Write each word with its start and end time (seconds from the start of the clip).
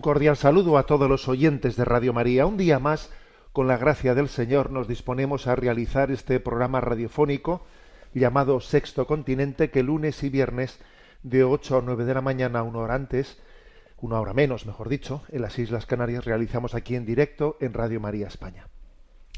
Un 0.00 0.02
cordial 0.02 0.38
saludo 0.38 0.78
a 0.78 0.86
todos 0.86 1.10
los 1.10 1.28
oyentes 1.28 1.76
de 1.76 1.84
Radio 1.84 2.14
María. 2.14 2.46
Un 2.46 2.56
día 2.56 2.78
más, 2.78 3.12
con 3.52 3.68
la 3.68 3.76
gracia 3.76 4.14
del 4.14 4.30
Señor, 4.30 4.70
nos 4.70 4.88
disponemos 4.88 5.46
a 5.46 5.56
realizar 5.56 6.10
este 6.10 6.40
programa 6.40 6.80
radiofónico 6.80 7.66
llamado 8.14 8.60
Sexto 8.60 9.06
Continente, 9.06 9.68
que 9.68 9.82
lunes 9.82 10.22
y 10.22 10.30
viernes 10.30 10.80
de 11.22 11.44
8 11.44 11.76
a 11.76 11.82
9 11.84 12.06
de 12.06 12.14
la 12.14 12.22
mañana, 12.22 12.62
una 12.62 12.78
hora 12.78 12.94
antes, 12.94 13.42
una 14.00 14.18
hora 14.18 14.32
menos, 14.32 14.64
mejor 14.64 14.88
dicho, 14.88 15.22
en 15.28 15.42
las 15.42 15.58
Islas 15.58 15.84
Canarias 15.84 16.24
realizamos 16.24 16.74
aquí 16.74 16.96
en 16.96 17.04
directo 17.04 17.58
en 17.60 17.74
Radio 17.74 18.00
María 18.00 18.28
España. 18.28 18.68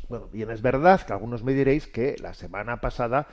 Bueno, 0.08 0.28
bien 0.32 0.52
es 0.52 0.62
verdad 0.62 1.04
que 1.04 1.12
algunos 1.12 1.42
me 1.42 1.54
diréis 1.54 1.88
que 1.88 2.14
la 2.20 2.34
semana 2.34 2.80
pasada 2.80 3.26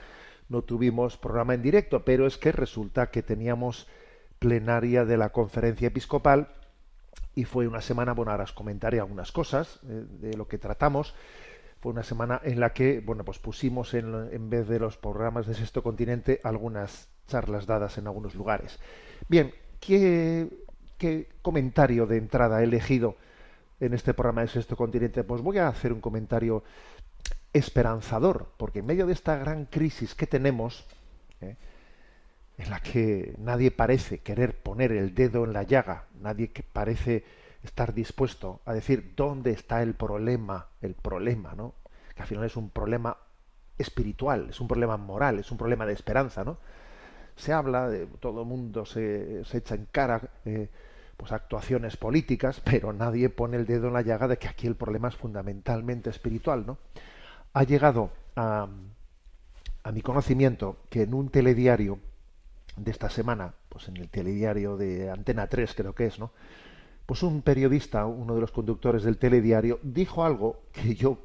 no 0.48 0.62
tuvimos 0.62 1.16
programa 1.16 1.54
en 1.54 1.62
directo, 1.62 2.04
pero 2.04 2.26
es 2.26 2.38
que 2.38 2.50
resulta 2.50 3.12
que 3.12 3.22
teníamos 3.22 3.86
plenaria 4.40 5.04
de 5.04 5.16
la 5.16 5.28
conferencia 5.28 5.86
episcopal 5.86 6.56
y 7.34 7.44
fue 7.44 7.66
una 7.66 7.80
semana, 7.80 8.12
bueno, 8.12 8.32
ahora 8.32 8.44
os 8.44 8.52
comentaré 8.52 9.00
algunas 9.00 9.32
cosas 9.32 9.80
eh, 9.88 10.04
de 10.20 10.36
lo 10.36 10.48
que 10.48 10.58
tratamos. 10.58 11.14
Fue 11.80 11.92
una 11.92 12.02
semana 12.02 12.40
en 12.44 12.60
la 12.60 12.72
que, 12.72 13.00
bueno, 13.00 13.24
pues 13.24 13.38
pusimos 13.38 13.94
en, 13.94 14.28
en 14.32 14.50
vez 14.50 14.68
de 14.68 14.78
los 14.78 14.96
programas 14.96 15.46
de 15.46 15.54
Sexto 15.54 15.82
Continente 15.82 16.40
algunas 16.44 17.08
charlas 17.26 17.66
dadas 17.66 17.96
en 17.96 18.06
algunos 18.06 18.34
lugares. 18.34 18.78
Bien, 19.28 19.54
¿qué, 19.78 20.48
qué 20.98 21.28
comentario 21.40 22.06
de 22.06 22.18
entrada 22.18 22.60
he 22.60 22.64
elegido 22.64 23.16
en 23.78 23.94
este 23.94 24.12
programa 24.12 24.42
de 24.42 24.48
Sexto 24.48 24.76
Continente? 24.76 25.24
Pues 25.24 25.40
voy 25.40 25.58
a 25.58 25.68
hacer 25.68 25.92
un 25.92 26.00
comentario 26.00 26.62
esperanzador, 27.52 28.48
porque 28.56 28.80
en 28.80 28.86
medio 28.86 29.06
de 29.06 29.12
esta 29.12 29.36
gran 29.36 29.64
crisis 29.64 30.14
que 30.14 30.26
tenemos, 30.26 30.84
¿eh? 31.40 31.56
En 32.60 32.68
la 32.68 32.80
que 32.80 33.34
nadie 33.38 33.70
parece 33.70 34.18
querer 34.18 34.62
poner 34.62 34.92
el 34.92 35.14
dedo 35.14 35.44
en 35.44 35.54
la 35.54 35.62
llaga, 35.62 36.04
nadie 36.20 36.52
que 36.52 36.62
parece 36.62 37.24
estar 37.62 37.94
dispuesto 37.94 38.60
a 38.66 38.74
decir 38.74 39.14
dónde 39.16 39.52
está 39.52 39.82
el 39.82 39.94
problema, 39.94 40.66
el 40.82 40.94
problema, 40.94 41.54
¿no? 41.54 41.72
Que 42.14 42.20
al 42.20 42.28
final 42.28 42.44
es 42.44 42.56
un 42.56 42.68
problema 42.68 43.16
espiritual, 43.78 44.48
es 44.50 44.60
un 44.60 44.68
problema 44.68 44.98
moral, 44.98 45.38
es 45.38 45.50
un 45.50 45.56
problema 45.56 45.86
de 45.86 45.94
esperanza, 45.94 46.44
¿no? 46.44 46.58
Se 47.34 47.54
habla 47.54 47.88
de 47.88 48.06
todo 48.06 48.42
el 48.42 48.46
mundo 48.46 48.84
se, 48.84 49.42
se 49.46 49.58
echa 49.58 49.74
en 49.74 49.86
cara 49.90 50.20
eh, 50.44 50.68
pues 51.16 51.32
actuaciones 51.32 51.96
políticas, 51.96 52.60
pero 52.60 52.92
nadie 52.92 53.30
pone 53.30 53.56
el 53.56 53.64
dedo 53.64 53.88
en 53.88 53.94
la 53.94 54.02
llaga 54.02 54.28
de 54.28 54.36
que 54.36 54.48
aquí 54.48 54.66
el 54.66 54.76
problema 54.76 55.08
es 55.08 55.16
fundamentalmente 55.16 56.10
espiritual, 56.10 56.66
¿no? 56.66 56.76
Ha 57.54 57.62
llegado 57.62 58.10
a, 58.36 58.68
a 59.82 59.92
mi 59.92 60.02
conocimiento 60.02 60.76
que 60.90 61.04
en 61.04 61.14
un 61.14 61.30
telediario 61.30 61.98
de 62.76 62.90
esta 62.90 63.10
semana, 63.10 63.54
pues 63.68 63.88
en 63.88 63.96
el 63.96 64.08
telediario 64.08 64.76
de 64.76 65.10
Antena 65.10 65.46
3 65.46 65.74
creo 65.74 65.94
que 65.94 66.06
es, 66.06 66.18
¿no? 66.18 66.32
Pues 67.06 67.22
un 67.22 67.42
periodista, 67.42 68.06
uno 68.06 68.34
de 68.34 68.40
los 68.40 68.52
conductores 68.52 69.02
del 69.02 69.18
telediario, 69.18 69.80
dijo 69.82 70.24
algo 70.24 70.62
que 70.72 70.94
yo 70.94 71.18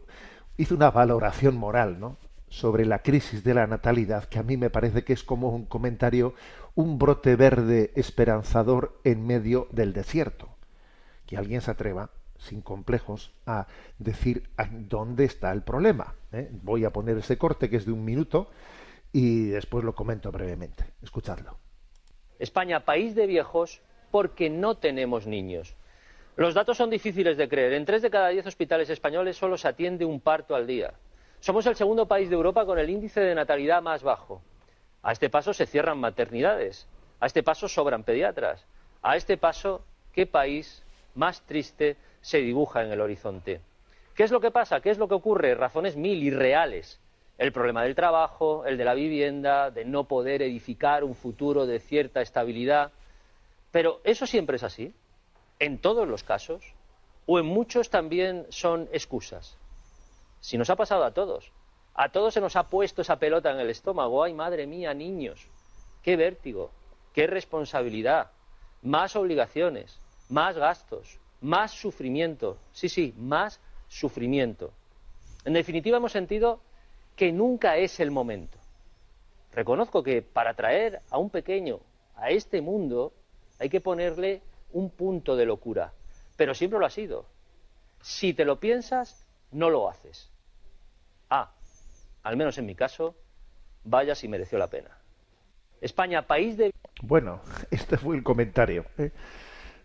hice 0.58 0.74
una 0.74 0.90
valoración 0.90 1.58
moral, 1.58 2.00
¿no? 2.00 2.18
sobre 2.56 2.86
la 2.86 3.00
crisis 3.00 3.44
de 3.44 3.54
la 3.54 3.68
natalidad, 3.68 4.26
que 4.26 4.40
a 4.40 4.44
mí 4.44 4.56
me 4.56 4.70
parece 4.70 5.04
que 5.04 5.12
es 5.12 5.24
como 5.24 5.50
un 5.50 5.66
comentario, 5.66 6.34
un 6.74 6.98
brote 6.98 7.36
verde 7.36 7.92
esperanzador 7.96 9.00
en 9.04 9.28
medio 9.28 9.68
del 9.72 9.92
desierto. 9.92 10.48
Que 11.26 11.38
alguien 11.38 11.60
se 11.62 11.72
atreva, 11.72 12.12
sin 12.38 12.62
complejos, 12.62 13.34
a 13.46 13.68
decir 14.00 14.50
dónde 14.88 15.26
está 15.26 15.52
el 15.52 15.64
problema. 15.64 16.16
¿eh? 16.32 16.50
Voy 16.64 16.86
a 16.86 16.94
poner 16.94 17.18
ese 17.18 17.38
corte 17.38 17.70
que 17.70 17.76
es 17.76 17.86
de 17.86 17.92
un 17.92 18.06
minuto 18.06 18.50
y 19.18 19.46
después 19.46 19.86
lo 19.86 19.96
comento 19.96 20.30
brevemente. 20.30 20.84
Escuchadlo. 21.02 21.58
España, 22.38 22.82
país 22.82 23.16
de 23.16 23.28
viejos, 23.28 23.82
porque 24.12 24.50
no 24.50 24.76
tenemos 24.76 25.26
niños. 25.26 25.78
Los 26.36 26.54
datos 26.54 26.76
son 26.76 26.90
difíciles 26.90 27.38
de 27.38 27.48
creer. 27.48 27.72
En 27.72 27.86
tres 27.86 28.02
de 28.02 28.10
cada 28.10 28.28
diez 28.28 28.46
hospitales 28.46 28.90
españoles 28.90 29.38
solo 29.38 29.56
se 29.58 29.70
atiende 29.70 30.04
un 30.04 30.20
parto 30.20 30.54
al 30.54 30.68
día. 30.68 30.96
Somos 31.40 31.66
el 31.66 31.78
segundo 31.78 32.10
país 32.10 32.30
de 32.30 32.36
Europa 32.36 32.66
con 32.66 32.78
el 32.78 32.90
índice 32.90 33.22
de 33.22 33.34
natalidad 33.34 33.82
más 33.82 34.04
bajo. 34.04 34.42
A 35.02 35.14
este 35.14 35.30
paso 35.30 35.54
se 35.54 35.66
cierran 35.66 35.98
maternidades. 35.98 36.86
A 37.22 37.28
este 37.28 37.42
paso 37.42 37.70
sobran 37.70 38.04
pediatras. 38.04 38.66
A 39.02 39.16
este 39.16 39.38
paso, 39.38 39.86
¿qué 40.12 40.26
país 40.26 40.84
más 41.14 41.42
triste 41.44 41.96
se 42.20 42.40
dibuja 42.40 42.84
en 42.84 42.92
el 42.92 43.00
horizonte? 43.00 43.62
¿Qué 44.14 44.24
es 44.24 44.32
lo 44.32 44.42
que 44.42 44.52
pasa? 44.52 44.82
¿Qué 44.82 44.90
es 44.90 44.98
lo 44.98 45.08
que 45.08 45.14
ocurre? 45.14 45.56
Razones 45.56 45.96
mil 45.96 46.22
y 46.22 46.32
reales 46.32 47.00
el 47.38 47.52
problema 47.52 47.84
del 47.84 47.96
trabajo, 47.96 48.66
el 48.66 48.78
de 48.78 48.86
la 48.86 48.94
vivienda, 48.94 49.72
de 49.72 49.86
no 49.86 50.06
poder 50.06 50.42
edificar 50.42 51.04
un 51.04 51.16
futuro 51.16 51.66
de 51.66 51.80
cierta 51.80 52.22
estabilidad. 52.22 52.92
Pero 53.72 54.00
eso 54.04 54.26
siempre 54.26 54.56
es 54.56 54.64
así, 54.64 54.94
en 55.60 55.80
todos 55.80 56.08
los 56.08 56.24
casos, 56.24 56.74
o 57.26 57.40
en 57.40 57.46
muchos 57.46 57.90
también 57.90 58.46
son 58.50 58.88
excusas. 58.94 59.58
Si 60.40 60.58
nos 60.58 60.70
ha 60.70 60.76
pasado 60.76 61.04
a 61.04 61.12
todos, 61.12 61.52
a 61.94 62.10
todos 62.10 62.34
se 62.34 62.42
nos 62.42 62.56
ha 62.56 62.68
puesto 62.68 63.02
esa 63.02 63.18
pelota 63.18 63.52
en 63.52 63.60
el 63.60 63.70
estómago, 63.70 64.24
ay 64.24 64.34
madre 64.34 64.68
mía, 64.68 64.94
niños, 64.94 65.48
qué 66.04 66.16
vértigo, 66.16 66.72
qué 67.14 67.28
responsabilidad, 67.28 68.32
más 68.82 69.16
obligaciones, 69.16 70.00
más 70.30 70.58
gastos, 70.58 71.20
más 71.42 71.72
sufrimiento, 71.72 72.58
sí, 72.72 72.90
sí, 72.90 73.14
más 73.18 73.60
sufrimiento. 73.88 74.72
En 75.46 75.54
definitiva, 75.54 75.98
hemos 75.98 76.12
sentido 76.12 76.60
que 77.16 77.32
nunca 77.32 77.78
es 77.78 78.00
el 78.00 78.12
momento. 78.12 78.58
Reconozco 79.54 80.04
que 80.04 80.22
para 80.22 80.54
traer 80.54 81.02
a 81.10 81.18
un 81.18 81.30
pequeño 81.30 81.80
a 82.16 82.30
este 82.30 82.62
mundo 82.62 83.14
hay 83.60 83.70
que 83.70 83.82
ponerle 83.82 84.42
un 84.74 84.90
punto 84.90 85.36
de 85.36 85.46
locura, 85.46 85.94
pero 86.36 86.54
siempre 86.54 86.80
lo 86.80 86.86
ha 86.86 86.90
sido. 86.90 87.26
Si 88.02 88.34
te 88.34 88.46
lo 88.46 88.60
piensas, 88.60 89.26
no 89.52 89.70
lo 89.70 89.90
haces. 89.90 90.30
Ah, 91.30 91.52
al 92.24 92.38
menos 92.38 92.58
en 92.58 92.66
mi 92.66 92.76
caso, 92.76 93.16
vaya 93.86 94.14
si 94.16 94.28
mereció 94.28 94.58
la 94.58 94.68
pena. 94.68 94.90
España, 95.80 96.28
país 96.28 96.58
de... 96.58 96.74
Bueno, 97.02 97.42
este 97.72 97.98
fue 97.98 98.18
el 98.18 98.24
comentario 98.24 98.86
¿eh? 98.98 99.12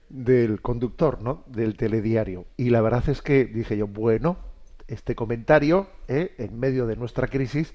del 0.08 0.60
conductor, 0.60 1.22
¿no? 1.22 1.44
Del 1.46 1.76
telediario. 1.76 2.46
Y 2.56 2.70
la 2.70 2.80
verdad 2.80 3.08
es 3.08 3.22
que 3.22 3.44
dije 3.44 3.76
yo, 3.76 3.86
bueno, 3.86 4.49
este 4.90 5.14
comentario, 5.14 5.88
¿eh? 6.08 6.34
en 6.38 6.58
medio 6.58 6.86
de 6.86 6.96
nuestra 6.96 7.28
crisis, 7.28 7.72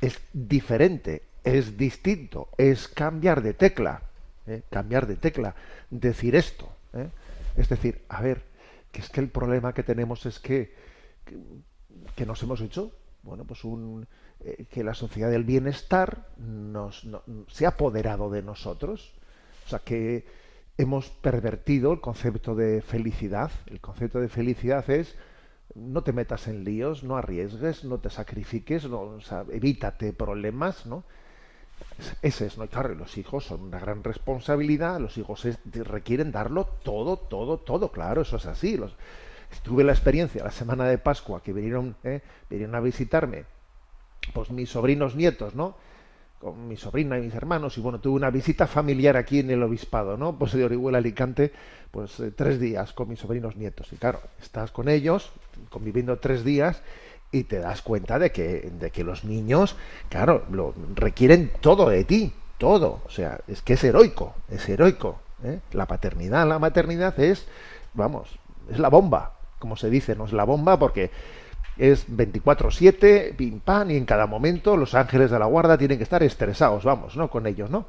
es 0.00 0.20
diferente, 0.32 1.22
es 1.44 1.76
distinto, 1.76 2.48
es 2.56 2.88
cambiar 2.88 3.42
de 3.42 3.52
tecla, 3.52 4.02
¿eh? 4.46 4.62
cambiar 4.70 5.06
de 5.06 5.16
tecla, 5.16 5.54
decir 5.90 6.34
esto. 6.34 6.68
¿eh? 6.94 7.08
Es 7.56 7.68
decir, 7.68 8.02
a 8.08 8.22
ver, 8.22 8.42
que 8.90 9.00
es 9.00 9.10
que 9.10 9.20
el 9.20 9.28
problema 9.28 9.74
que 9.74 9.82
tenemos 9.82 10.24
es 10.26 10.40
que, 10.40 10.74
que, 12.16 12.26
nos 12.26 12.42
hemos 12.42 12.60
hecho, 12.60 12.92
bueno, 13.22 13.44
pues 13.44 13.62
un, 13.64 14.06
que 14.70 14.82
la 14.82 14.94
sociedad 14.94 15.30
del 15.30 15.44
bienestar 15.44 16.28
nos, 16.38 17.06
se 17.48 17.66
ha 17.66 17.70
apoderado 17.70 18.30
de 18.30 18.42
nosotros, 18.42 19.14
o 19.66 19.68
sea 19.68 19.78
que 19.80 20.26
hemos 20.76 21.10
pervertido 21.10 21.92
el 21.92 22.00
concepto 22.00 22.54
de 22.54 22.82
felicidad. 22.82 23.50
El 23.66 23.80
concepto 23.80 24.20
de 24.20 24.28
felicidad 24.28 24.88
es 24.90 25.14
no 25.74 26.02
te 26.02 26.12
metas 26.12 26.46
en 26.48 26.64
líos, 26.64 27.02
no 27.02 27.16
arriesgues, 27.16 27.84
no 27.84 27.98
te 27.98 28.10
sacrifiques, 28.10 28.88
no, 28.88 29.00
o 29.00 29.20
evítate 29.50 30.12
problemas, 30.12 30.86
¿no? 30.86 31.04
Ese 32.22 32.46
es, 32.46 32.58
¿no? 32.58 32.66
Claro, 32.68 32.94
los 32.94 33.16
hijos 33.18 33.44
son 33.44 33.62
una 33.62 33.78
gran 33.78 34.02
responsabilidad, 34.04 35.00
los 35.00 35.18
hijos 35.18 35.46
requieren 35.72 36.32
darlo 36.32 36.64
todo, 36.64 37.16
todo, 37.16 37.58
todo, 37.58 37.90
claro, 37.90 38.22
eso 38.22 38.36
es 38.36 38.46
así. 38.46 38.76
Los, 38.76 38.96
tuve 39.62 39.84
la 39.84 39.92
experiencia 39.92 40.44
la 40.44 40.50
semana 40.50 40.84
de 40.84 40.98
Pascua 40.98 41.42
que 41.42 41.52
vinieron, 41.52 41.96
¿eh? 42.04 42.20
vinieron 42.50 42.74
a 42.74 42.80
visitarme, 42.80 43.44
pues 44.32 44.50
mis 44.50 44.70
sobrinos 44.70 45.14
nietos, 45.14 45.54
¿no? 45.54 45.76
Con 46.38 46.68
mi 46.68 46.76
sobrina 46.76 47.18
y 47.18 47.22
mis 47.22 47.34
hermanos 47.34 47.78
y 47.78 47.80
bueno 47.80 48.00
tuve 48.00 48.16
una 48.16 48.30
visita 48.30 48.66
familiar 48.66 49.16
aquí 49.16 49.40
en 49.40 49.50
el 49.50 49.62
obispado 49.62 50.16
no 50.16 50.38
pues 50.38 50.52
de 50.52 50.64
Orihuela 50.64 50.98
Alicante 50.98 51.52
pues 51.90 52.20
eh, 52.20 52.30
tres 52.30 52.60
días 52.60 52.92
con 52.92 53.08
mis 53.08 53.18
sobrinos 53.18 53.56
nietos 53.56 53.92
y 53.92 53.96
claro 53.96 54.20
estás 54.40 54.70
con 54.70 54.88
ellos 54.88 55.30
conviviendo 55.70 56.18
tres 56.18 56.44
días 56.44 56.82
y 57.34 57.44
te 57.44 57.58
das 57.58 57.82
cuenta 57.82 58.20
de 58.20 58.30
que, 58.30 58.70
de 58.78 58.90
que 58.92 59.02
los 59.02 59.24
niños, 59.24 59.74
claro, 60.08 60.44
lo, 60.52 60.72
requieren 60.94 61.50
todo 61.60 61.88
de 61.88 62.04
ti, 62.04 62.32
todo. 62.58 63.00
O 63.06 63.10
sea, 63.10 63.40
es 63.48 63.60
que 63.60 63.72
es 63.72 63.82
heroico, 63.82 64.34
es 64.48 64.68
heroico. 64.68 65.18
¿eh? 65.42 65.58
La 65.72 65.86
paternidad, 65.86 66.46
la 66.46 66.60
maternidad 66.60 67.18
es, 67.18 67.48
vamos, 67.92 68.28
es 68.70 68.78
la 68.78 68.88
bomba, 68.88 69.32
como 69.58 69.76
se 69.76 69.90
dice, 69.90 70.14
no 70.14 70.26
es 70.26 70.32
la 70.32 70.44
bomba 70.44 70.78
porque 70.78 71.10
es 71.76 72.06
24/7, 72.08 73.34
pim 73.36 73.60
pam, 73.60 73.90
y 73.90 73.96
en 73.96 74.04
cada 74.04 74.26
momento 74.26 74.76
los 74.76 74.94
ángeles 74.94 75.30
de 75.30 75.38
la 75.38 75.46
guarda 75.46 75.76
tienen 75.76 75.98
que 75.98 76.04
estar 76.04 76.22
estresados, 76.22 76.84
vamos, 76.84 77.16
¿no? 77.16 77.28
Con 77.28 77.46
ellos, 77.46 77.70
¿no? 77.70 77.86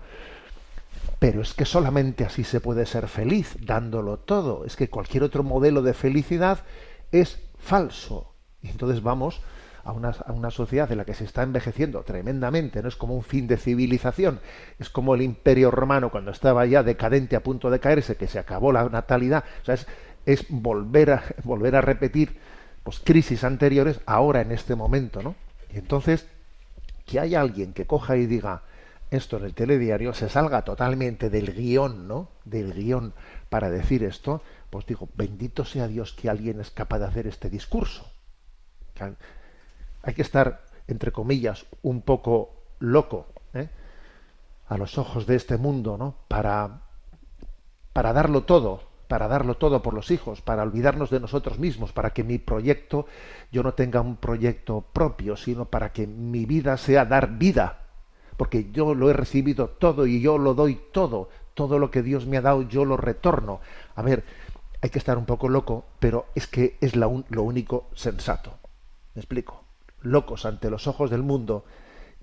Pero 1.19 1.41
es 1.41 1.53
que 1.53 1.65
solamente 1.65 2.25
así 2.25 2.43
se 2.43 2.59
puede 2.59 2.85
ser 2.85 3.07
feliz, 3.07 3.57
dándolo 3.61 4.17
todo. 4.17 4.65
Es 4.65 4.75
que 4.75 4.89
cualquier 4.89 5.23
otro 5.23 5.43
modelo 5.43 5.81
de 5.81 5.93
felicidad 5.93 6.59
es 7.11 7.39
falso. 7.57 8.33
Y 8.61 8.69
entonces 8.69 9.01
vamos 9.01 9.41
a 9.83 9.91
una, 9.91 10.09
a 10.09 10.31
una, 10.31 10.49
sociedad 10.49 10.91
en 10.91 10.97
la 10.97 11.05
que 11.05 11.13
se 11.13 11.23
está 11.23 11.43
envejeciendo 11.43 12.01
tremendamente, 12.01 12.81
no 12.81 12.87
es 12.87 12.95
como 12.95 13.15
un 13.15 13.23
fin 13.23 13.45
de 13.45 13.57
civilización, 13.57 14.39
es 14.79 14.89
como 14.89 15.13
el 15.13 15.21
imperio 15.21 15.69
romano 15.69 16.09
cuando 16.09 16.31
estaba 16.31 16.65
ya 16.65 16.81
decadente 16.81 17.35
a 17.35 17.43
punto 17.43 17.69
de 17.69 17.79
caerse, 17.79 18.15
que 18.17 18.27
se 18.27 18.39
acabó 18.39 18.71
la 18.71 18.89
natalidad, 18.89 19.43
o 19.61 19.65
sea, 19.65 19.75
es, 19.75 19.85
es 20.25 20.45
volver, 20.49 21.11
a, 21.11 21.23
volver 21.43 21.75
a 21.75 21.81
repetir 21.81 22.35
pues, 22.85 22.99
crisis 22.99 23.43
anteriores 23.43 23.99
ahora 24.05 24.41
en 24.41 24.51
este 24.51 24.75
momento, 24.75 25.23
¿no? 25.23 25.33
Y 25.73 25.79
entonces, 25.79 26.27
que 27.07 27.19
haya 27.19 27.41
alguien 27.41 27.73
que 27.73 27.87
coja 27.87 28.15
y 28.15 28.27
diga 28.27 28.61
esto 29.09 29.37
en 29.37 29.45
el 29.45 29.55
telediario, 29.55 30.13
se 30.13 30.29
salga 30.29 30.61
totalmente 30.61 31.31
del 31.31 31.51
guion, 31.53 32.07
¿no? 32.07 32.29
Del 32.45 32.73
guion 32.73 33.13
para 33.49 33.71
decir 33.71 34.03
esto, 34.03 34.43
pues 34.69 34.85
digo, 34.85 35.09
bendito 35.15 35.65
sea 35.65 35.87
Dios 35.87 36.13
que 36.13 36.29
alguien 36.29 36.61
es 36.61 36.69
capaz 36.69 36.99
de 36.99 37.05
hacer 37.05 37.25
este 37.25 37.49
discurso. 37.49 38.05
Hay 40.03 40.13
que 40.13 40.21
estar, 40.21 40.63
entre 40.87 41.11
comillas, 41.11 41.65
un 41.81 42.03
poco 42.03 42.53
loco 42.77 43.25
¿eh? 43.55 43.67
a 44.67 44.77
los 44.77 44.99
ojos 44.99 45.25
de 45.25 45.35
este 45.35 45.57
mundo, 45.57 45.97
¿no? 45.97 46.17
Para, 46.27 46.81
para 47.93 48.13
darlo 48.13 48.43
todo, 48.43 48.83
para 49.07 49.27
darlo 49.27 49.55
todo 49.55 49.81
por 49.81 49.93
los 49.93 50.11
hijos, 50.11 50.41
para 50.41 50.63
olvidarnos 50.63 51.09
de 51.09 51.19
nosotros 51.19 51.59
mismos, 51.59 51.91
para 51.91 52.11
que 52.11 52.23
mi 52.23 52.37
proyecto, 52.37 53.05
yo 53.51 53.63
no 53.63 53.73
tenga 53.73 54.01
un 54.01 54.17
proyecto 54.17 54.83
propio, 54.93 55.35
sino 55.35 55.65
para 55.65 55.91
que 55.91 56.07
mi 56.07 56.45
vida 56.45 56.77
sea 56.77 57.05
dar 57.05 57.37
vida, 57.37 57.83
porque 58.37 58.71
yo 58.71 58.95
lo 58.95 59.09
he 59.09 59.13
recibido 59.13 59.69
todo 59.69 60.05
y 60.05 60.21
yo 60.21 60.37
lo 60.37 60.53
doy 60.53 60.79
todo, 60.91 61.29
todo 61.53 61.79
lo 61.79 61.91
que 61.91 62.03
Dios 62.03 62.25
me 62.25 62.37
ha 62.37 62.41
dado 62.41 62.63
yo 62.63 62.85
lo 62.85 62.97
retorno. 62.97 63.61
A 63.95 64.01
ver, 64.01 64.23
hay 64.81 64.89
que 64.89 64.99
estar 64.99 65.17
un 65.17 65.25
poco 65.25 65.49
loco, 65.49 65.85
pero 65.99 66.25
es 66.35 66.47
que 66.47 66.77
es 66.81 66.95
la 66.95 67.07
un, 67.07 67.25
lo 67.29 67.43
único 67.43 67.87
sensato. 67.95 68.57
¿Me 69.13 69.21
explico? 69.21 69.63
Locos 70.01 70.45
ante 70.45 70.69
los 70.69 70.87
ojos 70.87 71.09
del 71.09 71.23
mundo 71.23 71.65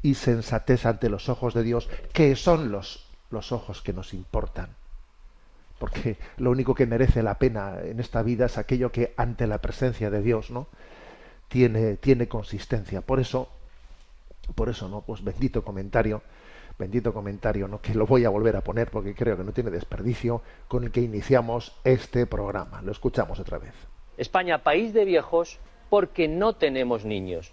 y 0.02 0.14
sensatez 0.14 0.84
ante 0.84 1.08
los 1.08 1.28
ojos 1.28 1.54
de 1.54 1.62
Dios, 1.62 1.88
que 2.12 2.36
son 2.36 2.70
los, 2.70 3.08
los 3.30 3.52
ojos 3.52 3.82
que 3.82 3.92
nos 3.92 4.14
importan. 4.14 4.76
Porque 5.82 6.16
lo 6.36 6.52
único 6.52 6.76
que 6.76 6.86
merece 6.86 7.24
la 7.24 7.40
pena 7.40 7.80
en 7.82 7.98
esta 7.98 8.22
vida 8.22 8.46
es 8.46 8.56
aquello 8.56 8.92
que 8.92 9.14
ante 9.16 9.48
la 9.48 9.58
presencia 9.58 10.10
de 10.10 10.22
Dios, 10.22 10.52
¿no? 10.52 10.68
Tiene, 11.48 11.96
tiene 11.96 12.28
consistencia. 12.28 13.00
Por 13.00 13.18
eso, 13.18 13.48
por 14.54 14.68
eso, 14.68 14.88
¿no? 14.88 15.00
Pues 15.00 15.24
bendito 15.24 15.64
comentario 15.64 16.22
bendito 16.78 17.12
comentario, 17.12 17.66
¿no? 17.66 17.80
que 17.80 17.94
lo 17.94 18.06
voy 18.06 18.24
a 18.24 18.30
volver 18.30 18.56
a 18.56 18.60
poner 18.60 18.90
porque 18.90 19.12
creo 19.12 19.36
que 19.36 19.44
no 19.44 19.52
tiene 19.52 19.70
desperdicio, 19.70 20.42
con 20.68 20.84
el 20.84 20.92
que 20.92 21.00
iniciamos 21.00 21.76
este 21.84 22.26
programa. 22.26 22.80
Lo 22.82 22.92
escuchamos 22.92 23.40
otra 23.40 23.58
vez. 23.58 23.74
España, 24.16 24.62
país 24.62 24.94
de 24.94 25.04
viejos, 25.04 25.58
porque 25.90 26.28
no 26.28 26.54
tenemos 26.54 27.04
niños. 27.04 27.52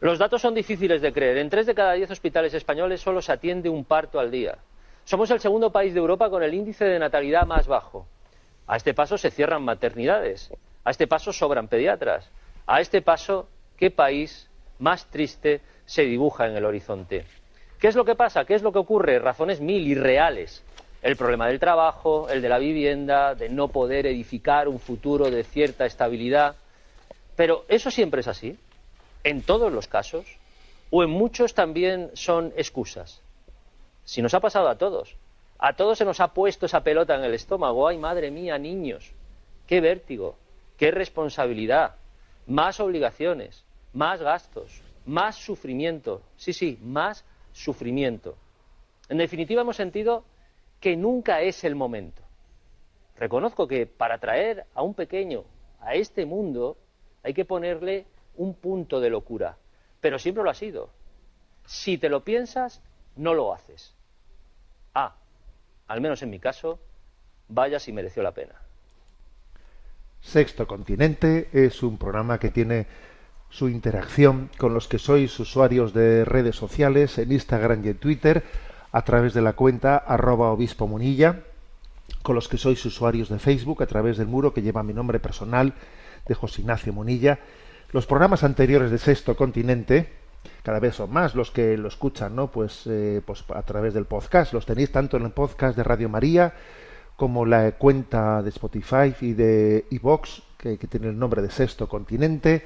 Los 0.00 0.18
datos 0.18 0.40
son 0.40 0.54
difíciles 0.54 1.02
de 1.02 1.12
creer. 1.12 1.36
En 1.36 1.50
tres 1.50 1.66
de 1.66 1.74
cada 1.74 1.92
diez 1.92 2.10
hospitales 2.10 2.54
españoles 2.54 3.00
solo 3.00 3.20
se 3.20 3.32
atiende 3.32 3.68
un 3.68 3.84
parto 3.84 4.18
al 4.18 4.30
día. 4.30 4.58
Somos 5.08 5.30
el 5.30 5.40
segundo 5.40 5.72
país 5.72 5.94
de 5.94 6.00
Europa 6.00 6.28
con 6.28 6.42
el 6.42 6.52
índice 6.52 6.84
de 6.84 6.98
natalidad 6.98 7.46
más 7.46 7.66
bajo. 7.66 8.06
A 8.66 8.76
este 8.76 8.92
paso 8.92 9.16
se 9.16 9.30
cierran 9.30 9.62
maternidades. 9.62 10.52
A 10.84 10.90
este 10.90 11.06
paso 11.06 11.32
sobran 11.32 11.66
pediatras. 11.66 12.28
A 12.66 12.82
este 12.82 13.00
paso, 13.00 13.48
¿qué 13.78 13.90
país 13.90 14.50
más 14.78 15.06
triste 15.06 15.62
se 15.86 16.02
dibuja 16.02 16.46
en 16.46 16.56
el 16.56 16.66
horizonte? 16.66 17.24
¿Qué 17.78 17.88
es 17.88 17.96
lo 17.96 18.04
que 18.04 18.16
pasa? 18.16 18.44
¿Qué 18.44 18.52
es 18.52 18.60
lo 18.60 18.70
que 18.70 18.80
ocurre? 18.80 19.18
Razones 19.18 19.62
mil 19.62 19.86
y 19.86 19.94
reales. 19.94 20.62
El 21.00 21.16
problema 21.16 21.46
del 21.46 21.58
trabajo, 21.58 22.28
el 22.28 22.42
de 22.42 22.48
la 22.50 22.58
vivienda, 22.58 23.34
de 23.34 23.48
no 23.48 23.68
poder 23.68 24.06
edificar 24.06 24.68
un 24.68 24.78
futuro 24.78 25.30
de 25.30 25.42
cierta 25.42 25.86
estabilidad. 25.86 26.56
Pero 27.34 27.64
eso 27.68 27.90
siempre 27.90 28.20
es 28.20 28.28
así, 28.28 28.58
en 29.24 29.40
todos 29.40 29.72
los 29.72 29.88
casos, 29.88 30.26
o 30.90 31.02
en 31.02 31.08
muchos 31.08 31.54
también 31.54 32.10
son 32.12 32.52
excusas. 32.58 33.22
Si 34.08 34.22
nos 34.22 34.32
ha 34.32 34.40
pasado 34.40 34.70
a 34.70 34.78
todos, 34.78 35.18
a 35.58 35.76
todos 35.76 35.98
se 35.98 36.06
nos 36.06 36.18
ha 36.20 36.28
puesto 36.28 36.64
esa 36.64 36.82
pelota 36.82 37.14
en 37.14 37.24
el 37.24 37.34
estómago. 37.34 37.86
¡Ay, 37.86 37.98
madre 37.98 38.30
mía, 38.30 38.56
niños! 38.56 39.12
¡Qué 39.66 39.82
vértigo! 39.82 40.38
¡Qué 40.78 40.90
responsabilidad! 40.90 41.96
Más 42.46 42.80
obligaciones, 42.80 43.66
más 43.92 44.22
gastos, 44.22 44.80
más 45.04 45.36
sufrimiento. 45.36 46.22
Sí, 46.38 46.54
sí, 46.54 46.78
más 46.80 47.22
sufrimiento. 47.52 48.34
En 49.10 49.18
definitiva, 49.18 49.60
hemos 49.60 49.76
sentido 49.76 50.24
que 50.80 50.96
nunca 50.96 51.42
es 51.42 51.62
el 51.64 51.74
momento. 51.74 52.22
Reconozco 53.18 53.68
que 53.68 53.84
para 53.84 54.16
traer 54.16 54.64
a 54.74 54.80
un 54.80 54.94
pequeño 54.94 55.44
a 55.80 55.96
este 55.96 56.24
mundo 56.24 56.78
hay 57.22 57.34
que 57.34 57.44
ponerle 57.44 58.06
un 58.38 58.54
punto 58.54 59.00
de 59.00 59.10
locura, 59.10 59.58
pero 60.00 60.18
siempre 60.18 60.44
lo 60.44 60.48
ha 60.48 60.54
sido. 60.54 60.88
Si 61.66 61.98
te 61.98 62.08
lo 62.08 62.24
piensas, 62.24 62.80
no 63.14 63.34
lo 63.34 63.52
haces. 63.52 63.97
Al 65.88 66.00
menos 66.02 66.22
en 66.22 66.30
mi 66.30 66.38
caso, 66.38 66.78
vaya 67.48 67.78
si 67.80 67.92
mereció 67.92 68.22
la 68.22 68.32
pena. 68.32 68.54
Sexto 70.20 70.66
Continente 70.66 71.48
es 71.52 71.82
un 71.82 71.96
programa 71.96 72.38
que 72.38 72.50
tiene 72.50 72.86
su 73.50 73.68
interacción 73.68 74.50
con 74.58 74.74
los 74.74 74.88
que 74.88 74.98
sois 74.98 75.38
usuarios 75.40 75.94
de 75.94 76.24
redes 76.24 76.56
sociales 76.56 77.16
en 77.16 77.32
Instagram 77.32 77.84
y 77.84 77.88
en 77.88 77.98
Twitter 77.98 78.44
a 78.92 79.02
través 79.02 79.32
de 79.32 79.40
la 79.40 79.54
cuenta 79.54 79.96
arroba 79.96 80.50
obispo 80.50 80.86
munilla, 80.86 81.40
con 82.22 82.34
los 82.34 82.48
que 82.48 82.58
sois 82.58 82.84
usuarios 82.84 83.28
de 83.28 83.38
Facebook 83.38 83.82
a 83.82 83.86
través 83.86 84.18
del 84.18 84.26
muro 84.26 84.52
que 84.52 84.62
lleva 84.62 84.82
mi 84.82 84.92
nombre 84.92 85.20
personal 85.20 85.72
de 86.26 86.34
José 86.34 86.60
Ignacio 86.60 86.92
Munilla. 86.92 87.38
Los 87.92 88.06
programas 88.06 88.44
anteriores 88.44 88.90
de 88.90 88.98
Sexto 88.98 89.34
Continente, 89.36 90.12
cada 90.62 90.80
vez 90.80 90.96
son 90.96 91.12
más 91.12 91.34
los 91.34 91.50
que 91.50 91.76
lo 91.76 91.88
escuchan, 91.88 92.36
¿no? 92.36 92.50
Pues, 92.50 92.86
eh, 92.86 93.20
pues 93.24 93.44
a 93.54 93.62
través 93.62 93.94
del 93.94 94.04
podcast. 94.04 94.52
Los 94.52 94.66
tenéis 94.66 94.92
tanto 94.92 95.16
en 95.16 95.24
el 95.24 95.32
podcast 95.32 95.76
de 95.76 95.84
Radio 95.84 96.08
María 96.08 96.54
como 97.16 97.44
la 97.44 97.72
cuenta 97.72 98.42
de 98.42 98.50
Spotify 98.50 99.14
y 99.20 99.32
de 99.32 99.86
iVox, 99.90 100.42
que, 100.56 100.76
tiene 100.76 101.08
el 101.08 101.18
nombre 101.18 101.42
de 101.42 101.50
Sexto 101.50 101.88
Continente 101.88 102.62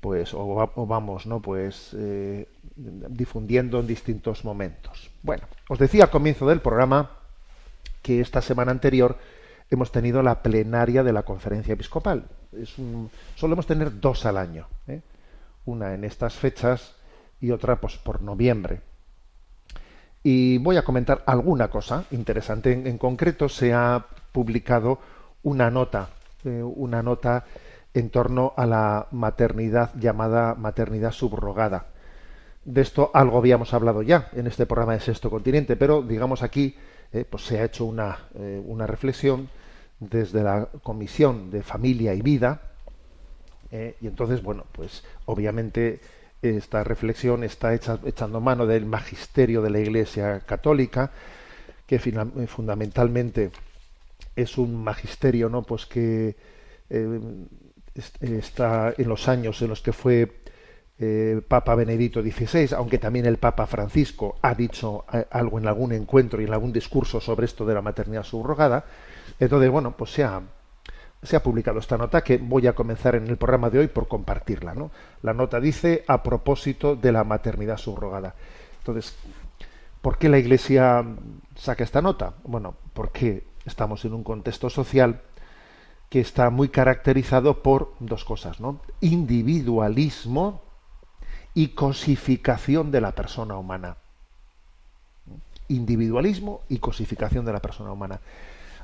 pues 0.00 0.34
o, 0.34 0.86
vamos, 0.86 1.26
no, 1.26 1.40
pues 1.40 1.94
eh, 1.96 2.48
difundiendo 2.76 3.80
en 3.80 3.86
distintos 3.86 4.44
momentos. 4.44 5.10
Bueno, 5.22 5.44
os 5.68 5.78
decía 5.78 6.04
al 6.04 6.10
comienzo 6.10 6.46
del 6.46 6.60
programa 6.60 7.10
que 8.02 8.20
esta 8.20 8.40
semana 8.40 8.70
anterior 8.70 9.18
hemos 9.70 9.90
tenido 9.90 10.22
la 10.22 10.42
plenaria 10.42 11.02
de 11.02 11.12
la 11.12 11.24
conferencia 11.24 11.74
episcopal 11.74 12.28
es 12.60 12.78
un, 12.78 13.10
solemos 13.34 13.66
tener 13.66 14.00
dos 14.00 14.24
al 14.26 14.36
año, 14.36 14.66
¿eh? 14.88 15.00
una 15.64 15.94
en 15.94 16.04
estas 16.04 16.34
fechas 16.34 16.94
y 17.40 17.50
otra 17.50 17.76
pues, 17.76 17.96
por 17.96 18.22
noviembre. 18.22 18.80
Y 20.22 20.58
voy 20.58 20.76
a 20.76 20.84
comentar 20.84 21.22
alguna 21.26 21.68
cosa 21.68 22.04
interesante. 22.10 22.72
En, 22.72 22.98
concreto 22.98 23.48
se 23.48 23.72
ha 23.72 24.06
publicado 24.32 24.98
una 25.44 25.70
nota, 25.70 26.10
eh, 26.44 26.62
una 26.62 27.02
nota 27.02 27.44
en 27.98 28.10
torno 28.10 28.52
a 28.56 28.66
la 28.66 29.08
maternidad 29.10 29.92
llamada 29.98 30.54
maternidad 30.54 31.12
subrogada. 31.12 31.86
De 32.64 32.82
esto 32.82 33.10
algo 33.14 33.38
habíamos 33.38 33.74
hablado 33.74 34.02
ya 34.02 34.28
en 34.32 34.46
este 34.46 34.66
programa 34.66 34.94
de 34.94 35.00
Sexto 35.00 35.30
Continente, 35.30 35.76
pero 35.76 36.02
digamos 36.02 36.42
aquí 36.42 36.76
eh, 37.12 37.24
pues 37.28 37.44
se 37.44 37.60
ha 37.60 37.64
hecho 37.64 37.84
una, 37.84 38.18
una 38.66 38.86
reflexión 38.86 39.48
desde 40.00 40.42
la 40.42 40.68
Comisión 40.82 41.50
de 41.50 41.62
Familia 41.62 42.14
y 42.14 42.22
Vida. 42.22 42.60
Eh, 43.70 43.96
y 44.00 44.06
entonces, 44.06 44.42
bueno, 44.42 44.64
pues 44.72 45.04
obviamente 45.24 46.00
esta 46.42 46.84
reflexión 46.84 47.44
está 47.44 47.74
hecha, 47.74 47.98
echando 48.04 48.40
mano 48.40 48.66
del 48.66 48.86
magisterio 48.86 49.62
de 49.62 49.70
la 49.70 49.80
Iglesia 49.80 50.40
Católica, 50.40 51.10
que 51.86 51.96
eh, 51.96 52.46
fundamentalmente 52.46 53.50
es 54.34 54.58
un 54.58 54.82
magisterio, 54.82 55.48
¿no? 55.48 55.62
Pues 55.62 55.86
que 55.86 56.36
eh, 56.90 57.20
está 58.20 58.94
en 58.96 59.08
los 59.08 59.28
años 59.28 59.60
en 59.62 59.68
los 59.68 59.80
que 59.80 59.92
fue 59.92 60.30
eh, 60.98 61.42
Papa 61.46 61.74
Benedicto 61.74 62.22
XVI, 62.22 62.74
aunque 62.74 62.98
también 62.98 63.26
el 63.26 63.36
Papa 63.36 63.66
Francisco 63.66 64.36
ha 64.40 64.54
dicho 64.54 65.04
eh, 65.12 65.26
algo 65.30 65.58
en 65.58 65.66
algún 65.66 65.92
encuentro 65.92 66.40
y 66.40 66.44
en 66.44 66.52
algún 66.52 66.72
discurso 66.72 67.20
sobre 67.20 67.44
esto 67.44 67.66
de 67.66 67.74
la 67.74 67.82
maternidad 67.82 68.22
subrogada. 68.22 68.84
Entonces, 69.38 69.70
bueno, 69.70 69.94
pues 69.96 70.12
se 70.12 70.24
ha, 70.24 70.40
se 71.22 71.36
ha 71.36 71.42
publicado 71.42 71.80
esta 71.80 71.98
nota 71.98 72.22
que 72.22 72.38
voy 72.38 72.66
a 72.66 72.74
comenzar 72.74 73.14
en 73.14 73.26
el 73.26 73.36
programa 73.36 73.68
de 73.68 73.80
hoy 73.80 73.88
por 73.88 74.08
compartirla. 74.08 74.74
¿no? 74.74 74.90
La 75.22 75.34
nota 75.34 75.60
dice 75.60 76.02
a 76.06 76.22
propósito 76.22 76.96
de 76.96 77.12
la 77.12 77.24
maternidad 77.24 77.76
subrogada. 77.76 78.34
Entonces, 78.78 79.16
¿por 80.00 80.16
qué 80.16 80.30
la 80.30 80.38
Iglesia 80.38 81.04
saca 81.56 81.84
esta 81.84 82.00
nota? 82.00 82.32
Bueno, 82.44 82.74
porque 82.94 83.44
estamos 83.66 84.04
en 84.06 84.14
un 84.14 84.24
contexto 84.24 84.70
social 84.70 85.20
que 86.16 86.22
está 86.22 86.48
muy 86.48 86.70
caracterizado 86.70 87.62
por 87.62 87.92
dos 88.00 88.24
cosas, 88.24 88.58
¿no? 88.58 88.80
Individualismo 89.02 90.62
y 91.52 91.68
cosificación 91.74 92.90
de 92.90 93.02
la 93.02 93.12
persona 93.12 93.58
humana. 93.58 93.98
Individualismo 95.68 96.62
y 96.70 96.78
cosificación 96.78 97.44
de 97.44 97.52
la 97.52 97.60
persona 97.60 97.92
humana. 97.92 98.20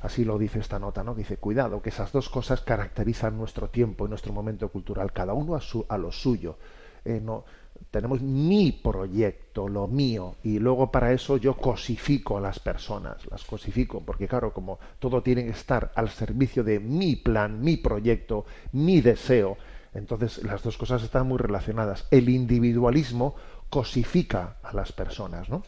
Así 0.03 0.23
lo 0.23 0.37
dice 0.37 0.59
esta 0.59 0.77
nota, 0.77 1.03
¿no? 1.03 1.15
Dice, 1.15 1.37
cuidado, 1.37 1.81
que 1.81 1.89
esas 1.89 2.11
dos 2.11 2.29
cosas 2.29 2.61
caracterizan 2.61 3.35
nuestro 3.35 3.67
tiempo 3.67 4.05
y 4.05 4.09
nuestro 4.09 4.31
momento 4.31 4.69
cultural, 4.69 5.11
cada 5.11 5.33
uno 5.33 5.55
a, 5.55 5.61
su, 5.61 5.87
a 5.89 5.97
lo 5.97 6.11
suyo. 6.11 6.59
Eh, 7.03 7.19
no, 7.19 7.45
tenemos 7.91 8.21
mi 8.21 8.71
proyecto, 8.71 9.67
lo 9.67 9.87
mío, 9.87 10.35
y 10.43 10.59
luego 10.59 10.91
para 10.91 11.11
eso 11.11 11.37
yo 11.37 11.55
cosifico 11.55 12.37
a 12.37 12.41
las 12.41 12.59
personas, 12.59 13.17
las 13.29 13.43
cosifico, 13.43 14.01
porque 14.01 14.27
claro, 14.27 14.53
como 14.53 14.79
todo 14.99 15.21
tiene 15.21 15.43
que 15.43 15.51
estar 15.51 15.91
al 15.95 16.09
servicio 16.09 16.63
de 16.63 16.79
mi 16.79 17.15
plan, 17.15 17.61
mi 17.61 17.77
proyecto, 17.77 18.45
mi 18.71 19.01
deseo, 19.01 19.57
entonces 19.93 20.43
las 20.43 20.63
dos 20.63 20.77
cosas 20.77 21.03
están 21.03 21.27
muy 21.27 21.37
relacionadas. 21.37 22.07
El 22.09 22.29
individualismo 22.29 23.35
cosifica 23.69 24.57
a 24.63 24.73
las 24.73 24.91
personas, 24.91 25.49
¿no? 25.49 25.63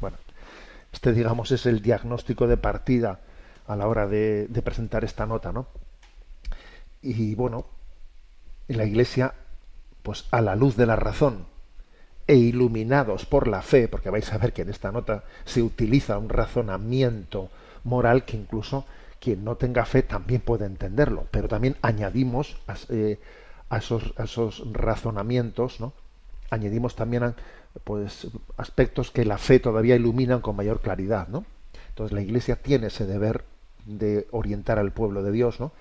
Bueno, 0.00 0.16
este 0.92 1.12
digamos 1.12 1.52
es 1.52 1.66
el 1.66 1.82
diagnóstico 1.82 2.46
de 2.46 2.56
partida 2.56 3.20
a 3.66 3.76
la 3.76 3.86
hora 3.86 4.06
de, 4.06 4.48
presentar 4.64 5.04
esta 5.04 5.26
nota, 5.26 5.52
¿no? 5.52 5.66
Y 7.02 7.34
bueno, 7.34 7.66
en 8.68 8.76
la 8.76 8.84
Iglesia 8.84 9.34
pues 10.02 10.26
a 10.30 10.40
la 10.40 10.56
luz 10.56 10.76
de 10.76 10.86
la 10.86 10.96
razón 10.96 11.46
e 12.26 12.36
iluminados 12.36 13.26
por 13.26 13.48
la 13.48 13.62
fe, 13.62 13.88
porque 13.88 14.10
vais 14.10 14.32
a 14.32 14.38
ver 14.38 14.52
que 14.52 14.62
en 14.62 14.70
esta 14.70 14.92
nota 14.92 15.24
se 15.44 15.62
utiliza 15.62 16.18
un 16.18 16.28
razonamiento 16.28 17.50
moral 17.84 18.24
que 18.24 18.36
incluso 18.36 18.86
quien 19.20 19.44
no 19.44 19.56
tenga 19.56 19.84
fe 19.84 20.02
también 20.02 20.40
puede 20.40 20.64
entenderlo, 20.64 21.26
pero 21.30 21.48
también 21.48 21.76
añadimos 21.82 22.56
a, 22.66 22.76
eh, 22.88 23.18
esos, 23.76 24.14
esos, 24.18 24.62
razonamientos, 24.72 25.80
¿no? 25.80 25.92
añadimos 26.50 26.96
también 26.96 27.34
pues, 27.84 28.28
aspectos 28.56 29.10
que 29.10 29.24
la 29.24 29.38
fe 29.38 29.60
todavía 29.60 29.96
iluminan 29.96 30.40
con 30.40 30.56
mayor 30.56 30.80
claridad. 30.80 31.28
¿no? 31.28 31.44
Entonces 31.90 32.12
la 32.12 32.22
Iglesia 32.22 32.56
tiene 32.56 32.88
ese 32.88 33.06
deber 33.06 33.44
de 33.86 34.26
orientar 34.30 34.78
al 34.78 34.92
pueblo 34.92 35.22
de 35.22 35.32
Dios 35.32 35.60
¿no? 35.60 35.72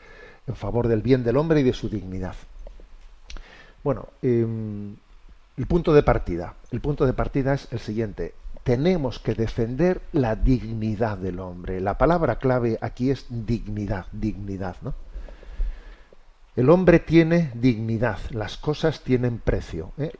en 0.47 0.55
favor 0.55 0.87
del 0.87 1.01
bien 1.01 1.23
del 1.23 1.37
hombre 1.37 1.61
y 1.61 1.63
de 1.63 1.73
su 1.73 1.89
dignidad. 1.89 2.35
Bueno, 3.83 4.09
em, 4.21 4.97
el 5.59 5.67
punto 5.67 5.93
de 5.93 6.03
partida. 6.03 6.55
El 6.71 6.79
punto 6.79 7.05
de 7.05 7.11
partida 7.11 7.53
es 7.53 7.67
el 7.71 7.79
siguiente. 7.79 8.33
Tenemos 8.63 9.19
que 9.19 9.35
defender 9.35 10.01
la 10.13 10.37
dignidad 10.37 11.17
del 11.17 11.41
hombre. 11.41 11.81
La 11.81 11.97
palabra 11.97 12.39
clave 12.39 12.77
aquí 12.79 13.11
es 13.11 13.25
dignidad, 13.29 14.05
dignidad, 14.13 14.77
¿no? 14.81 14.93
El 16.55 16.69
hombre 16.69 16.99
tiene 16.99 17.51
dignidad, 17.55 18.19
las 18.29 18.57
cosas 18.57 19.03
tienen 19.03 19.39
precio. 19.39 19.91
¿eh? 19.97 20.13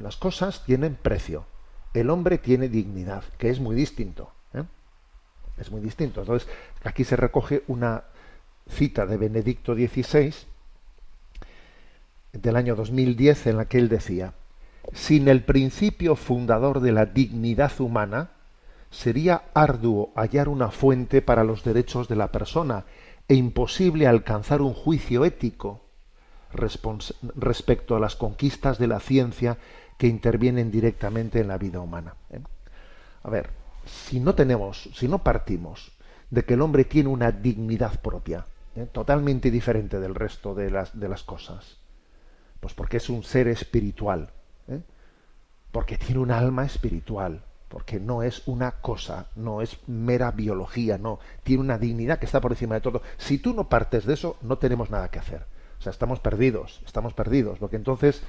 Las 0.00 0.16
cosas 0.16 0.64
tienen 0.64 0.94
precio. 0.94 1.44
El 1.92 2.08
hombre 2.08 2.38
tiene 2.38 2.70
dignidad, 2.70 3.24
que 3.36 3.50
es 3.50 3.60
muy 3.60 3.76
distinto. 3.76 4.32
¿eh? 4.54 4.64
Es 5.58 5.70
muy 5.70 5.82
distinto. 5.82 6.22
Entonces, 6.22 6.48
aquí 6.82 7.04
se 7.04 7.16
recoge 7.16 7.62
una 7.68 8.04
cita 8.70 9.04
de 9.04 9.18
Benedicto 9.18 9.74
XVI, 9.74 10.34
del 12.32 12.56
año 12.56 12.74
2010 12.74 13.48
en 13.48 13.56
la 13.58 13.66
que 13.66 13.76
él 13.76 13.90
decía, 13.90 14.32
sin 14.92 15.28
el 15.28 15.44
principio 15.44 16.16
fundador 16.16 16.80
de 16.80 16.92
la 16.92 17.06
dignidad 17.06 17.72
humana, 17.80 18.30
sería 18.90 19.42
arduo 19.54 20.12
hallar 20.14 20.48
una 20.48 20.70
fuente 20.70 21.22
para 21.22 21.44
los 21.44 21.62
derechos 21.62 22.08
de 22.08 22.16
la 22.16 22.32
persona 22.32 22.84
e 23.28 23.34
imposible 23.34 24.06
alcanzar 24.06 24.62
un 24.62 24.72
juicio 24.72 25.24
ético 25.24 25.82
respecto 26.50 27.96
a 27.96 28.00
las 28.00 28.16
conquistas 28.16 28.78
de 28.78 28.86
la 28.86 29.00
ciencia 29.00 29.58
que 29.98 30.06
intervienen 30.06 30.70
directamente 30.70 31.40
en 31.40 31.48
la 31.48 31.58
vida 31.58 31.80
humana. 31.80 32.14
¿eh? 32.30 32.40
A 33.22 33.30
ver, 33.30 33.50
si 33.84 34.20
no 34.20 34.34
tenemos, 34.34 34.88
si 34.94 35.08
no 35.08 35.18
partimos 35.18 35.92
de 36.30 36.44
que 36.44 36.54
el 36.54 36.62
hombre 36.62 36.84
tiene 36.84 37.10
una 37.10 37.32
dignidad 37.32 38.00
propia, 38.00 38.46
¿eh? 38.76 38.86
totalmente 38.90 39.50
diferente 39.50 40.00
del 40.00 40.14
resto 40.14 40.54
de 40.54 40.70
las, 40.70 41.22
cosas, 41.24 41.78
pues 42.60 42.74
porque 42.74 42.98
es 42.98 43.08
un 43.10 43.22
ser 43.24 43.48
espiritual. 43.48 44.30
Porque 45.72 45.98
tiene 45.98 46.20
un 46.20 46.30
alma 46.30 46.64
espiritual, 46.64 47.42
porque 47.68 48.00
no 48.00 48.22
es 48.22 48.46
una 48.46 48.72
cosa, 48.72 49.26
no 49.36 49.60
es 49.60 49.78
mera 49.86 50.30
biología, 50.30 50.98
no, 50.98 51.18
tiene 51.42 51.62
una 51.62 51.78
dignidad 51.78 52.18
que 52.18 52.26
está 52.26 52.40
por 52.40 52.52
encima 52.52 52.74
de 52.74 52.80
todo. 52.80 53.02
Si 53.18 53.38
tú 53.38 53.54
no 53.54 53.68
partes 53.68 54.06
de 54.06 54.14
eso, 54.14 54.36
no 54.42 54.58
tenemos 54.58 54.90
nada 54.90 55.08
que 55.10 55.18
hacer. 55.18 55.44
O 55.78 55.82
sea, 55.82 55.92
estamos 55.92 56.20
perdidos, 56.20 56.80
estamos 56.86 57.12
perdidos, 57.12 57.58
porque 57.58 57.76
entonces, 57.76 58.22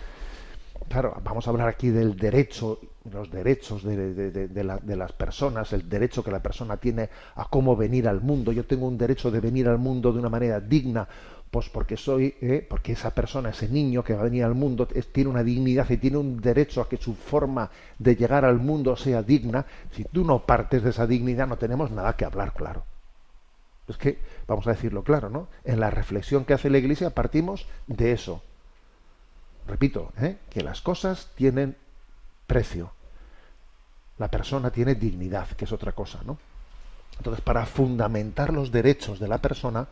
claro, 0.88 1.17
vamos 1.24 1.48
a 1.48 1.50
hablar 1.50 1.67
aquí 1.67 1.89
del 1.89 2.15
derecho, 2.17 2.79
los 3.12 3.31
derechos 3.31 3.84
de, 3.84 4.13
de, 4.13 4.96
las 4.96 5.12
personas, 5.13 5.74
el 5.74 5.89
derecho 5.89 6.24
que 6.24 6.31
la 6.31 6.43
persona 6.43 6.77
tiene 6.77 7.10
a 7.36 7.46
cómo 7.46 7.75
venir 7.75 8.08
al 8.08 8.22
mundo. 8.22 8.51
Yo 8.51 8.65
tengo 8.65 8.88
un 8.88 8.98
derecho 8.98 9.31
de 9.31 9.39
venir 9.39 9.67
al 9.67 9.79
mundo 9.79 10.12
de 10.12 10.19
una 10.19 10.29
manera 10.29 10.60
digna, 10.60 11.08
pues 11.51 11.70
porque 11.70 11.98
soy, 11.98 12.36
eh, 12.41 12.65
porque 12.68 12.91
esa 12.91 13.13
persona, 13.13 13.50
ese 13.50 13.68
niño 13.70 14.03
que 14.03 14.13
va 14.13 14.22
a 14.22 14.25
venir 14.25 14.44
al 14.44 14.53
mundo, 14.53 14.88
tiene 14.88 15.29
una 15.29 15.44
dignidad 15.44 15.89
y 15.89 15.98
tiene 15.98 16.18
un 16.18 16.39
derecho 16.39 16.82
a 16.82 16.88
que 16.89 16.98
su 16.98 17.15
forma 17.15 17.72
de 17.98 18.15
llegar 18.15 18.46
al 18.46 18.60
mundo 18.60 18.96
sea 18.96 19.24
digna. 19.24 19.65
Si 19.91 20.03
tú 20.03 20.24
no 20.24 20.46
partes 20.46 20.84
de 20.84 20.91
esa 20.91 21.08
dignidad, 21.08 21.48
no 21.48 21.58
tenemos 21.58 21.89
nada 21.89 22.15
que 22.15 22.25
hablar, 22.25 22.53
claro. 22.53 22.84
Es 23.88 23.98
que, 23.98 24.20
vamos 24.48 24.68
a 24.68 24.72
decirlo 24.72 25.03
claro, 25.03 25.32
¿no? 25.32 25.48
En 25.63 25.79
la 25.79 25.89
reflexión 25.89 26.46
que 26.46 26.53
hace 26.53 26.70
la 26.70 26.77
Iglesia 26.77 27.10
partimos 27.10 27.65
de 27.88 28.12
eso. 28.12 28.44
Repito, 29.68 30.13
¿eh? 30.22 30.38
que 30.51 30.62
las 30.62 30.82
cosas 30.82 31.29
tienen 31.36 31.75
precio. 32.46 32.91
La 34.20 34.29
persona 34.29 34.70
tiene 34.70 34.94
dignidad, 34.94 35.48
que 35.50 35.65
es 35.65 35.72
otra 35.72 35.94
cosa, 35.94 36.20
¿no? 36.25 36.38
Entonces, 37.18 37.44
para 37.44 37.65
fundamentar 37.65 38.53
los 38.53 38.72
derechos 38.72 39.20
de 39.20 39.27
la 39.27 39.39
persona, 39.39 39.88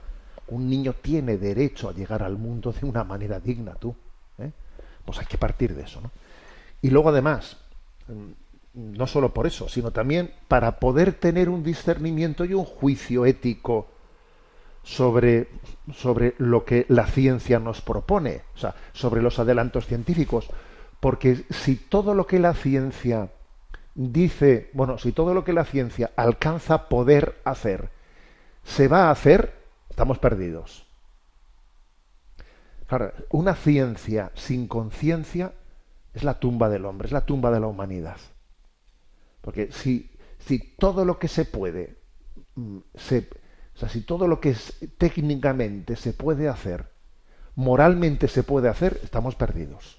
un 0.49 0.69
niño 0.69 0.93
tiene 0.93 1.37
derecho 1.37 1.89
a 1.89 1.93
llegar 1.93 2.23
al 2.23 2.37
mundo 2.37 2.71
de 2.71 2.85
una 2.85 3.03
manera 3.03 3.39
digna, 3.39 3.73
tú. 3.75 3.95
¿eh? 4.39 4.51
Pues 5.05 5.19
hay 5.19 5.25
que 5.25 5.37
partir 5.37 5.75
de 5.75 5.83
eso, 5.83 6.01
¿no? 6.01 6.11
Y 6.81 6.89
luego 6.89 7.09
además, 7.09 7.57
mm, 8.07 8.95
no 8.95 9.07
solo 9.07 9.33
por 9.33 9.47
eso, 9.47 9.67
sino 9.67 9.91
también 9.91 10.31
para 10.47 10.79
poder 10.79 11.13
tener 11.13 11.49
un 11.49 11.63
discernimiento 11.63 12.45
y 12.45 12.53
un 12.53 12.65
juicio 12.65 13.25
ético 13.25 13.87
sobre, 14.83 15.49
sobre 15.93 16.35
lo 16.37 16.63
que 16.63 16.85
la 16.87 17.07
ciencia 17.07 17.59
nos 17.59 17.81
propone, 17.81 18.43
o 18.55 18.57
sea, 18.57 18.75
sobre 18.93 19.21
los 19.21 19.39
adelantos 19.39 19.87
científicos. 19.87 20.49
Porque 20.99 21.43
si 21.49 21.75
todo 21.75 22.13
lo 22.13 22.25
que 22.27 22.39
la 22.39 22.53
ciencia 22.53 23.29
dice, 23.95 24.69
bueno, 24.73 24.97
si 24.97 25.11
todo 25.11 25.33
lo 25.33 25.43
que 25.43 25.53
la 25.53 25.65
ciencia 25.65 26.11
alcanza 26.15 26.87
poder 26.87 27.35
hacer, 27.43 27.89
se 28.63 28.87
va 28.87 29.07
a 29.07 29.11
hacer, 29.11 29.56
estamos 29.97 30.19
perdidos. 30.19 30.85
Claro, 32.85 33.13
una 33.31 33.55
ciencia 33.55 34.31
sin 34.35 34.67
conciencia 34.67 35.53
es 36.13 36.23
la 36.23 36.39
tumba 36.39 36.69
del 36.69 36.85
hombre, 36.85 37.07
es 37.07 37.11
la 37.11 37.25
tumba 37.25 37.49
de 37.49 37.59
la 37.59 37.65
humanidad. 37.65 38.17
Porque 39.41 39.71
si, 39.71 40.11
si 40.37 40.59
todo 40.59 41.03
lo 41.03 41.17
que 41.17 41.27
se 41.27 41.45
puede, 41.45 41.97
mm, 42.53 42.77
se, 42.93 43.27
o 43.75 43.79
sea, 43.79 43.89
si 43.89 44.01
todo 44.01 44.27
lo 44.27 44.39
que 44.39 44.51
es, 44.51 44.77
técnicamente 44.99 45.95
se 45.95 46.13
puede 46.13 46.47
hacer, 46.47 46.91
moralmente 47.55 48.27
se 48.27 48.43
puede 48.43 48.69
hacer, 48.69 48.99
estamos 49.03 49.33
perdidos. 49.33 49.97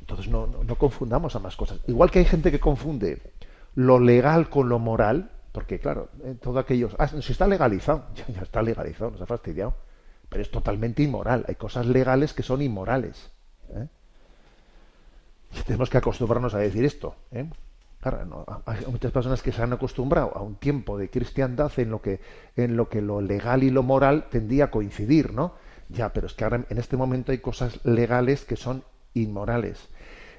Entonces 0.00 0.26
no, 0.26 0.48
no, 0.48 0.64
no 0.64 0.74
confundamos 0.74 1.36
ambas 1.36 1.54
cosas. 1.54 1.78
Igual 1.86 2.10
que 2.10 2.18
hay 2.18 2.24
gente 2.24 2.50
que 2.50 2.58
confunde 2.58 3.22
lo 3.76 4.00
legal 4.00 4.50
con 4.50 4.68
lo 4.68 4.80
moral, 4.80 5.30
porque, 5.52 5.78
claro, 5.78 6.08
eh, 6.24 6.34
todo 6.40 6.58
aquello. 6.58 6.88
Ah, 6.98 7.08
si 7.08 7.32
está 7.32 7.46
legalizado, 7.46 8.06
ya, 8.34 8.42
está 8.42 8.62
legalizado, 8.62 9.10
nos 9.10 9.20
ha 9.20 9.26
fastidiado. 9.26 9.74
Pero 10.28 10.42
es 10.42 10.50
totalmente 10.50 11.02
inmoral. 11.02 11.44
Hay 11.46 11.56
cosas 11.56 11.86
legales 11.86 12.32
que 12.32 12.42
son 12.42 12.62
inmorales. 12.62 13.30
¿eh? 13.70 13.86
tenemos 15.66 15.90
que 15.90 15.98
acostumbrarnos 15.98 16.54
a 16.54 16.58
decir 16.58 16.84
esto. 16.84 17.14
¿eh? 17.30 17.46
Claro, 18.00 18.62
hay 18.66 18.84
muchas 18.86 19.12
personas 19.12 19.42
que 19.42 19.52
se 19.52 19.62
han 19.62 19.72
acostumbrado 19.72 20.32
a 20.34 20.42
un 20.42 20.56
tiempo 20.56 20.98
de 20.98 21.08
cristiandad 21.08 21.70
en 21.76 21.90
lo 21.90 22.02
que, 22.02 22.20
en 22.56 22.76
lo 22.76 22.88
que 22.88 23.00
lo 23.00 23.20
legal 23.20 23.62
y 23.62 23.70
lo 23.70 23.82
moral 23.82 24.28
tendía 24.28 24.64
a 24.64 24.70
coincidir, 24.70 25.32
¿no? 25.32 25.54
Ya, 25.88 26.12
pero 26.12 26.26
es 26.26 26.34
que 26.34 26.44
ahora 26.44 26.64
en 26.68 26.78
este 26.78 26.96
momento 26.96 27.30
hay 27.30 27.38
cosas 27.38 27.84
legales 27.84 28.44
que 28.44 28.56
son 28.56 28.82
inmorales. 29.14 29.88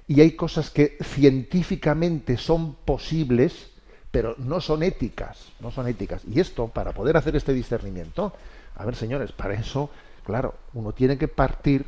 Y 0.08 0.20
hay 0.20 0.32
cosas 0.32 0.72
que 0.72 0.98
científicamente 1.02 2.36
son 2.36 2.76
posibles, 2.76 3.72
pero 4.14 4.36
no 4.38 4.62
son 4.62 4.84
éticas, 4.84 5.52
no 5.60 5.72
son 5.72 5.88
éticas. 5.88 6.22
Y 6.26 6.40
esto, 6.40 6.68
para 6.68 6.92
poder 6.92 7.18
hacer 7.18 7.36
este 7.36 7.52
discernimiento, 7.52 8.32
a 8.76 8.86
ver, 8.86 8.96
señores, 8.96 9.32
para 9.32 9.56
eso, 9.56 9.90
claro, 10.24 10.54
uno 10.76 10.92
tiene 10.92 11.18
que 11.18 11.28
partir 11.28 11.88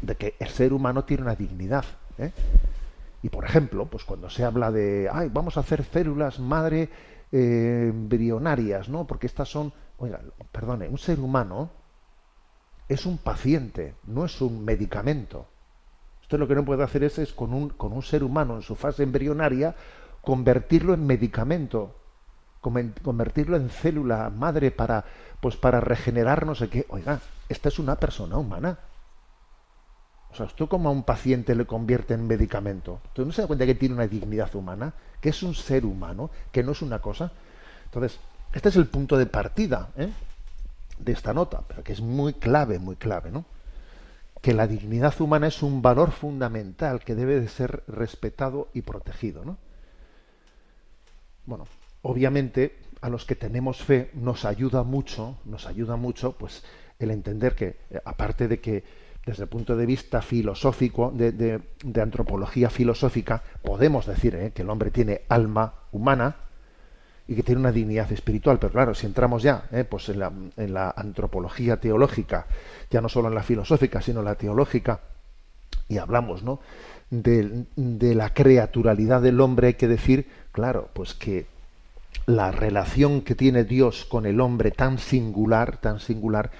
de 0.00 0.14
que 0.14 0.36
el 0.38 0.48
ser 0.50 0.72
humano 0.72 1.02
tiene 1.02 1.24
una 1.24 1.34
dignidad. 1.34 1.84
¿eh? 2.18 2.30
Y 3.24 3.28
por 3.28 3.44
ejemplo, 3.44 3.86
pues 3.86 4.04
cuando 4.04 4.30
se 4.30 4.44
habla 4.44 4.70
de, 4.70 5.10
ay, 5.12 5.30
vamos 5.32 5.56
a 5.56 5.60
hacer 5.60 5.82
células 5.82 6.38
madre 6.38 6.88
eh, 7.32 7.88
embrionarias, 7.90 8.88
¿no? 8.88 9.04
Porque 9.04 9.26
estas 9.26 9.48
son, 9.48 9.72
oiga, 9.98 10.20
perdone, 10.52 10.88
un 10.88 10.98
ser 10.98 11.18
humano 11.18 11.70
es 12.88 13.04
un 13.04 13.18
paciente, 13.18 13.96
no 14.06 14.26
es 14.26 14.40
un 14.40 14.64
medicamento. 14.64 15.48
Usted 16.20 16.38
lo 16.38 16.46
que 16.46 16.54
no 16.54 16.64
puede 16.64 16.84
hacer 16.84 17.02
es, 17.02 17.18
es 17.18 17.32
con, 17.32 17.52
un, 17.52 17.70
con 17.70 17.92
un 17.92 18.02
ser 18.02 18.22
humano 18.22 18.54
en 18.54 18.62
su 18.62 18.76
fase 18.76 19.02
embrionaria 19.02 19.74
convertirlo 20.22 20.94
en 20.94 21.06
medicamento, 21.06 21.96
convertirlo 22.60 23.56
en 23.56 23.68
célula 23.68 24.30
madre 24.30 24.70
para, 24.70 25.04
pues 25.40 25.56
para 25.56 25.80
regenerar 25.80 26.46
no 26.46 26.54
sé 26.54 26.68
qué. 26.68 26.86
Oiga, 26.88 27.20
esta 27.48 27.68
es 27.68 27.78
una 27.78 27.96
persona 27.96 28.38
humana. 28.38 28.78
O 30.30 30.34
sea, 30.34 30.46
¿usted 30.46 30.66
como 30.66 30.88
a 30.88 30.92
un 30.92 31.02
paciente 31.02 31.54
le 31.54 31.66
convierte 31.66 32.14
en 32.14 32.26
medicamento? 32.26 33.00
¿Usted 33.08 33.26
no 33.26 33.32
se 33.32 33.42
da 33.42 33.48
cuenta 33.48 33.66
que 33.66 33.74
tiene 33.74 33.96
una 33.96 34.06
dignidad 34.06 34.54
humana? 34.54 34.94
Que 35.20 35.28
es 35.28 35.42
un 35.42 35.54
ser 35.54 35.84
humano, 35.84 36.30
que 36.50 36.62
no 36.62 36.72
es 36.72 36.80
una 36.80 37.00
cosa. 37.00 37.30
Entonces, 37.84 38.18
este 38.54 38.70
es 38.70 38.76
el 38.76 38.86
punto 38.86 39.18
de 39.18 39.26
partida 39.26 39.90
¿eh? 39.96 40.08
de 40.98 41.12
esta 41.12 41.34
nota, 41.34 41.62
pero 41.68 41.82
que 41.82 41.92
es 41.92 42.00
muy 42.00 42.32
clave, 42.32 42.78
muy 42.78 42.96
clave, 42.96 43.30
¿no? 43.30 43.44
Que 44.40 44.54
la 44.54 44.66
dignidad 44.66 45.20
humana 45.20 45.48
es 45.48 45.62
un 45.62 45.82
valor 45.82 46.12
fundamental 46.12 47.00
que 47.00 47.14
debe 47.14 47.38
de 47.40 47.48
ser 47.48 47.82
respetado 47.86 48.68
y 48.72 48.82
protegido, 48.82 49.44
¿no? 49.44 49.58
Bueno, 51.46 51.66
obviamente 52.02 52.78
a 53.00 53.08
los 53.08 53.24
que 53.24 53.34
tenemos 53.34 53.78
fe 53.78 54.10
nos 54.14 54.44
ayuda 54.44 54.84
mucho, 54.84 55.38
nos 55.44 55.66
ayuda 55.66 55.96
mucho, 55.96 56.32
pues 56.32 56.62
el 56.98 57.10
entender 57.10 57.54
que, 57.54 57.76
eh, 57.90 58.00
aparte 58.04 58.48
de 58.48 58.60
que 58.60 58.84
desde 59.26 59.44
el 59.44 59.48
punto 59.48 59.76
de 59.76 59.86
vista 59.86 60.20
filosófico, 60.22 61.12
de, 61.14 61.60
antropología 62.00 62.70
filosófica, 62.70 63.42
podemos 63.62 64.06
decir 64.06 64.34
eh, 64.34 64.52
que 64.52 64.62
el 64.62 64.70
hombre 64.70 64.90
tiene 64.90 65.22
alma 65.28 65.74
humana 65.92 66.36
y 67.28 67.36
que 67.36 67.42
tiene 67.42 67.60
una 67.60 67.72
dignidad 67.72 68.10
espiritual. 68.10 68.58
Pero 68.58 68.72
claro, 68.72 68.94
si 68.94 69.06
entramos 69.06 69.42
ya 69.42 69.68
eh, 69.70 69.84
pues 69.84 70.08
en 70.08 70.18
la, 70.18 70.32
en 70.56 70.74
la 70.74 70.92
antropología 70.96 71.78
teológica, 71.78 72.46
ya 72.90 73.00
no 73.00 73.08
solo 73.08 73.28
en 73.28 73.34
la 73.34 73.42
filosófica, 73.42 74.00
sino 74.00 74.20
en 74.20 74.26
la 74.26 74.34
teológica, 74.34 75.00
y 75.88 75.98
hablamos 75.98 76.42
¿no? 76.42 76.60
de, 77.10 77.66
de 77.76 78.14
la 78.14 78.32
creaturalidad 78.32 79.22
del 79.22 79.40
hombre, 79.40 79.68
hay 79.68 79.74
que 79.74 79.88
decir, 79.88 80.26
claro, 80.52 80.88
pues 80.92 81.14
que 81.14 81.46
la 82.26 82.52
relación 82.52 83.22
que 83.22 83.34
tiene 83.34 83.64
Dios 83.64 84.04
con 84.04 84.26
el 84.26 84.40
hombre 84.40 84.70
tan 84.70 84.98
singular, 84.98 85.78
tan 85.78 85.98
singular, 85.98 86.50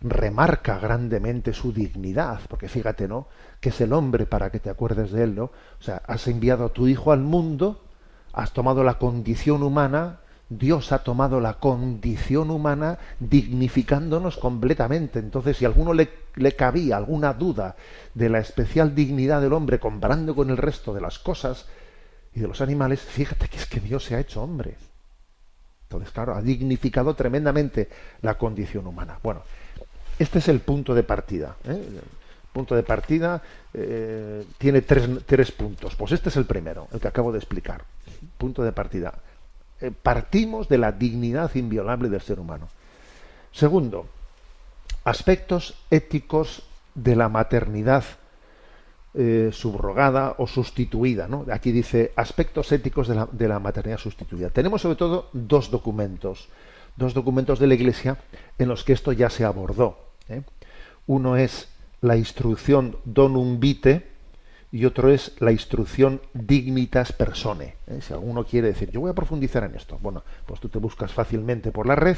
remarca 0.00 0.78
grandemente 0.78 1.52
su 1.52 1.72
dignidad, 1.72 2.40
porque 2.48 2.68
fíjate, 2.68 3.06
¿no? 3.06 3.26
Que 3.60 3.68
es 3.68 3.80
el 3.80 3.92
hombre 3.92 4.24
para 4.24 4.50
que 4.50 4.60
te 4.60 4.70
acuerdes 4.70 5.12
de 5.12 5.24
él, 5.24 5.34
¿no? 5.34 5.44
O 5.44 5.82
sea, 5.82 6.00
has 6.06 6.26
enviado 6.26 6.64
a 6.64 6.68
tu 6.70 6.88
hijo 6.88 7.12
al 7.12 7.20
mundo, 7.20 7.82
has 8.32 8.52
tomado 8.52 8.82
la 8.82 8.94
condición 8.94 9.62
humana, 9.62 10.20
Dios 10.48 10.90
ha 10.92 11.04
tomado 11.04 11.40
la 11.40 11.54
condición 11.54 12.50
humana 12.50 12.98
dignificándonos 13.20 14.36
completamente. 14.36 15.18
Entonces, 15.18 15.58
si 15.58 15.64
a 15.64 15.68
alguno 15.68 15.92
le, 15.92 16.10
le, 16.34 16.52
cabía 16.56 16.96
alguna 16.96 17.34
duda 17.34 17.76
de 18.14 18.28
la 18.30 18.40
especial 18.40 18.94
dignidad 18.94 19.40
del 19.42 19.52
hombre 19.52 19.78
comparando 19.78 20.34
con 20.34 20.50
el 20.50 20.56
resto 20.56 20.92
de 20.92 21.02
las 21.02 21.18
cosas 21.18 21.66
y 22.34 22.40
de 22.40 22.48
los 22.48 22.60
animales, 22.60 23.00
fíjate 23.00 23.48
que 23.48 23.56
es 23.56 23.66
que 23.66 23.80
Dios 23.80 24.04
se 24.04 24.14
ha 24.14 24.20
hecho 24.20 24.42
hombre. 24.42 24.76
Entonces, 25.82 26.12
claro, 26.12 26.34
ha 26.34 26.42
dignificado 26.42 27.14
tremendamente 27.14 27.88
la 28.22 28.38
condición 28.38 28.86
humana. 28.86 29.18
Bueno, 29.22 29.42
este 30.18 30.38
es 30.38 30.48
el 30.48 30.60
punto 30.60 30.94
de 30.94 31.02
partida. 31.02 31.56
¿eh? 31.64 32.00
Punto 32.52 32.76
de 32.76 32.84
partida 32.84 33.42
eh, 33.74 34.44
tiene 34.58 34.82
tres, 34.82 35.08
tres, 35.26 35.50
puntos. 35.50 35.96
Pues 35.96 36.12
este 36.12 36.28
es 36.28 36.36
el 36.36 36.44
primero, 36.44 36.86
el 36.92 37.00
que 37.00 37.08
acabo 37.08 37.32
de 37.32 37.38
explicar. 37.38 37.82
Punto 38.38 38.62
de 38.62 38.70
partida. 38.70 39.14
Eh, 39.80 39.90
partimos 39.90 40.68
de 40.68 40.78
la 40.78 40.92
dignidad 40.92 41.52
inviolable 41.54 42.08
del 42.08 42.20
ser 42.20 42.38
humano. 42.38 42.68
Segundo, 43.50 44.06
aspectos 45.02 45.74
éticos 45.90 46.62
de 46.94 47.16
la 47.16 47.28
maternidad 47.28 48.04
subrogada 49.52 50.36
o 50.38 50.46
sustituida. 50.46 51.26
¿no? 51.26 51.44
Aquí 51.50 51.72
dice 51.72 52.12
aspectos 52.16 52.70
éticos 52.72 53.08
de 53.08 53.48
la, 53.48 53.58
maternidad 53.58 53.98
sustituida. 53.98 54.50
Tenemos 54.50 54.82
sobre 54.82 54.96
todo 54.96 55.30
dos 55.32 55.70
documentos, 55.70 56.48
dos 56.96 57.14
documentos 57.14 57.58
de 57.58 57.66
la 57.66 57.74
Iglesia 57.74 58.18
en 58.58 58.68
los 58.68 58.84
que 58.84 58.92
esto 58.92 59.12
ya 59.12 59.28
se 59.28 59.44
abordó. 59.44 59.98
¿eh? 60.28 60.42
Uno 61.06 61.36
es 61.36 61.68
la 62.00 62.16
instrucción 62.16 62.96
donum 63.04 63.58
vitae 63.58 64.06
y 64.72 64.84
otro 64.84 65.10
es 65.10 65.34
la 65.40 65.50
instrucción 65.50 66.20
dignitas 66.32 67.12
persone. 67.12 67.74
¿eh? 67.88 67.98
Si 68.00 68.12
alguno 68.12 68.44
quiere 68.44 68.68
decir, 68.68 68.90
yo 68.90 69.00
voy 69.00 69.10
a 69.10 69.14
profundizar 69.14 69.64
en 69.64 69.74
esto, 69.74 69.98
bueno, 70.00 70.22
pues 70.46 70.60
tú 70.60 70.68
te 70.68 70.78
buscas 70.78 71.12
fácilmente 71.12 71.72
por 71.72 71.86
la 71.86 71.96
red 71.96 72.16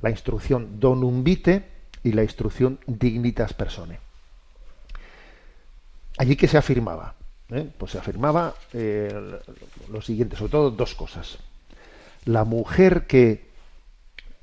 la 0.00 0.10
instrucción 0.10 0.80
donum 0.80 1.22
vitae 1.22 1.64
y 2.02 2.12
la 2.12 2.22
instrucción 2.22 2.78
dignitas 2.86 3.54
persone. 3.54 3.98
Allí 6.22 6.36
que 6.36 6.46
se 6.46 6.56
afirmaba, 6.56 7.16
¿eh? 7.50 7.68
pues 7.76 7.90
se 7.90 7.98
afirmaba 7.98 8.54
lo 9.90 10.00
siguiente, 10.02 10.36
sobre 10.36 10.52
todo 10.52 10.70
dos 10.70 10.94
cosas. 10.94 11.38
La 12.26 12.44
mujer 12.44 13.08
que 13.08 13.50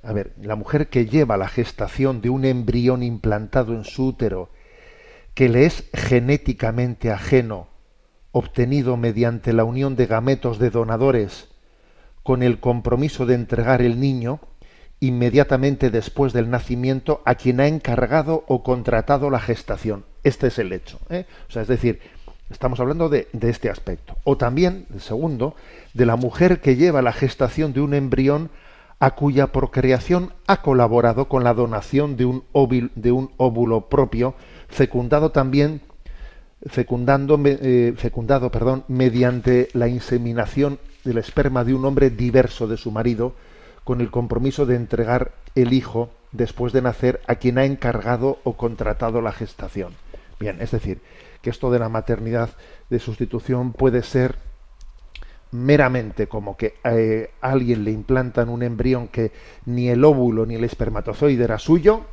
a 0.04 0.12
ver, 0.12 0.34
la 0.42 0.58
mujer 0.58 0.90
que 0.90 1.06
lleva 1.06 1.38
la 1.38 1.48
gestación 1.48 2.20
de 2.20 2.30
un 2.30 2.44
embrión 2.44 3.02
implantado 3.02 3.74
en 3.76 3.86
su 3.86 4.08
útero, 4.08 4.50
que 5.34 5.48
le 5.48 5.66
es 5.66 5.86
genéticamente 5.94 7.12
ajeno, 7.12 7.70
obtenido 8.34 8.98
mediante 8.98 9.54
la 9.54 9.64
unión 9.64 9.96
de 9.96 10.06
gametos 10.06 10.60
de 10.60 10.72
donadores, 10.72 11.48
con 12.24 12.44
el 12.44 12.60
compromiso 12.60 13.26
de 13.26 13.36
entregar 13.36 13.82
el 13.82 14.02
niño 14.02 14.42
inmediatamente 15.00 15.92
después 15.92 16.34
del 16.34 16.50
nacimiento 16.50 17.22
a 17.24 17.36
quien 17.36 17.62
ha 17.62 17.68
encargado 17.68 18.44
o 18.50 18.64
contratado 18.64 19.30
la 19.30 19.40
gestación. 19.40 20.09
Este 20.24 20.48
es 20.48 20.60
el 20.60 20.74
hecho. 20.74 21.00
¿eh? 21.10 21.26
O 21.48 21.52
sea, 21.52 21.62
es 21.62 21.68
decir, 21.68 22.00
estamos 22.50 22.80
hablando 22.80 23.10
de, 23.10 23.28
este 23.42 23.70
aspecto. 23.70 24.18
O 24.24 24.38
también, 24.38 24.86
el 24.94 25.02
segundo, 25.02 25.56
de 25.94 26.06
la 26.06 26.16
mujer 26.16 26.62
que 26.62 26.76
lleva 26.76 27.02
la 27.02 27.14
gestación 27.14 27.74
de 27.74 27.82
un 27.82 27.94
embrión 27.94 28.50
a 29.00 29.12
cuya 29.12 29.48
procreación 29.48 30.34
ha 30.48 30.62
colaborado 30.62 31.30
con 31.30 31.44
la 31.44 31.54
donación 31.54 32.18
de 32.18 32.26
un, 32.26 32.44
de 32.96 33.12
un 33.12 33.32
óvulo 33.38 33.88
propio, 33.88 34.36
fecundado 34.68 35.32
también 35.32 35.82
fecundando, 36.66 37.40
eh, 37.46 37.94
fecundado 37.96 38.52
perdón, 38.52 38.84
mediante 38.88 39.70
la 39.74 39.88
inseminación 39.88 40.80
del 41.04 41.18
esperma 41.18 41.64
de 41.64 41.74
un 41.74 41.86
hombre 41.86 42.10
diverso 42.10 42.68
de 42.68 42.78
su 42.78 42.92
marido, 42.92 43.34
con 43.84 44.02
el 44.02 44.12
compromiso 44.12 44.66
de 44.66 44.76
entregar 44.76 45.32
el 45.56 45.74
hijo 45.74 46.10
después 46.32 46.74
de 46.74 46.82
nacer 46.82 47.22
a 47.28 47.36
quien 47.36 47.58
ha 47.58 47.66
encargado 47.66 48.40
o 48.44 48.54
contratado 48.54 49.22
la 49.22 49.32
gestación. 49.32 49.94
Bien, 50.40 50.62
es 50.62 50.72
decir, 50.72 51.02
que 51.42 51.50
esto 51.50 51.72
de 51.72 51.80
la 51.80 51.90
maternidad 51.90 52.52
de 52.90 53.00
sustitución 53.00 53.74
puede 53.74 54.04
ser 54.04 54.38
meramente 55.52 56.28
como 56.28 56.56
que 56.56 56.76
eh, 56.84 57.32
a 57.42 57.52
alguien 57.52 57.84
le 57.84 57.92
implantan 57.92 58.50
un 58.50 58.64
embrión 58.64 59.08
que 59.08 59.32
ni 59.66 59.90
el 59.90 60.04
óvulo 60.06 60.46
ni 60.46 60.56
el 60.56 60.64
espermatozoide 60.64 61.44
era 61.44 61.58
suyo, 61.58 62.06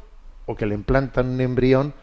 o 0.46 0.54
que 0.56 0.66
le 0.66 0.74
implantan 0.74 1.28
un 1.28 1.40
embrión 1.40 1.94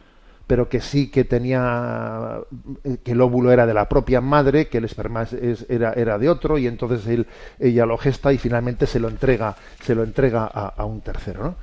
pero 0.47 0.67
que 0.67 0.81
sí 0.81 1.09
que 1.09 1.23
tenía 1.23 2.41
eh, 2.83 2.97
que 3.03 3.13
el 3.13 3.21
óvulo 3.21 3.51
era 3.51 3.65
de 3.65 3.73
la 3.73 3.87
propia 3.87 4.21
madre, 4.21 4.67
que 4.67 4.79
el 4.79 4.85
esperma 4.85 5.25
era, 5.69 5.93
era, 5.93 6.17
de 6.17 6.29
otro 6.29 6.57
y 6.57 6.67
entonces 6.67 7.07
él, 7.07 7.27
ella 7.59 7.85
lo 7.85 7.97
gesta 7.97 8.33
y 8.33 8.37
finalmente 8.37 8.85
se 8.85 8.99
lo 8.99 9.07
entrega 9.07 9.55
se 9.81 9.95
lo 9.95 10.03
entrega 10.03 10.45
a, 10.45 10.85
un 10.85 11.01
tercero, 11.01 11.43
¿no? 11.43 11.55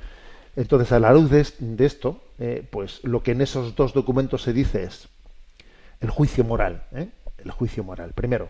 Entonces 0.55 0.91
a 0.91 0.99
la 0.99 1.13
luz 1.13 1.29
de, 1.29 1.85
esto, 1.85 2.21
eh, 2.39 2.67
pues 2.69 3.03
lo 3.03 3.23
que 3.23 3.31
en 3.31 3.41
esos 3.41 3.75
dos 3.75 3.93
documentos 3.93 4.41
se 4.41 4.53
dice 4.53 4.83
es 4.83 5.07
el 6.01 6.09
juicio 6.09 6.43
moral, 6.43 6.83
el 6.91 7.51
juicio 7.51 7.83
moral. 7.83 8.11
Primero, 8.13 8.49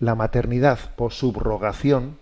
la 0.00 0.14
maternidad 0.14 0.78
por 0.96 1.12
subrogación 1.12 2.18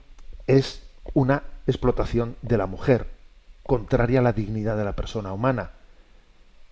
es 0.46 0.82
una 1.14 1.44
explotación 1.66 2.36
de 2.42 2.58
la 2.58 2.66
mujer, 2.66 3.06
contraria 3.62 4.20
a 4.20 4.22
la 4.22 4.32
dignidad 4.32 4.76
de 4.76 4.84
la 4.84 4.96
persona 4.96 5.32
humana. 5.32 5.70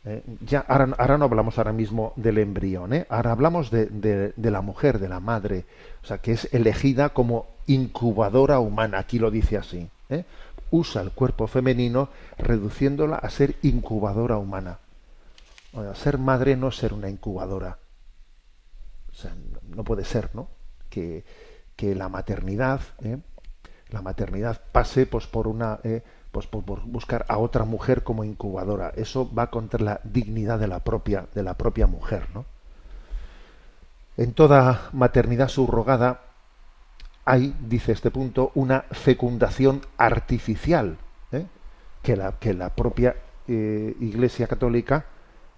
Eh, 0.04 0.22
ya, 0.44 0.60
ahora, 0.68 1.18
no 1.18 1.24
hablamos 1.24 1.58
ahora 1.58 1.72
mismo 1.72 2.12
del 2.16 2.38
embrión, 2.38 2.92
¿eh? 2.92 3.06
ahora 3.08 3.32
hablamos 3.32 3.70
de, 3.70 4.32
la 4.36 4.60
mujer, 4.60 4.98
de 4.98 5.08
la 5.08 5.20
madre, 5.20 5.64
o 6.02 6.06
sea, 6.06 6.18
que 6.18 6.32
es 6.32 6.52
elegida 6.52 7.10
como 7.10 7.46
incubadora 7.66 8.60
humana, 8.60 8.98
aquí 8.98 9.18
lo 9.18 9.30
dice 9.30 9.56
así. 9.56 9.90
¿eh? 10.08 10.24
Usa 10.70 11.02
el 11.02 11.10
cuerpo 11.12 11.46
femenino 11.46 12.08
reduciéndola 12.36 13.16
a 13.16 13.30
ser 13.30 13.56
incubadora 13.62 14.38
humana. 14.38 14.78
ser 15.94 16.18
madre 16.18 16.56
no 16.56 16.68
es 16.68 16.76
ser 16.76 16.92
una 16.92 17.08
incubadora. 17.08 17.78
no 19.62 19.84
puede 19.84 20.04
ser, 20.04 20.30
¿no? 20.34 20.48
Que, 20.90 21.24
la 21.80 22.08
maternidad, 22.08 22.80
¿eh? 23.04 23.18
la 23.90 24.02
maternidad 24.02 24.60
pase 24.72 25.06
pues 25.06 25.28
por 25.28 25.46
una 25.46 25.78
eh, 25.84 26.02
pues 26.32 26.46
por, 26.46 26.62
buscar 26.84 27.24
a 27.28 27.38
otra 27.38 27.64
mujer 27.64 28.02
como 28.02 28.24
incubadora. 28.24 28.92
Eso 28.96 29.32
va 29.32 29.50
contra 29.50 29.84
la 29.84 30.00
dignidad 30.04 30.58
de 30.58 30.68
la 30.68 30.80
propia, 30.80 31.26
de 31.34 31.42
la 31.42 31.54
propia 31.54 31.86
mujer, 31.86 32.26
¿no? 32.34 32.44
En 34.16 34.32
toda 34.32 34.88
maternidad 34.92 35.48
subrogada 35.48 36.27
hay, 37.28 37.54
dice 37.60 37.92
este 37.92 38.10
punto, 38.10 38.52
una 38.54 38.86
fecundación 38.90 39.82
artificial, 39.98 40.96
¿eh? 41.30 41.44
que, 42.02 42.16
la, 42.16 42.32
que, 42.40 42.54
la, 42.54 42.70
propia 42.70 43.16
eh, 43.46 43.94
Iglesia 44.00 44.46
Católica, 44.46 45.04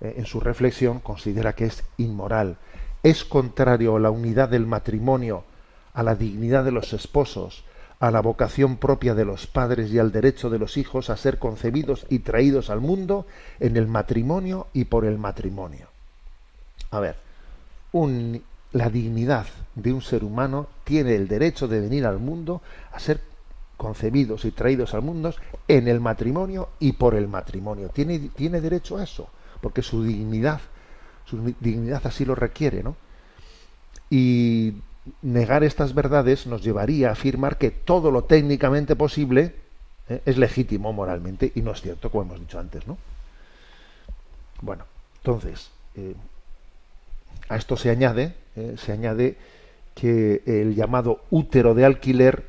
eh, 0.00 0.14
en 0.16 0.26
su 0.26 0.40
reflexión, 0.40 0.98
considera 0.98 1.54
que 1.54 1.66
es 1.66 1.84
inmoral. 1.96 2.56
Es 3.04 3.24
contrario 3.24 3.94
a 3.94 4.00
la 4.00 4.10
unidad 4.10 4.48
del 4.48 4.66
matrimonio, 4.66 5.44
a 5.94 6.02
la 6.02 6.16
dignidad 6.16 6.64
de 6.64 6.72
los 6.72 6.92
esposos, 6.92 7.62
a 8.00 8.10
la 8.10 8.20
vocación 8.20 8.76
propia 8.76 9.14
de 9.14 9.24
los 9.24 9.46
padres 9.46 9.92
y 9.92 10.00
al 10.00 10.10
derecho 10.10 10.50
de 10.50 10.58
los 10.58 10.76
hijos 10.76 11.08
a 11.08 11.16
ser 11.16 11.38
concebidos 11.38 12.04
y 12.08 12.18
traídos 12.18 12.68
al 12.70 12.80
mundo 12.80 13.28
en 13.60 13.76
el 13.76 13.86
matrimonio 13.86 14.66
y 14.72 14.86
por 14.86 15.04
el 15.04 15.18
matrimonio. 15.18 15.86
A 16.90 16.98
ver, 16.98 17.14
un 17.92 18.42
la 18.72 18.88
dignidad 18.88 19.46
de 19.74 19.92
un 19.92 20.02
ser 20.02 20.24
humano 20.24 20.68
tiene 20.84 21.14
el 21.14 21.26
derecho 21.28 21.66
de 21.68 21.80
venir 21.80 22.06
al 22.06 22.18
mundo 22.18 22.62
a 22.92 23.00
ser 23.00 23.20
concebidos 23.76 24.44
y 24.44 24.50
traídos 24.50 24.94
al 24.94 25.02
mundo 25.02 25.34
en 25.66 25.88
el 25.88 26.00
matrimonio 26.00 26.68
y 26.78 26.92
por 26.92 27.14
el 27.14 27.28
matrimonio. 27.28 27.88
Tiene, 27.88 28.18
tiene 28.36 28.60
derecho 28.60 28.98
a 28.98 29.04
eso, 29.04 29.28
porque 29.60 29.82
su 29.82 30.04
dignidad, 30.04 30.60
su 31.24 31.54
dignidad 31.60 32.02
así 32.04 32.24
lo 32.24 32.34
requiere, 32.34 32.82
¿no? 32.82 32.94
Y 34.10 34.74
negar 35.22 35.64
estas 35.64 35.94
verdades 35.94 36.46
nos 36.46 36.62
llevaría 36.62 37.08
a 37.08 37.12
afirmar 37.12 37.58
que 37.58 37.70
todo 37.70 38.10
lo 38.10 38.24
técnicamente 38.24 38.96
posible 38.96 39.54
¿eh? 40.08 40.20
es 40.26 40.36
legítimo 40.36 40.92
moralmente 40.92 41.50
y 41.54 41.62
no 41.62 41.72
es 41.72 41.80
cierto, 41.80 42.10
como 42.10 42.24
hemos 42.24 42.40
dicho 42.40 42.58
antes, 42.58 42.86
¿no? 42.86 42.98
Bueno, 44.60 44.84
entonces, 45.18 45.70
eh, 45.94 46.14
a 47.48 47.56
esto 47.56 47.76
se 47.76 47.90
añade, 47.90 48.34
eh, 48.56 48.76
se 48.78 48.92
añade 48.92 49.36
que 49.94 50.42
el 50.46 50.74
llamado 50.74 51.24
útero 51.30 51.74
de 51.74 51.84
alquiler 51.84 52.44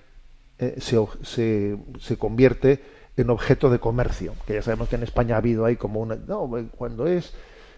eh, 0.59 0.75
se, 0.79 1.77
se, 1.99 2.17
convierte 2.17 2.83
en 3.17 3.29
objeto 3.29 3.69
de 3.69 3.79
comercio, 3.79 4.33
que 4.45 4.53
ya 4.53 4.61
sabemos 4.61 4.89
que 4.89 4.95
en 4.95 5.03
España 5.03 5.35
ha 5.35 5.39
habido 5.39 5.65
ahí 5.65 5.75
como 5.75 5.99
una... 6.01 6.15
No, 6.15 6.49
cuando 6.77 7.07
es... 7.07 7.33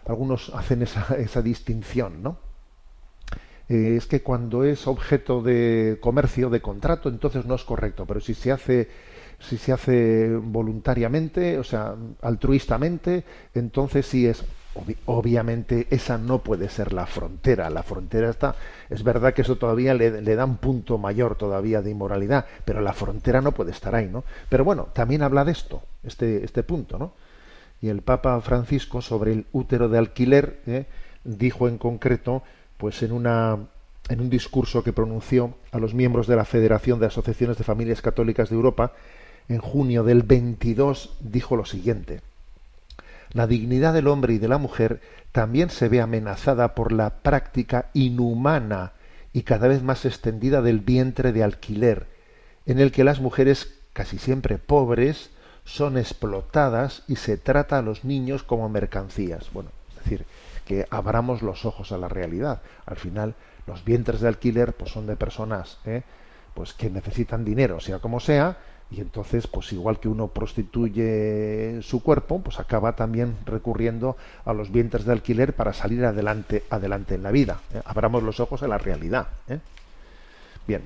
Algunos 0.06 0.50
hacen 0.54 0.82
esa, 0.82 1.16
esa 1.18 1.42
distinción, 1.42 2.22
¿no? 2.22 2.38
Eh, 3.70 3.96
es 3.98 4.06
que 4.06 4.22
cuando 4.22 4.66
es 4.66 4.86
objeto 4.86 5.42
de 5.42 5.98
comercio, 6.02 6.50
de 6.50 6.62
contrato, 6.62 7.08
entonces 7.08 7.46
no 7.46 7.56
es 7.56 7.64
correcto, 7.64 8.06
pero 8.06 8.20
si 8.20 8.34
se 8.34 8.52
hace 8.52 8.90
si 9.40 9.58
se 9.58 9.74
hace 9.74 10.36
voluntariamente, 10.36 11.58
o 11.58 11.64
sea, 11.64 11.96
altruistamente, 12.22 13.24
entonces 13.54 14.06
sí 14.06 14.26
es 14.26 14.44
obviamente 15.06 15.88
esa 15.90 16.18
no 16.18 16.40
puede 16.40 16.70
ser 16.70 16.94
la 16.94 17.06
frontera. 17.06 17.70
La 17.70 17.84
frontera 17.84 18.30
está, 18.30 18.56
es 18.90 19.04
verdad 19.04 19.34
que 19.34 19.44
eso 19.44 19.58
todavía 19.58 19.94
le, 19.94 20.22
da 20.22 20.46
un 20.46 20.58
punto 20.58 20.98
mayor 20.98 21.36
todavía 21.36 21.82
de 21.82 21.92
inmoralidad, 21.92 22.46
pero 22.66 22.82
la 22.82 22.94
frontera 22.94 23.42
no 23.42 23.52
puede 23.52 23.72
estar 23.72 23.96
ahí, 23.96 24.08
¿no? 24.08 24.24
Pero 24.50 24.64
bueno, 24.64 24.88
también 24.94 25.22
habla 25.22 25.46
de 25.46 25.52
esto, 25.52 25.84
este, 26.04 26.44
este 26.44 26.64
punto, 26.64 26.98
¿no? 26.98 27.14
Y 27.82 27.90
el 27.90 28.02
Papa 28.02 28.40
Francisco 28.42 29.02
sobre 29.02 29.34
el 29.34 29.46
útero 29.52 29.90
de 29.90 29.98
alquiler 29.98 30.62
¿eh? 30.68 30.86
dijo 31.24 31.68
en 31.68 31.78
concreto, 31.78 32.44
pues 32.78 33.04
en 33.04 33.12
una 33.12 33.58
en 34.10 34.20
un 34.20 34.30
discurso 34.30 34.84
que 34.84 34.92
pronunció 34.92 35.54
a 35.72 35.80
los 35.80 35.94
miembros 35.94 36.28
de 36.28 36.36
la 36.36 36.44
Federación 36.44 37.00
de 37.00 37.06
Asociaciones 37.06 37.58
de 37.58 37.64
Familias 37.64 38.02
Católicas 38.02 38.50
de 38.50 38.56
Europa 38.56 38.92
en 39.48 39.60
junio 39.60 40.04
del 40.04 40.24
22 40.24 41.18
dijo 41.22 41.56
lo 41.56 41.66
siguiente: 41.66 42.22
la 43.34 43.48
dignidad 43.48 43.94
del 43.94 44.08
hombre 44.08 44.34
y 44.34 44.38
de 44.38 44.48
la 44.48 44.58
mujer 44.58 45.02
también 45.32 45.70
se 45.70 45.90
ve 45.90 46.02
amenazada 46.02 46.76
por 46.76 46.92
la 46.92 47.10
práctica 47.22 47.90
inhumana 47.94 48.94
y 49.34 49.42
cada 49.42 49.68
vez 49.68 49.82
más 49.82 50.06
extendida 50.06 50.62
del 50.62 50.80
vientre 50.80 51.32
de 51.34 51.44
alquiler, 51.44 52.06
en 52.66 52.80
el 52.80 52.92
que 52.92 53.04
las 53.04 53.20
mujeres, 53.20 53.80
casi 53.94 54.20
siempre 54.20 54.60
pobres, 54.60 55.32
son 55.66 55.98
explotadas 55.98 57.04
y 57.08 57.16
se 57.16 57.38
trata 57.38 57.80
a 57.80 57.82
los 57.82 58.04
niños 58.04 58.44
como 58.44 58.70
mercancías. 58.70 59.52
Bueno, 59.52 59.72
es 59.90 60.04
decir, 60.04 60.26
que 60.66 60.86
abramos 60.92 61.42
los 61.42 61.66
ojos 61.66 61.92
a 61.92 61.98
la 61.98 62.08
realidad. 62.08 62.62
Al 62.86 62.98
final, 62.98 63.34
los 63.66 63.84
vientres 63.84 64.22
de 64.22 64.28
alquiler 64.28 64.74
pues 64.74 64.92
son 64.92 65.08
de 65.08 65.16
personas 65.16 65.80
¿eh? 65.86 66.04
pues 66.54 66.74
que 66.74 66.90
necesitan 66.90 67.44
dinero, 67.44 67.80
sea 67.80 68.00
como 68.00 68.20
sea, 68.20 68.58
y 68.92 69.02
entonces 69.02 69.48
pues 69.48 69.72
igual 69.74 70.00
que 70.00 70.08
uno 70.08 70.28
prostituye 70.28 71.82
su 71.82 72.04
cuerpo 72.04 72.42
pues 72.42 72.60
acaba 72.60 72.96
también 72.96 73.36
recurriendo 73.46 74.18
a 74.46 74.54
los 74.54 74.72
vientres 74.72 75.06
de 75.06 75.14
alquiler 75.14 75.56
para 75.56 75.74
salir 75.74 76.06
adelante 76.06 76.64
adelante 76.70 77.16
en 77.16 77.24
la 77.24 77.32
vida 77.32 77.60
¿eh? 77.74 77.82
abramos 77.86 78.24
los 78.24 78.40
ojos 78.40 78.62
a 78.64 78.68
la 78.68 78.78
realidad 78.78 79.28
¿eh? 79.48 79.60
bien 80.68 80.84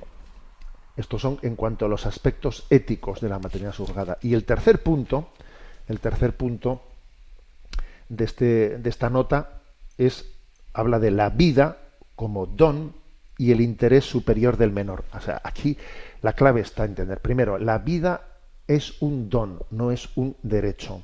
estos 0.96 1.20
son 1.20 1.38
en 1.42 1.54
cuanto 1.54 1.86
a 1.86 1.88
los 1.88 2.06
aspectos 2.06 2.66
éticos 2.70 3.20
de 3.20 3.28
la 3.28 3.38
maternidad 3.38 3.72
surgada 3.72 4.18
y 4.22 4.34
el 4.34 4.44
tercer 4.44 4.82
punto 4.82 5.28
el 5.86 6.00
tercer 6.00 6.36
punto 6.36 6.82
de 8.08 8.24
este 8.24 8.78
de 8.78 8.88
esta 8.88 9.10
nota 9.10 9.60
es 9.98 10.24
habla 10.72 10.98
de 10.98 11.10
la 11.10 11.28
vida 11.28 11.78
como 12.16 12.46
don 12.46 12.94
y 13.36 13.52
el 13.52 13.60
interés 13.60 14.04
superior 14.04 14.56
del 14.56 14.72
menor 14.72 15.04
o 15.12 15.20
sea 15.20 15.40
aquí 15.44 15.76
la 16.22 16.32
clave 16.32 16.60
está 16.60 16.84
en 16.84 16.90
entender, 16.90 17.20
primero, 17.20 17.58
la 17.58 17.78
vida 17.78 18.22
es 18.66 19.00
un 19.00 19.28
don, 19.28 19.60
no 19.70 19.90
es 19.90 20.08
un 20.16 20.36
derecho. 20.42 21.02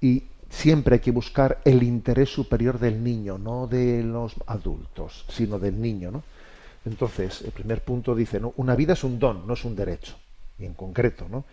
Y 0.00 0.24
siempre 0.48 0.94
hay 0.94 1.00
que 1.00 1.10
buscar 1.10 1.60
el 1.64 1.82
interés 1.82 2.28
superior 2.30 2.78
del 2.78 3.02
niño, 3.02 3.38
no 3.38 3.66
de 3.66 4.02
los 4.02 4.34
adultos, 4.46 5.24
sino 5.28 5.58
del 5.58 5.80
niño. 5.80 6.10
¿no? 6.10 6.22
Entonces, 6.84 7.42
el 7.42 7.52
primer 7.52 7.82
punto 7.82 8.14
dice, 8.14 8.40
¿no? 8.40 8.52
una 8.56 8.74
vida 8.74 8.94
es 8.94 9.04
un 9.04 9.18
don, 9.18 9.46
no 9.46 9.54
es 9.54 9.64
un 9.64 9.76
derecho. 9.76 10.16
Y 10.58 10.64
en 10.64 10.74
concreto, 10.74 11.28
¿no? 11.30 11.44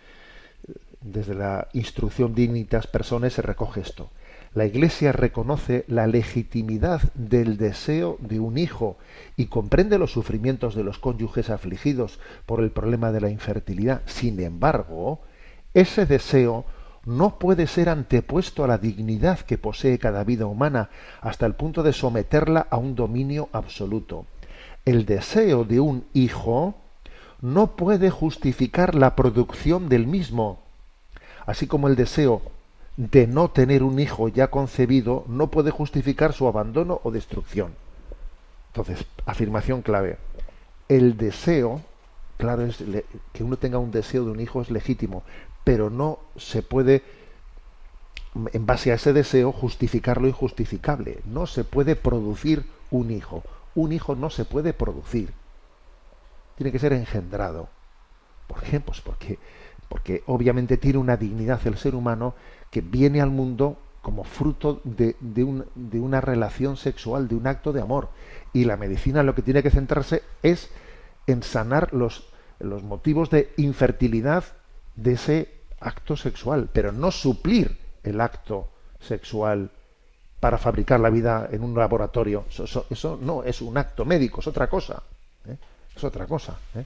desde 1.00 1.34
la 1.34 1.68
instrucción 1.72 2.34
dignitas 2.34 2.86
personas 2.86 3.32
se 3.32 3.42
recoge 3.42 3.80
esto 3.80 4.10
la 4.52 4.64
Iglesia 4.64 5.12
reconoce 5.12 5.84
la 5.86 6.08
legitimidad 6.08 7.02
del 7.14 7.56
deseo 7.56 8.16
de 8.20 8.40
un 8.40 8.58
hijo 8.58 8.96
y 9.36 9.46
comprende 9.46 9.96
los 9.96 10.12
sufrimientos 10.12 10.74
de 10.74 10.82
los 10.82 10.98
cónyuges 10.98 11.50
afligidos 11.50 12.18
por 12.46 12.60
el 12.60 12.72
problema 12.72 13.12
de 13.12 13.20
la 13.20 13.30
infertilidad. 13.30 14.02
Sin 14.06 14.40
embargo, 14.40 15.20
ese 15.72 16.04
deseo 16.04 16.64
no 17.06 17.38
puede 17.38 17.68
ser 17.68 17.88
antepuesto 17.88 18.64
a 18.64 18.66
la 18.66 18.78
dignidad 18.78 19.38
que 19.40 19.56
posee 19.56 19.98
cada 19.98 20.24
vida 20.24 20.46
humana 20.46 20.90
hasta 21.20 21.46
el 21.46 21.54
punto 21.54 21.84
de 21.84 21.92
someterla 21.92 22.66
a 22.70 22.76
un 22.76 22.96
dominio 22.96 23.48
absoluto. 23.52 24.26
El 24.84 25.06
deseo 25.06 25.64
de 25.64 25.78
un 25.78 26.04
hijo 26.12 26.74
no 27.40 27.76
puede 27.76 28.10
justificar 28.10 28.96
la 28.96 29.14
producción 29.14 29.88
del 29.88 30.08
mismo, 30.08 30.58
así 31.46 31.68
como 31.68 31.86
el 31.86 31.94
deseo 31.94 32.42
de 32.96 33.26
no 33.26 33.50
tener 33.50 33.82
un 33.82 33.98
hijo 33.98 34.28
ya 34.28 34.48
concebido 34.48 35.24
no 35.28 35.50
puede 35.50 35.70
justificar 35.70 36.32
su 36.32 36.46
abandono 36.46 37.00
o 37.04 37.10
destrucción. 37.10 37.74
Entonces, 38.68 39.06
afirmación 39.26 39.82
clave. 39.82 40.18
El 40.88 41.16
deseo, 41.16 41.80
claro, 42.36 42.62
es 42.66 42.84
que 43.32 43.44
uno 43.44 43.56
tenga 43.56 43.78
un 43.78 43.90
deseo 43.90 44.24
de 44.24 44.30
un 44.30 44.40
hijo 44.40 44.60
es 44.60 44.70
legítimo, 44.70 45.22
pero 45.64 45.90
no 45.90 46.18
se 46.36 46.62
puede, 46.62 47.02
en 48.52 48.66
base 48.66 48.92
a 48.92 48.94
ese 48.94 49.12
deseo, 49.12 49.52
justificar 49.52 50.20
lo 50.20 50.28
injustificable. 50.28 51.20
No 51.24 51.46
se 51.46 51.64
puede 51.64 51.96
producir 51.96 52.64
un 52.90 53.10
hijo. 53.10 53.42
Un 53.74 53.92
hijo 53.92 54.14
no 54.14 54.30
se 54.30 54.44
puede 54.44 54.72
producir. 54.72 55.32
Tiene 56.56 56.72
que 56.72 56.78
ser 56.78 56.92
engendrado. 56.92 57.68
¿Por 58.46 58.62
qué? 58.62 58.80
Pues 58.80 59.00
porque, 59.00 59.38
porque 59.90 60.22
obviamente 60.28 60.76
tiene 60.76 60.98
una 60.98 61.16
dignidad 61.16 61.60
el 61.66 61.76
ser 61.76 61.96
humano 61.96 62.34
que 62.70 62.80
viene 62.80 63.20
al 63.20 63.30
mundo 63.30 63.76
como 64.02 64.22
fruto 64.22 64.80
de, 64.84 65.16
de, 65.18 66.00
una 66.00 66.20
relación 66.20 66.76
sexual, 66.76 67.26
de 67.26 67.34
un 67.34 67.48
acto 67.48 67.72
de 67.72 67.82
amor. 67.82 68.08
Y 68.52 68.66
la 68.66 68.76
medicina 68.76 69.24
lo 69.24 69.34
que 69.34 69.42
tiene 69.42 69.64
que 69.64 69.70
centrarse 69.72 70.22
es 70.44 70.70
en 71.26 71.42
sanar 71.42 71.92
los, 71.92 72.28
los 72.60 72.84
motivos 72.84 73.30
de 73.30 73.52
infertilidad 73.56 74.44
de 74.94 75.14
ese 75.14 75.48
acto 75.80 76.16
sexual, 76.16 76.70
pero 76.72 76.92
no 76.92 77.10
suplir 77.10 77.76
el 78.04 78.20
acto 78.20 78.68
sexual 79.00 79.72
para 80.38 80.56
fabricar 80.56 81.00
la 81.00 81.10
vida 81.10 81.48
en 81.50 81.64
un 81.64 81.74
laboratorio. 81.74 82.44
Eso, 82.48 83.18
no 83.20 83.42
es 83.42 83.60
un 83.60 83.76
acto 83.76 84.04
médico, 84.04 84.40
es 84.40 84.46
otra 84.46 84.68
cosa. 84.68 85.02
¿eh? 85.46 85.56
Es 85.96 86.04
otra 86.04 86.28
cosa. 86.28 86.56
¿eh? 86.76 86.84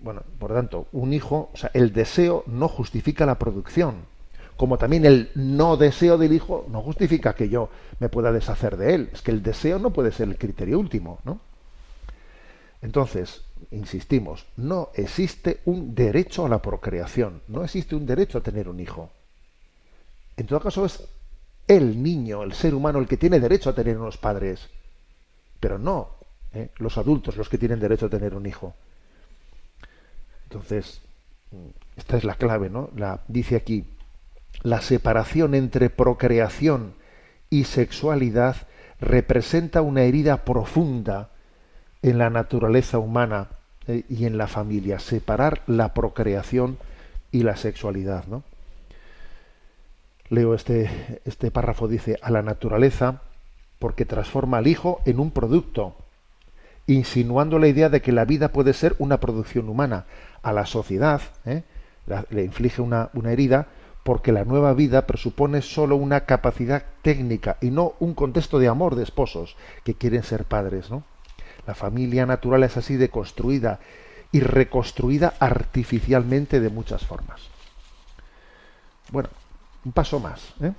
Bueno, 0.00 0.22
por 0.38 0.52
tanto, 0.52 0.88
un 0.92 1.12
hijo, 1.12 1.50
o 1.52 1.56
sea, 1.56 1.70
el 1.74 1.92
deseo 1.92 2.42
no 2.46 2.68
justifica 2.68 3.24
la 3.26 3.38
producción, 3.38 3.96
como 4.56 4.78
también 4.78 5.06
el 5.06 5.30
no 5.34 5.76
deseo 5.76 6.18
del 6.18 6.32
hijo 6.32 6.66
no 6.68 6.82
justifica 6.82 7.34
que 7.34 7.48
yo 7.48 7.70
me 7.98 8.08
pueda 8.08 8.32
deshacer 8.32 8.76
de 8.76 8.94
él. 8.94 9.10
Es 9.12 9.22
que 9.22 9.30
el 9.30 9.42
deseo 9.42 9.78
no 9.78 9.90
puede 9.90 10.12
ser 10.12 10.28
el 10.28 10.36
criterio 10.36 10.78
último, 10.78 11.20
¿no? 11.24 11.40
Entonces, 12.82 13.42
insistimos, 13.70 14.46
no 14.56 14.90
existe 14.94 15.60
un 15.66 15.94
derecho 15.94 16.46
a 16.46 16.48
la 16.48 16.60
procreación, 16.60 17.42
no 17.48 17.62
existe 17.62 17.94
un 17.94 18.06
derecho 18.06 18.38
a 18.38 18.42
tener 18.42 18.68
un 18.68 18.80
hijo. 18.80 19.10
En 20.36 20.46
todo 20.46 20.60
caso 20.60 20.84
es 20.84 21.04
el 21.66 22.02
niño, 22.02 22.42
el 22.42 22.52
ser 22.52 22.74
humano, 22.74 22.98
el 22.98 23.06
que 23.06 23.16
tiene 23.16 23.38
derecho 23.38 23.70
a 23.70 23.74
tener 23.74 23.98
unos 23.98 24.16
padres, 24.16 24.68
pero 25.60 25.78
no 25.78 26.08
¿eh? 26.52 26.70
los 26.78 26.98
adultos 26.98 27.36
los 27.36 27.48
que 27.48 27.58
tienen 27.58 27.80
derecho 27.80 28.06
a 28.06 28.10
tener 28.10 28.34
un 28.34 28.46
hijo. 28.46 28.74
Entonces, 30.50 31.00
esta 31.96 32.16
es 32.16 32.24
la 32.24 32.34
clave, 32.34 32.70
¿no? 32.70 32.90
La, 32.96 33.20
dice 33.28 33.54
aquí, 33.54 33.84
la 34.62 34.80
separación 34.80 35.54
entre 35.54 35.90
procreación 35.90 36.94
y 37.50 37.64
sexualidad 37.64 38.56
representa 39.00 39.80
una 39.80 40.02
herida 40.02 40.44
profunda 40.44 41.30
en 42.02 42.18
la 42.18 42.30
naturaleza 42.30 42.98
humana 42.98 43.48
eh, 43.86 44.04
y 44.08 44.26
en 44.26 44.38
la 44.38 44.48
familia, 44.48 44.98
separar 44.98 45.62
la 45.66 45.94
procreación 45.94 46.78
y 47.30 47.42
la 47.42 47.56
sexualidad, 47.56 48.26
¿no? 48.26 48.42
Leo 50.30 50.54
este, 50.54 51.20
este 51.24 51.50
párrafo, 51.50 51.88
dice, 51.88 52.18
a 52.22 52.30
la 52.30 52.42
naturaleza 52.42 53.22
porque 53.78 54.04
transforma 54.04 54.58
al 54.58 54.66
hijo 54.66 55.00
en 55.06 55.20
un 55.20 55.30
producto, 55.30 55.96
insinuando 56.86 57.58
la 57.58 57.68
idea 57.68 57.88
de 57.88 58.02
que 58.02 58.12
la 58.12 58.24
vida 58.24 58.52
puede 58.52 58.72
ser 58.72 58.94
una 58.98 59.18
producción 59.20 59.68
humana. 59.68 60.06
A 60.42 60.52
la 60.52 60.66
sociedad 60.66 61.20
¿eh? 61.44 61.64
le 62.30 62.44
inflige 62.44 62.82
una, 62.82 63.10
herida 63.24 63.68
porque 64.02 64.32
la 64.32 64.44
nueva 64.44 64.72
vida 64.72 65.06
presupone 65.06 65.62
solo 65.62 65.96
una 65.96 66.20
capacidad 66.20 66.84
técnica 67.02 67.58
y 67.60 67.70
no 67.70 67.94
un 68.00 68.14
contexto 68.14 68.58
de 68.58 68.68
amor 68.68 68.94
de 68.94 69.02
esposos 69.02 69.56
que 69.84 69.94
quieren 69.94 70.22
ser 70.22 70.44
padres, 70.44 70.90
¿no? 70.90 71.04
La 71.66 71.74
familia 71.74 72.24
natural 72.24 72.64
es 72.64 72.76
así 72.78 72.96
de 72.96 73.10
construida 73.10 73.80
y 74.32 74.40
reconstruida 74.40 75.34
artificialmente 75.38 76.60
de 76.60 76.70
muchas 76.70 77.04
formas. 77.04 77.42
Bueno, 79.10 79.28
un 79.84 79.92
paso 79.92 80.20
más. 80.20 80.54
¿eh? 80.62 80.72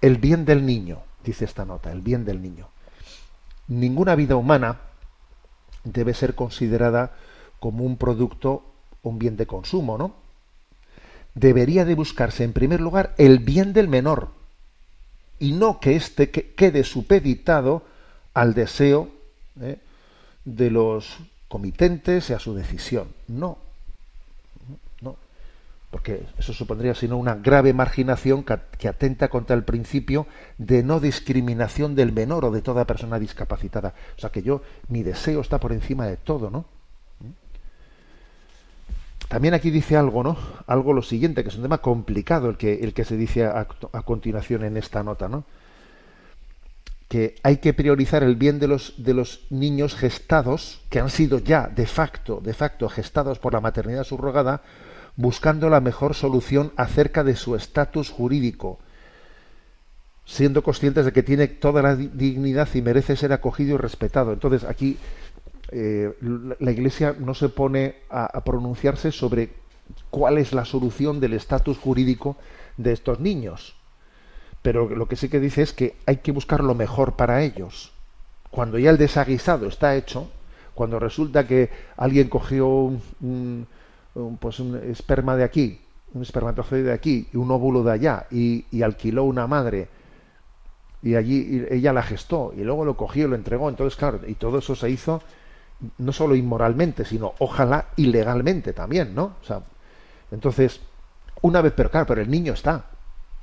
El 0.00 0.18
bien 0.18 0.44
del 0.44 0.64
niño, 0.64 1.02
dice 1.24 1.44
esta 1.44 1.64
nota, 1.64 1.90
el 1.90 2.00
bien 2.00 2.24
del 2.24 2.40
niño. 2.40 2.68
Ninguna 3.68 4.14
vida 4.14 4.36
humana 4.36 4.78
debe 5.84 6.14
ser 6.14 6.34
considerada 6.34 7.12
como 7.62 7.84
un 7.84 7.96
producto, 7.96 8.64
un 9.04 9.20
bien 9.20 9.36
de 9.36 9.46
consumo, 9.46 9.96
¿no? 9.96 10.12
Debería 11.36 11.84
de 11.84 11.94
buscarse 11.94 12.42
en 12.42 12.52
primer 12.52 12.80
lugar 12.80 13.14
el 13.18 13.38
bien 13.38 13.72
del 13.72 13.86
menor 13.86 14.30
y 15.38 15.52
no 15.52 15.78
que 15.78 15.94
éste 15.94 16.32
quede 16.32 16.82
supeditado 16.82 17.84
al 18.34 18.54
deseo 18.54 19.10
¿eh? 19.60 19.78
de 20.44 20.70
los 20.72 21.18
comitentes 21.46 22.30
y 22.30 22.32
a 22.32 22.40
su 22.40 22.52
decisión. 22.52 23.06
No, 23.28 23.58
no, 25.00 25.14
porque 25.92 26.26
eso 26.36 26.52
supondría 26.52 26.96
sino 26.96 27.16
una 27.16 27.36
grave 27.36 27.72
marginación 27.72 28.42
que, 28.42 28.88
atenta 28.88 29.28
contra 29.28 29.54
el 29.54 29.62
principio 29.62 30.26
de 30.58 30.82
no 30.82 30.98
discriminación 30.98 31.94
del 31.94 32.10
menor 32.10 32.44
o 32.44 32.50
de 32.50 32.60
toda 32.60 32.88
persona 32.88 33.20
discapacitada. 33.20 33.94
O 34.16 34.20
sea 34.20 34.30
que 34.30 34.42
yo, 34.42 34.62
mi 34.88 35.04
deseo 35.04 35.40
está 35.40 35.60
por 35.60 35.70
encima 35.72 36.08
de 36.08 36.16
todo, 36.16 36.50
¿no? 36.50 36.81
También 39.32 39.54
aquí 39.54 39.70
dice 39.70 39.96
algo, 39.96 40.22
¿no? 40.22 40.36
Algo 40.66 40.92
lo 40.92 41.00
siguiente, 41.00 41.42
que 41.42 41.48
es 41.48 41.56
un 41.56 41.62
tema 41.62 41.78
complicado 41.78 42.50
el 42.50 42.58
que, 42.58 42.74
el 42.74 42.92
que 42.92 43.06
se 43.06 43.16
dice 43.16 43.46
a, 43.46 43.64
continuación 44.04 44.62
en 44.62 44.76
esta 44.76 45.02
nota, 45.02 45.26
¿no? 45.26 45.44
que 47.08 47.36
hay 47.42 47.56
que 47.56 47.72
priorizar 47.72 48.22
el 48.22 48.36
bien 48.36 48.58
de 48.58 48.68
los, 48.68 48.92
de 49.02 49.14
los 49.14 49.46
niños 49.48 49.94
gestados, 49.94 50.82
que 50.90 51.00
han 51.00 51.08
sido 51.08 51.38
ya 51.38 51.66
de 51.66 51.86
facto, 51.86 52.42
de 52.42 52.52
facto 52.52 52.90
gestados 52.90 53.38
por 53.38 53.54
la 53.54 53.62
maternidad 53.62 54.04
subrogada, 54.04 54.60
buscando 55.16 55.70
la 55.70 55.80
mejor 55.80 56.12
solución 56.12 56.70
acerca 56.76 57.24
de 57.24 57.34
su 57.34 57.56
estatus 57.56 58.10
jurídico, 58.10 58.80
siendo 60.26 60.62
conscientes 60.62 61.06
de 61.06 61.12
que 61.12 61.22
tiene 61.22 61.48
toda 61.48 61.80
la 61.80 61.96
dignidad 61.96 62.68
y 62.74 62.82
merece 62.82 63.16
ser 63.16 63.32
acogido 63.32 63.76
y 63.76 63.78
respetado. 63.78 64.34
Entonces, 64.34 64.64
aquí 64.64 64.98
eh, 65.72 66.12
la 66.20 66.70
Iglesia 66.70 67.16
no 67.18 67.34
se 67.34 67.48
pone 67.48 67.96
a 68.10 68.44
pronunciarse 68.44 69.10
sobre 69.10 69.50
cuál 70.10 70.38
es 70.38 70.52
la 70.52 70.64
solución 70.64 71.18
del 71.18 71.32
estatus 71.32 71.78
jurídico 71.78 72.36
de 72.76 72.92
estos 72.92 73.20
niños 73.20 73.74
pero 74.62 74.88
lo 74.88 75.06
que 75.06 75.16
sí 75.16 75.28
que 75.28 75.40
dice 75.40 75.62
es 75.62 75.72
que 75.72 75.96
hay 76.06 76.18
que 76.18 76.32
buscar 76.32 76.62
lo 76.62 76.74
mejor 76.74 77.14
para 77.14 77.42
ellos. 77.42 77.92
Cuando 78.50 78.78
ya 78.78 78.90
el 78.90 78.98
desaguisado 78.98 79.66
está 79.66 79.96
hecho, 79.96 80.28
cuando 80.74 80.98
resulta 80.98 81.46
que 81.46 81.70
alguien 81.96 82.28
cogió 82.28 82.68
un, 82.68 83.66
pues 84.38 84.60
un 84.60 84.76
esperma 84.76 85.36
de 85.36 85.44
aquí, 85.44 85.80
un 86.14 86.22
espermatozoide 86.22 86.84
de 86.84 86.92
aquí 86.92 87.28
y 87.32 87.36
un 87.36 87.50
óvulo 87.50 87.82
de 87.82 87.92
allá 87.92 88.26
y, 88.30 88.82
alquiló 88.82 89.24
una 89.24 89.46
madre 89.46 89.88
y 91.02 91.16
allí 91.16 91.66
ella 91.68 91.92
la 91.92 92.02
gestó 92.02 92.52
y 92.56 92.62
luego 92.62 92.84
lo 92.84 92.96
cogió 92.96 93.26
y 93.26 93.30
lo 93.30 93.34
entregó, 93.34 93.68
entonces 93.68 93.98
claro, 93.98 94.20
y 94.26 94.34
todo 94.34 94.58
eso 94.58 94.76
se 94.76 94.88
hizo 94.88 95.20
no 95.98 96.12
solo 96.12 96.34
inmoralmente, 96.34 97.04
sino 97.04 97.34
ojalá 97.38 97.86
ilegalmente 97.96 98.72
también, 98.72 99.14
¿no? 99.14 99.36
O 99.40 99.44
sea, 99.44 99.62
entonces, 100.30 100.80
una 101.40 101.60
vez, 101.60 101.72
pero 101.76 101.90
claro, 101.90 102.06
pero 102.06 102.20
el 102.22 102.30
niño 102.30 102.52
está, 102.52 102.86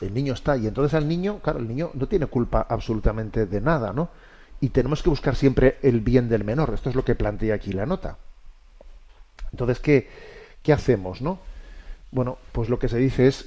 el 0.02 0.14
niño 0.14 0.34
está 0.34 0.58
y 0.58 0.68
entonces 0.68 0.94
al 0.94 1.08
niño, 1.08 1.40
claro, 1.40 1.60
el 1.60 1.68
niño 1.68 1.92
no 1.94 2.08
tiene 2.08 2.28
culpa 2.28 2.66
absolutamente 2.70 3.46
de 3.46 3.62
nada, 3.62 3.94
¿no? 3.94 4.10
Y 4.62 4.70
tenemos 4.70 5.04
que 5.04 5.10
buscar 5.10 5.36
siempre 5.36 5.78
el 5.82 6.02
bien 6.02 6.30
del 6.30 6.44
menor. 6.44 6.74
Esto 6.74 6.90
es 6.90 6.96
lo 6.96 7.06
que 7.06 7.16
plantea 7.16 7.56
aquí 7.56 7.72
la 7.72 7.86
nota. 7.86 8.18
Entonces, 9.52 9.80
¿qué, 9.80 10.10
qué 10.64 10.74
hacemos, 10.74 11.22
no? 11.22 11.40
Bueno, 12.12 12.38
pues 12.52 12.70
lo 12.70 12.80
que 12.80 12.90
se 12.90 12.98
dice 12.98 13.28
es 13.28 13.46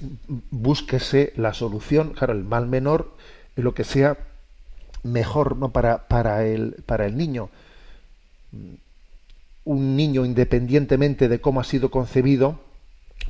búsquese 0.51 1.33
la 1.37 1.53
solución, 1.53 2.13
claro, 2.13 2.33
el 2.33 2.45
mal 2.45 2.67
menor, 2.67 3.13
lo 3.57 3.75
que 3.75 3.85
sea 3.85 4.17
mejor 5.03 5.57
¿no? 5.57 5.71
para, 5.71 6.07
para, 6.09 6.45
el, 6.45 6.77
para 6.87 7.07
el 7.07 7.17
niño. 7.17 7.51
Un 9.65 9.97
niño, 9.97 10.25
independientemente 10.25 11.29
de 11.29 11.41
cómo 11.41 11.61
ha 11.61 11.65
sido 11.65 11.91
concebido, 11.91 12.59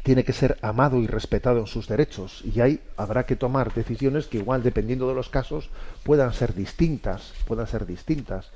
tiene 0.03 0.25
que 0.25 0.33
ser 0.33 0.59
amado 0.63 0.99
y 0.99 1.07
respetado 1.07 1.61
en 1.61 1.67
sus 1.67 1.87
derechos 1.87 2.43
y 2.45 2.61
ahí 2.61 2.81
habrá 2.97 3.25
que 3.25 3.37
tomar 3.37 3.73
decisiones 3.73 4.27
que 4.27 4.39
igual 4.39 4.63
dependiendo 4.63 5.09
de 5.09 5.15
los 5.15 5.29
casos 5.29 5.71
puedan 6.03 6.33
ser 6.33 6.55
distintas 6.55 7.33
puedan 7.47 7.67
ser 7.67 7.87
distintas 7.87 8.51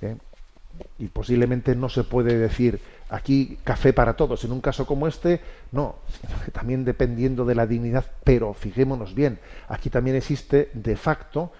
¿eh? 0.00 0.16
y 0.98 1.08
posiblemente 1.08 1.74
no 1.74 1.88
se 1.88 2.04
puede 2.04 2.38
decir 2.38 2.80
aquí 3.10 3.58
café 3.64 3.92
para 3.92 4.14
todos 4.14 4.44
en 4.44 4.52
un 4.52 4.60
caso 4.60 4.86
como 4.86 5.08
este 5.08 5.40
no 5.72 5.96
también 6.52 6.84
dependiendo 6.84 7.44
de 7.44 7.54
la 7.54 7.66
dignidad 7.66 8.06
pero 8.24 8.54
fijémonos 8.54 9.14
bien 9.14 9.38
aquí 9.68 9.90
también 9.90 10.16
existe 10.16 10.70
de 10.72 10.96
facto 10.96 11.52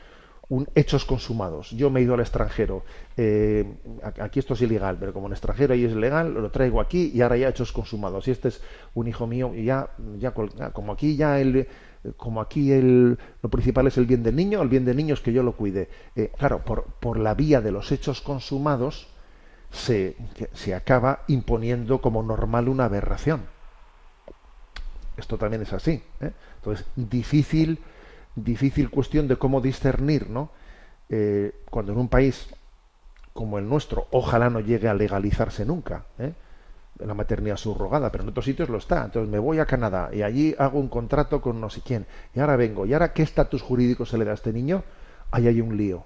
un 0.49 0.67
hechos 0.75 1.05
consumados. 1.05 1.71
Yo 1.73 1.91
me 1.91 2.01
he 2.01 2.03
ido 2.05 2.15
al 2.15 2.21
extranjero. 2.21 2.83
Eh, 3.17 3.67
aquí 4.21 4.39
esto 4.39 4.55
es 4.55 4.63
ilegal, 4.63 4.97
pero 4.99 5.13
como 5.13 5.27
en 5.27 5.33
extranjero 5.33 5.75
ahí 5.75 5.85
es 5.85 5.93
legal, 5.93 6.33
lo 6.33 6.51
traigo 6.51 6.81
aquí 6.81 7.11
y 7.15 7.21
ahora 7.21 7.37
ya 7.37 7.49
hechos 7.49 7.73
consumados. 7.73 8.27
Y 8.29 8.31
este 8.31 8.49
es 8.49 8.63
un 8.95 9.09
hijo 9.09 9.27
mío 9.27 9.53
y 9.55 9.65
ya, 9.65 9.91
ya 10.19 10.33
como 10.33 10.93
aquí 10.93 11.17
ya 11.17 11.39
el, 11.39 11.69
como 12.17 12.41
aquí 12.41 12.73
el, 12.73 13.19
lo 13.43 13.49
principal 13.51 13.87
es 13.89 13.99
el 13.99 14.07
bien 14.07 14.23
del 14.23 14.37
niño, 14.37 14.63
el 14.63 14.69
bien 14.69 14.85
del 14.85 14.97
niño 14.97 15.15
es 15.15 15.21
que 15.21 15.33
yo 15.33 15.43
lo 15.43 15.53
cuide. 15.53 15.89
Eh, 16.17 16.33
claro, 16.39 16.65
por, 16.65 16.85
por 17.01 17.19
la 17.19 17.35
vía 17.35 17.61
de 17.61 17.73
los 17.73 17.93
hechos 17.93 18.23
consumados 18.23 19.09
se, 19.71 20.17
se 20.55 20.75
acaba 20.75 21.25
imponiendo 21.29 22.01
como 22.01 22.23
normal 22.23 22.69
una 22.69 22.87
aberración. 22.87 23.43
Esto 25.19 25.37
también 25.37 25.63
es 25.63 25.73
así. 25.73 26.03
¿eh? 26.21 26.33
Entonces, 26.57 26.87
difícil 26.97 27.81
difícil 28.45 28.91
cuestión 28.91 29.29
de 29.29 29.37
cómo 29.37 29.61
discernir, 29.61 30.29
¿no? 30.29 30.51
Eh, 31.09 31.55
cuando 31.71 31.93
en 31.93 31.99
un 31.99 32.09
país 32.09 32.49
como 33.33 33.59
el 33.59 33.69
nuestro, 33.69 34.09
ojalá 34.11 34.51
no 34.51 34.61
llegue 34.61 34.89
a 34.89 34.95
legalizarse 34.95 35.65
nunca, 35.65 36.07
¿eh? 36.19 36.33
la 36.99 37.15
maternidad 37.15 37.57
subrogada, 37.57 38.11
pero 38.11 38.25
en 38.25 38.31
otros 38.31 38.45
sitios 38.45 38.69
lo 38.69 38.79
está. 38.79 39.05
Entonces 39.05 39.31
me 39.31 39.39
voy 39.39 39.61
a 39.61 39.67
Canadá 39.67 40.11
y 40.13 40.23
allí 40.23 40.57
hago 40.59 40.81
un 40.81 40.89
contrato 40.89 41.41
con 41.41 41.61
no 41.61 41.71
sé 41.71 41.81
quién, 41.83 42.07
y 42.35 42.41
ahora 42.41 42.57
vengo, 42.57 42.85
y 42.85 42.93
ahora 42.93 43.13
qué 43.13 43.23
estatus 43.23 43.63
jurídico 43.63 44.05
se 44.07 44.19
le 44.19 44.25
da 44.25 44.33
a 44.33 44.35
este 44.35 44.53
niño, 44.53 44.83
ahí 45.31 45.47
hay 45.47 45.61
un 45.61 45.77
lío. 45.77 46.05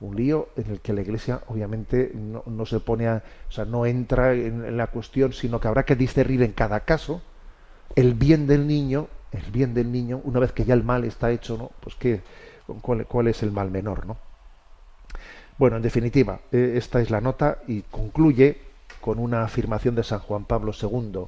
Un 0.00 0.16
lío 0.16 0.48
en 0.56 0.70
el 0.70 0.80
que 0.80 0.92
la 0.92 1.02
Iglesia 1.02 1.42
obviamente 1.46 2.12
no, 2.14 2.66
se 2.66 2.80
pone 2.80 3.06
a, 3.08 3.22
o 3.48 3.52
sea, 3.52 3.64
no 3.64 3.86
entra 3.86 4.32
en 4.32 4.76
la 4.76 4.88
cuestión, 4.88 5.32
sino 5.32 5.60
que 5.60 5.68
habrá 5.68 5.84
que 5.84 5.94
discernir 5.94 6.42
en 6.42 6.52
cada 6.52 6.80
caso 6.80 7.22
el 7.94 8.14
bien 8.14 8.46
del 8.46 8.66
niño 8.66 9.06
el 9.32 9.50
bien 9.50 9.74
del 9.74 9.90
niño, 9.90 10.20
una 10.24 10.40
vez 10.40 10.52
que 10.52 10.64
ya 10.64 10.74
el 10.74 10.84
mal 10.84 11.04
está 11.04 11.30
hecho, 11.30 11.56
¿no? 11.56 11.70
Pues 11.80 11.96
qué, 11.96 12.20
cuál, 12.80 13.28
es 13.28 13.42
el 13.42 13.52
mal 13.52 13.70
menor, 13.70 14.06
¿no? 14.06 14.16
Bueno, 15.58 15.76
en 15.76 15.82
definitiva, 15.82 16.40
eh, 16.50 16.74
esta 16.76 17.00
es 17.00 17.10
la 17.10 17.20
nota 17.20 17.58
y 17.66 17.82
concluye 17.82 18.58
con 19.00 19.18
una 19.18 19.42
afirmación 19.42 19.94
de 19.94 20.04
San 20.04 20.20
Juan 20.20 20.44
Pablo 20.44 20.72
II. 20.80 21.26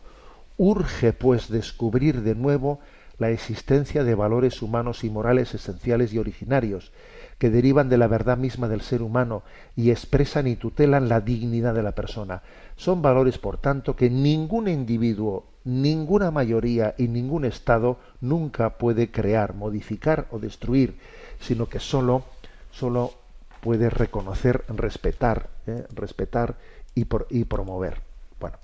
Urge, 0.56 1.12
pues, 1.12 1.48
descubrir 1.48 2.22
de 2.22 2.34
nuevo 2.34 2.80
la 3.18 3.30
existencia 3.30 4.04
de 4.04 4.14
valores 4.14 4.62
humanos 4.62 5.04
y 5.04 5.10
morales 5.10 5.54
esenciales 5.54 6.12
y 6.12 6.18
originarios, 6.18 6.92
que 7.38 7.50
derivan 7.50 7.88
de 7.88 7.98
la 7.98 8.06
verdad 8.06 8.38
misma 8.38 8.68
del 8.68 8.80
ser 8.80 9.02
humano 9.02 9.42
y 9.76 9.90
expresan 9.90 10.46
y 10.46 10.56
tutelan 10.56 11.08
la 11.08 11.20
dignidad 11.20 11.74
de 11.74 11.82
la 11.82 11.92
persona. 11.92 12.42
Son 12.76 13.02
valores, 13.02 13.38
por 13.38 13.58
tanto, 13.58 13.96
que 13.96 14.10
ningún 14.10 14.68
individuo, 14.68 15.46
ninguna 15.64 16.30
mayoría 16.30 16.94
y 16.98 17.08
ningún 17.08 17.44
Estado 17.44 17.98
nunca 18.20 18.78
puede 18.78 19.10
crear, 19.10 19.54
modificar 19.54 20.26
o 20.30 20.38
destruir, 20.38 20.98
sino 21.40 21.68
que 21.68 21.80
sólo, 21.80 22.24
solo 22.70 23.14
puede 23.60 23.90
reconocer, 23.90 24.64
respetar, 24.68 25.48
¿eh? 25.66 25.86
respetar 25.94 26.56
y, 26.94 27.06
y 27.30 27.44
promover. 27.44 28.02
Bueno, 28.38 28.58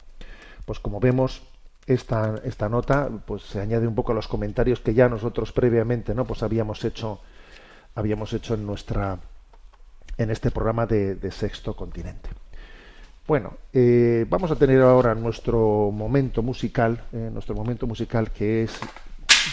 pues 0.66 0.78
como 0.78 1.00
vemos, 1.00 1.42
esta, 1.86 2.40
esta 2.44 2.68
nota 2.68 3.10
pues 3.26 3.42
se 3.42 3.60
añade 3.60 3.86
un 3.86 3.94
poco 3.94 4.12
a 4.12 4.14
los 4.14 4.28
comentarios 4.28 4.80
que 4.80 4.94
ya 4.94 5.08
nosotros 5.08 5.52
previamente 5.52 6.14
no 6.14 6.24
pues 6.24 6.42
habíamos 6.42 6.84
hecho 6.84 7.20
habíamos 7.94 8.32
hecho 8.32 8.54
en 8.54 8.66
nuestra 8.66 9.18
en 10.16 10.30
este 10.30 10.50
programa 10.50 10.86
de, 10.86 11.30
Sexto 11.30 11.74
Continente. 11.74 12.30
Bueno, 13.30 13.58
eh, 13.72 14.26
vamos 14.28 14.50
a 14.50 14.56
tener 14.56 14.82
ahora 14.82 15.14
nuestro 15.14 15.92
momento 15.92 16.42
musical, 16.42 17.04
eh, 17.12 17.30
nuestro 17.32 17.54
momento 17.54 17.86
musical 17.86 18.32
que 18.32 18.64
es 18.64 18.72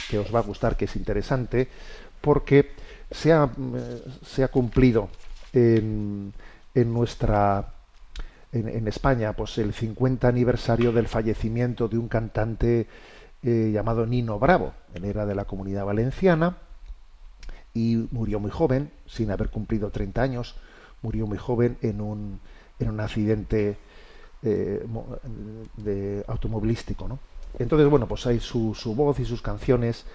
que 0.09 0.17
os 0.17 0.33
va 0.33 0.39
a 0.39 0.41
gustar, 0.41 0.75
que 0.75 0.85
es 0.85 0.95
interesante, 0.95 1.67
porque 2.19 2.71
se 3.11 3.31
ha, 3.31 3.43
eh, 3.45 4.01
se 4.25 4.43
ha 4.43 4.47
cumplido 4.47 5.09
en, 5.53 6.33
en 6.73 6.91
nuestra 6.91 7.67
en, 8.51 8.87
España 8.87 9.33
pues 9.33 9.59
el 9.59 9.71
50 9.75 10.27
aniversario 10.27 10.91
del 10.91 11.07
fallecimiento 11.07 11.87
de 11.87 11.99
un 11.99 12.07
cantante 12.07 12.87
llamado 13.43 14.07
Nino 14.07 14.39
Bravo. 14.39 14.73
Él 14.95 15.05
era 15.05 15.27
de 15.27 15.35
la 15.35 15.45
comunidad 15.45 15.85
valenciana 15.85 16.57
y 17.75 18.07
murió 18.09 18.39
muy 18.39 18.49
joven, 18.49 18.89
sin 19.05 19.29
haber 19.29 19.49
cumplido 19.51 19.91
30 19.91 20.19
años, 20.19 20.55
murió 21.03 21.27
muy 21.27 21.37
joven 21.37 21.77
en 21.83 22.01
un, 22.01 22.39
en 22.79 22.89
un 22.89 22.99
accidente 22.99 23.77
eh, 24.43 24.85
de 25.77 26.23
automovilístico. 26.27 27.07
¿no? 27.07 27.19
Entonces, 27.59 27.89
bueno, 27.89 28.07
pues 28.07 28.25
ahí 28.27 28.39
su, 28.39 28.75
su 28.75 28.95
voz 28.95 29.19
y 29.19 29.25
sus 29.25 29.41
canciones 29.41 30.05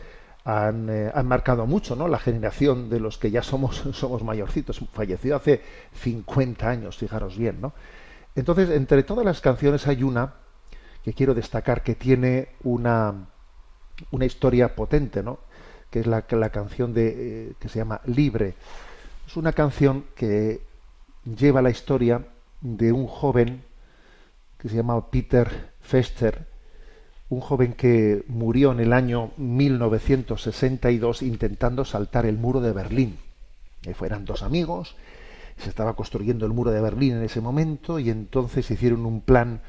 han, 0.44 0.88
eh, 0.88 1.10
han, 1.14 1.26
marcado 1.26 1.66
mucho 1.66 1.96
¿no? 1.96 2.08
la 2.08 2.18
generación 2.18 2.88
de 2.88 3.00
los 3.00 3.18
que 3.18 3.30
ya 3.30 3.42
somos, 3.42 3.82
somos 3.92 4.22
mayorcitos. 4.22 4.80
Falleció 4.92 5.36
hace 5.36 5.62
50 5.94 6.68
años, 6.68 6.96
fijaros 6.96 7.36
bien. 7.36 7.60
¿no? 7.60 7.72
Entonces, 8.34 8.70
entre 8.70 9.02
todas 9.02 9.24
las 9.24 9.40
canciones 9.40 9.86
hay 9.86 10.02
una 10.02 10.34
que 11.04 11.12
quiero 11.14 11.34
destacar 11.34 11.82
que 11.82 11.96
tiene 11.96 12.50
una, 12.62 13.26
una 14.12 14.24
historia 14.24 14.74
potente, 14.74 15.22
¿no? 15.22 15.40
que 15.90 16.00
es 16.00 16.06
la, 16.06 16.24
la 16.30 16.50
canción 16.50 16.94
de, 16.94 17.08
eh, 17.08 17.52
que 17.58 17.68
se 17.68 17.78
llama 17.78 18.00
Libre. 18.06 18.54
Es 19.26 19.36
una 19.36 19.52
canción 19.52 20.06
que 20.14 20.62
lleva 21.24 21.60
la 21.60 21.70
historia 21.70 22.24
de 22.62 22.92
un 22.92 23.06
joven 23.06 23.62
que 24.58 24.68
se 24.68 24.76
llama 24.76 25.10
Peter 25.10 25.72
Fester, 25.80 26.46
un 27.28 27.40
joven 27.40 27.72
que 27.74 28.24
murió 28.28 28.72
en 28.72 28.80
el 28.80 28.92
año 28.92 29.32
1962 29.36 31.22
intentando 31.22 31.84
saltar 31.84 32.26
el 32.26 32.38
muro 32.38 32.60
de 32.60 32.72
Berlín. 32.72 33.18
Fueran 33.94 34.24
dos 34.24 34.42
amigos, 34.42 34.94
se 35.58 35.68
estaba 35.68 35.96
construyendo 35.96 36.46
el 36.46 36.52
muro 36.52 36.70
de 36.70 36.80
Berlín 36.80 37.16
en 37.16 37.24
ese 37.24 37.40
momento 37.40 37.98
y 37.98 38.10
entonces 38.10 38.70
hicieron 38.70 39.04
un 39.06 39.20
plan, 39.20 39.60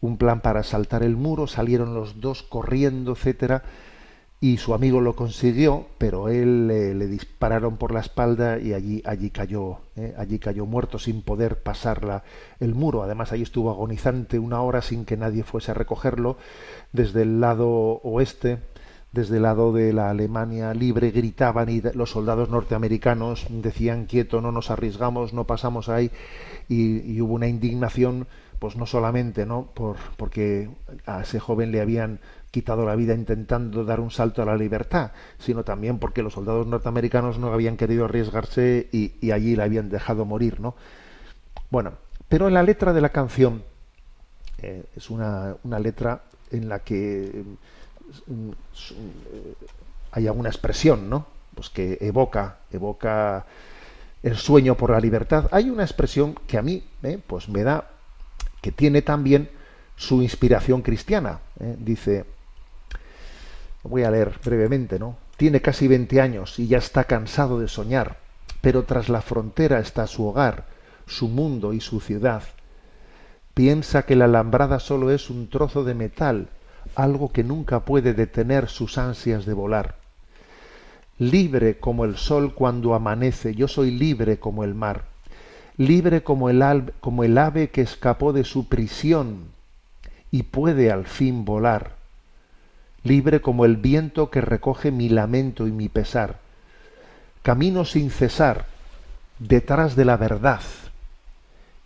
un 0.00 0.16
plan 0.16 0.40
para 0.40 0.62
saltar 0.62 1.02
el 1.02 1.16
muro, 1.16 1.46
salieron 1.48 1.94
los 1.94 2.20
dos 2.20 2.42
corriendo, 2.44 3.12
etcétera 3.12 3.64
y 4.40 4.58
su 4.58 4.72
amigo 4.72 5.00
lo 5.00 5.16
consiguió, 5.16 5.86
pero 5.98 6.28
él 6.28 6.68
le 6.68 7.06
dispararon 7.08 7.76
por 7.76 7.92
la 7.92 8.00
espalda 8.00 8.60
y 8.60 8.72
allí 8.72 9.02
allí 9.04 9.30
cayó, 9.30 9.78
¿eh? 9.96 10.14
allí 10.16 10.38
cayó 10.38 10.64
muerto 10.64 11.00
sin 11.00 11.22
poder 11.22 11.60
pasar 11.60 12.22
el 12.60 12.74
muro. 12.76 13.02
Además 13.02 13.32
allí 13.32 13.42
estuvo 13.42 13.70
agonizante 13.70 14.38
una 14.38 14.62
hora 14.62 14.80
sin 14.80 15.04
que 15.04 15.16
nadie 15.16 15.42
fuese 15.42 15.72
a 15.72 15.74
recogerlo 15.74 16.36
desde 16.92 17.22
el 17.22 17.40
lado 17.40 17.68
oeste. 17.68 18.58
Desde 19.10 19.36
el 19.36 19.44
lado 19.44 19.72
de 19.72 19.94
la 19.94 20.10
Alemania 20.10 20.74
libre 20.74 21.10
gritaban 21.10 21.70
y 21.70 21.80
los 21.94 22.10
soldados 22.10 22.50
norteamericanos 22.50 23.46
decían 23.48 24.04
quieto, 24.04 24.42
no 24.42 24.52
nos 24.52 24.70
arriesgamos, 24.70 25.32
no 25.32 25.46
pasamos 25.46 25.88
ahí 25.88 26.10
y, 26.68 27.00
y 27.10 27.20
hubo 27.22 27.32
una 27.32 27.48
indignación 27.48 28.26
pues 28.58 28.76
no 28.76 28.86
solamente 28.86 29.46
no 29.46 29.70
por 29.72 29.96
porque 30.16 30.68
a 31.06 31.22
ese 31.22 31.40
joven 31.40 31.72
le 31.72 31.80
habían 31.80 32.20
quitado 32.50 32.84
la 32.86 32.96
vida 32.96 33.14
intentando 33.14 33.84
dar 33.84 34.00
un 34.00 34.10
salto 34.10 34.42
a 34.42 34.46
la 34.46 34.56
libertad, 34.56 35.12
sino 35.38 35.64
también 35.64 35.98
porque 35.98 36.22
los 36.22 36.32
soldados 36.32 36.66
norteamericanos 36.66 37.38
no 37.38 37.52
habían 37.52 37.76
querido 37.76 38.06
arriesgarse 38.06 38.88
y, 38.92 39.30
allí 39.30 39.56
la 39.56 39.64
habían 39.64 39.90
dejado 39.90 40.24
morir, 40.24 40.60
¿no? 40.60 40.74
Bueno, 41.70 41.92
pero 42.28 42.48
en 42.48 42.54
la 42.54 42.62
letra 42.62 42.92
de 42.92 43.00
la 43.00 43.10
canción 43.10 43.62
eh, 44.62 44.84
es 44.96 45.10
una, 45.10 45.56
una, 45.62 45.78
letra 45.78 46.22
en 46.50 46.68
la 46.68 46.78
que 46.80 47.44
mm, 48.26 48.50
hay 50.12 50.26
alguna 50.26 50.48
expresión, 50.48 51.10
¿no? 51.10 51.26
Pues 51.54 51.68
que 51.68 51.98
evoca, 52.00 52.58
evoca 52.70 53.44
el 54.22 54.36
sueño 54.36 54.74
por 54.74 54.90
la 54.90 55.00
libertad. 55.00 55.48
Hay 55.50 55.70
una 55.70 55.84
expresión 55.84 56.34
que 56.46 56.58
a 56.58 56.62
mí, 56.62 56.82
eh, 57.02 57.20
pues 57.24 57.48
me 57.48 57.62
da, 57.62 57.90
que 58.60 58.72
tiene 58.72 59.02
también 59.02 59.50
su 59.96 60.22
inspiración 60.22 60.82
cristiana. 60.82 61.40
¿eh? 61.60 61.76
Dice, 61.78 62.24
voy 63.88 64.04
a 64.04 64.10
leer 64.10 64.34
brevemente, 64.44 64.98
¿no? 64.98 65.16
Tiene 65.36 65.60
casi 65.60 65.88
20 65.88 66.20
años 66.20 66.58
y 66.58 66.66
ya 66.66 66.78
está 66.78 67.04
cansado 67.04 67.60
de 67.60 67.68
soñar, 67.68 68.18
pero 68.60 68.84
tras 68.84 69.08
la 69.08 69.22
frontera 69.22 69.78
está 69.78 70.06
su 70.06 70.26
hogar, 70.26 70.66
su 71.06 71.28
mundo 71.28 71.72
y 71.72 71.80
su 71.80 72.00
ciudad. 72.00 72.42
Piensa 73.54 74.04
que 74.04 74.16
la 74.16 74.26
alambrada 74.26 74.80
solo 74.80 75.10
es 75.10 75.30
un 75.30 75.48
trozo 75.48 75.84
de 75.84 75.94
metal, 75.94 76.48
algo 76.94 77.32
que 77.32 77.44
nunca 77.44 77.84
puede 77.84 78.14
detener 78.14 78.68
sus 78.68 78.98
ansias 78.98 79.46
de 79.46 79.52
volar. 79.52 79.96
Libre 81.18 81.78
como 81.78 82.04
el 82.04 82.16
sol 82.16 82.54
cuando 82.54 82.94
amanece, 82.94 83.54
yo 83.54 83.68
soy 83.68 83.90
libre 83.90 84.38
como 84.38 84.64
el 84.64 84.74
mar, 84.74 85.04
libre 85.76 86.22
como 86.22 86.50
el, 86.50 86.92
como 87.00 87.24
el 87.24 87.36
ave 87.38 87.70
que 87.70 87.80
escapó 87.80 88.32
de 88.32 88.44
su 88.44 88.68
prisión 88.68 89.52
y 90.30 90.44
puede 90.44 90.92
al 90.92 91.06
fin 91.06 91.44
volar 91.44 91.97
libre 93.04 93.40
como 93.40 93.64
el 93.64 93.76
viento 93.76 94.30
que 94.30 94.40
recoge 94.40 94.90
mi 94.90 95.08
lamento 95.08 95.66
y 95.66 95.72
mi 95.72 95.88
pesar. 95.88 96.38
Camino 97.42 97.84
sin 97.84 98.10
cesar 98.10 98.66
detrás 99.38 99.96
de 99.96 100.04
la 100.04 100.16
verdad 100.16 100.60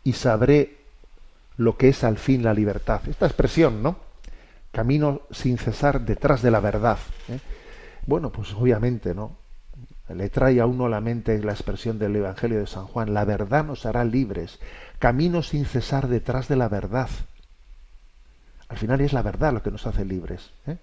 y 0.04 0.14
sabré 0.14 0.78
lo 1.56 1.76
que 1.76 1.88
es 1.88 2.04
al 2.04 2.18
fin 2.18 2.42
la 2.42 2.54
libertad. 2.54 3.02
Esta 3.08 3.26
expresión, 3.26 3.82
¿no? 3.82 3.96
Camino 4.72 5.22
sin 5.30 5.58
cesar 5.58 6.00
detrás 6.00 6.42
de 6.42 6.50
la 6.50 6.60
verdad. 6.60 6.98
¿eh? 7.28 7.38
Bueno, 8.06 8.30
pues 8.30 8.52
obviamente, 8.54 9.14
¿no? 9.14 9.36
Le 10.08 10.28
trae 10.28 10.60
a 10.60 10.66
uno 10.66 10.86
a 10.86 10.88
la 10.88 11.00
mente 11.00 11.38
la 11.42 11.52
expresión 11.52 11.98
del 11.98 12.16
Evangelio 12.16 12.58
de 12.58 12.66
San 12.66 12.86
Juan, 12.86 13.14
la 13.14 13.24
verdad 13.24 13.64
nos 13.64 13.86
hará 13.86 14.04
libres, 14.04 14.58
camino 14.98 15.42
sin 15.42 15.64
cesar 15.64 16.08
detrás 16.08 16.48
de 16.48 16.56
la 16.56 16.68
verdad. 16.68 17.08
Al 18.68 18.76
final 18.76 19.00
es 19.00 19.12
la 19.12 19.22
verdad 19.22 19.52
lo 19.52 19.62
que 19.62 19.70
nos 19.70 19.86
hace 19.86 20.04
libres. 20.04 20.50
¿eh? 20.66 20.76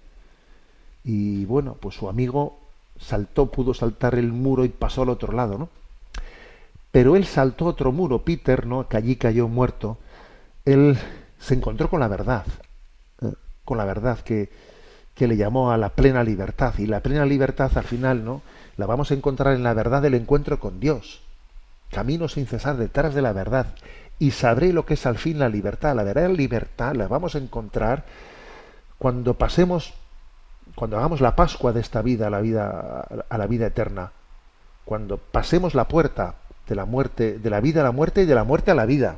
Y 1.03 1.45
bueno, 1.45 1.75
pues 1.79 1.95
su 1.95 2.09
amigo 2.09 2.59
saltó, 2.99 3.47
pudo 3.47 3.73
saltar 3.73 4.15
el 4.15 4.31
muro 4.31 4.65
y 4.65 4.69
pasó 4.69 5.03
al 5.03 5.09
otro 5.09 5.33
lado, 5.33 5.57
¿no? 5.57 5.69
Pero 6.91 7.15
él 7.15 7.25
saltó 7.25 7.65
otro 7.65 7.91
muro, 7.91 8.23
Peter, 8.23 8.65
¿no? 8.65 8.87
Que 8.87 8.97
allí 8.97 9.15
cayó 9.15 9.47
muerto. 9.47 9.97
Él 10.65 10.97
se 11.39 11.53
encontró 11.53 11.89
con 11.89 11.99
la 11.99 12.07
verdad, 12.07 12.45
¿eh? 13.21 13.33
con 13.63 13.77
la 13.77 13.85
verdad 13.85 14.19
que, 14.19 14.49
que 15.13 15.27
le 15.27 15.37
llamó 15.37 15.71
a 15.71 15.77
la 15.77 15.89
plena 15.89 16.23
libertad. 16.23 16.73
Y 16.79 16.87
la 16.87 17.01
plena 17.01 17.25
libertad 17.25 17.71
al 17.75 17.83
final, 17.83 18.25
¿no? 18.25 18.41
La 18.77 18.85
vamos 18.85 19.11
a 19.11 19.13
encontrar 19.13 19.55
en 19.55 19.63
la 19.63 19.73
verdad 19.73 20.01
del 20.01 20.15
encuentro 20.15 20.59
con 20.59 20.79
Dios. 20.79 21.21
Camino 21.91 22.27
sin 22.27 22.47
cesar 22.47 22.77
detrás 22.77 23.13
de 23.13 23.21
la 23.21 23.33
verdad. 23.33 23.67
Y 24.17 24.31
sabré 24.31 24.73
lo 24.73 24.85
que 24.85 24.95
es 24.95 25.05
al 25.05 25.17
fin 25.17 25.39
la 25.39 25.49
libertad. 25.49 25.95
La 25.95 26.03
verdadera 26.03 26.33
libertad 26.33 26.95
la 26.95 27.07
vamos 27.07 27.35
a 27.35 27.39
encontrar 27.39 28.05
cuando 28.97 29.35
pasemos 29.35 29.93
cuando 30.79 30.95
hagamos 30.95 31.19
la 31.19 31.35
Pascua 31.35 31.73
de 31.73 31.81
esta 31.81 32.01
vida 32.01 32.27
a 32.27 32.29
la 32.29 32.39
vida 32.39 33.05
a 33.27 33.37
la 33.37 33.47
vida 33.47 33.67
eterna, 33.67 34.13
cuando 34.85 35.17
pasemos 35.17 35.75
la 35.75 35.89
puerta 35.89 36.35
de 36.69 36.73
la 36.73 36.85
muerte, 36.85 37.37
de 37.37 37.49
la 37.49 37.59
vida 37.59 37.81
a 37.81 37.83
la 37.83 37.91
muerte 37.91 38.21
y 38.21 38.25
de 38.25 38.33
la 38.33 38.45
muerte 38.45 38.71
a 38.71 38.75
la 38.75 38.85
vida. 38.85 39.17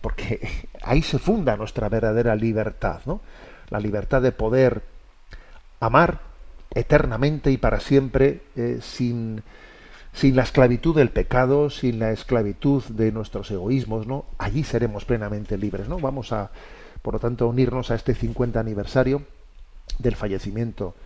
Porque 0.00 0.68
ahí 0.84 1.02
se 1.02 1.18
funda 1.18 1.56
nuestra 1.56 1.88
verdadera 1.88 2.36
libertad, 2.36 3.00
¿no? 3.06 3.20
La 3.70 3.80
libertad 3.80 4.22
de 4.22 4.30
poder 4.30 4.84
amar 5.80 6.20
eternamente 6.72 7.50
y 7.50 7.56
para 7.56 7.80
siempre 7.80 8.42
eh, 8.54 8.78
sin, 8.80 9.42
sin 10.12 10.36
la 10.36 10.44
esclavitud 10.44 10.94
del 10.94 11.10
pecado, 11.10 11.70
sin 11.70 11.98
la 11.98 12.12
esclavitud 12.12 12.84
de 12.84 13.10
nuestros 13.10 13.50
egoísmos, 13.50 14.06
¿no? 14.06 14.26
Allí 14.38 14.62
seremos 14.62 15.04
plenamente 15.04 15.58
libres, 15.58 15.88
¿no? 15.88 15.98
Vamos 15.98 16.32
a, 16.32 16.52
por 17.06 17.14
lo 17.14 17.20
tanto, 17.20 17.46
unirnos 17.46 17.92
a 17.92 17.94
este 17.94 18.16
50 18.16 18.58
aniversario 18.58 19.22
del 20.00 20.16
fallecimiento 20.16 20.96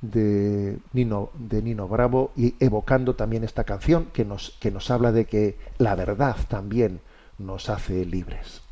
de 0.00 0.78
Nino, 0.92 1.30
de 1.34 1.62
Nino 1.62 1.86
Bravo 1.86 2.32
y 2.34 2.56
evocando 2.58 3.14
también 3.14 3.44
esta 3.44 3.62
canción 3.62 4.06
que 4.06 4.24
nos, 4.24 4.56
que 4.58 4.72
nos 4.72 4.90
habla 4.90 5.12
de 5.12 5.26
que 5.26 5.56
la 5.78 5.94
verdad 5.94 6.34
también 6.48 6.98
nos 7.38 7.70
hace 7.70 8.04
libres. 8.04 8.62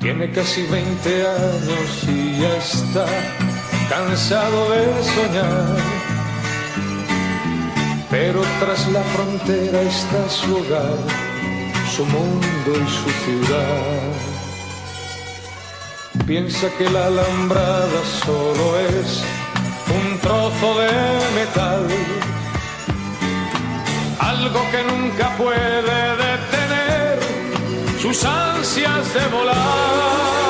Tiene 0.00 0.30
casi 0.32 0.66
20 0.66 1.26
años 1.26 2.04
y 2.08 2.40
ya 2.42 2.56
está 2.58 3.55
cansado 3.88 4.70
de 4.70 4.84
soñar. 5.14 5.76
Pero 8.10 8.40
tras 8.60 8.86
la 8.88 9.02
frontera 9.14 9.82
está 9.82 10.28
su 10.28 10.56
hogar, 10.56 10.98
su 11.94 12.04
mundo 12.06 12.70
y 12.84 12.88
su 12.98 13.10
ciudad. 13.24 14.26
Piensa 16.26 16.68
que 16.76 16.88
la 16.90 17.06
alambrada 17.06 18.00
solo 18.24 18.78
es 18.80 19.22
un 19.98 20.18
trozo 20.18 20.78
de 20.80 20.90
metal, 21.38 21.86
algo 24.18 24.60
que 24.72 24.82
nunca 24.82 25.36
puede 25.36 26.16
detener 26.26 27.18
sus 28.00 28.24
ansias 28.24 29.14
de 29.14 29.26
volar. 29.28 30.45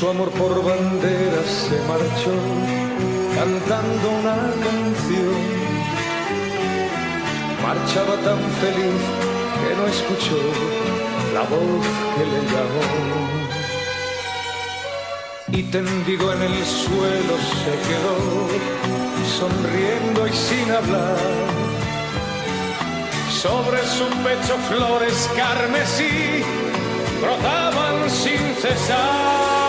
Su 0.00 0.08
amor 0.08 0.30
por 0.30 0.64
bandera 0.64 1.42
se 1.44 1.76
marchó 1.86 2.32
cantando 3.36 4.06
una 4.20 4.36
canción. 4.64 5.40
Marchaba 7.62 8.14
tan 8.26 8.40
feliz 8.62 9.02
que 9.60 9.70
no 9.76 9.84
escuchó 9.94 10.40
la 11.34 11.42
voz 11.52 11.84
que 12.14 12.24
le 12.32 12.40
llamó. 12.52 12.86
Y 15.58 15.62
tendido 15.64 16.32
en 16.32 16.42
el 16.44 16.64
suelo 16.64 17.34
se 17.60 17.72
quedó, 17.88 18.18
sonriendo 19.38 20.26
y 20.26 20.32
sin 20.32 20.70
hablar. 20.70 21.18
Sobre 23.42 23.80
su 23.96 24.06
pecho 24.24 24.56
flores 24.70 25.28
carmesí 25.36 26.42
brotaban 27.20 28.08
sin 28.08 28.40
cesar. 28.62 29.59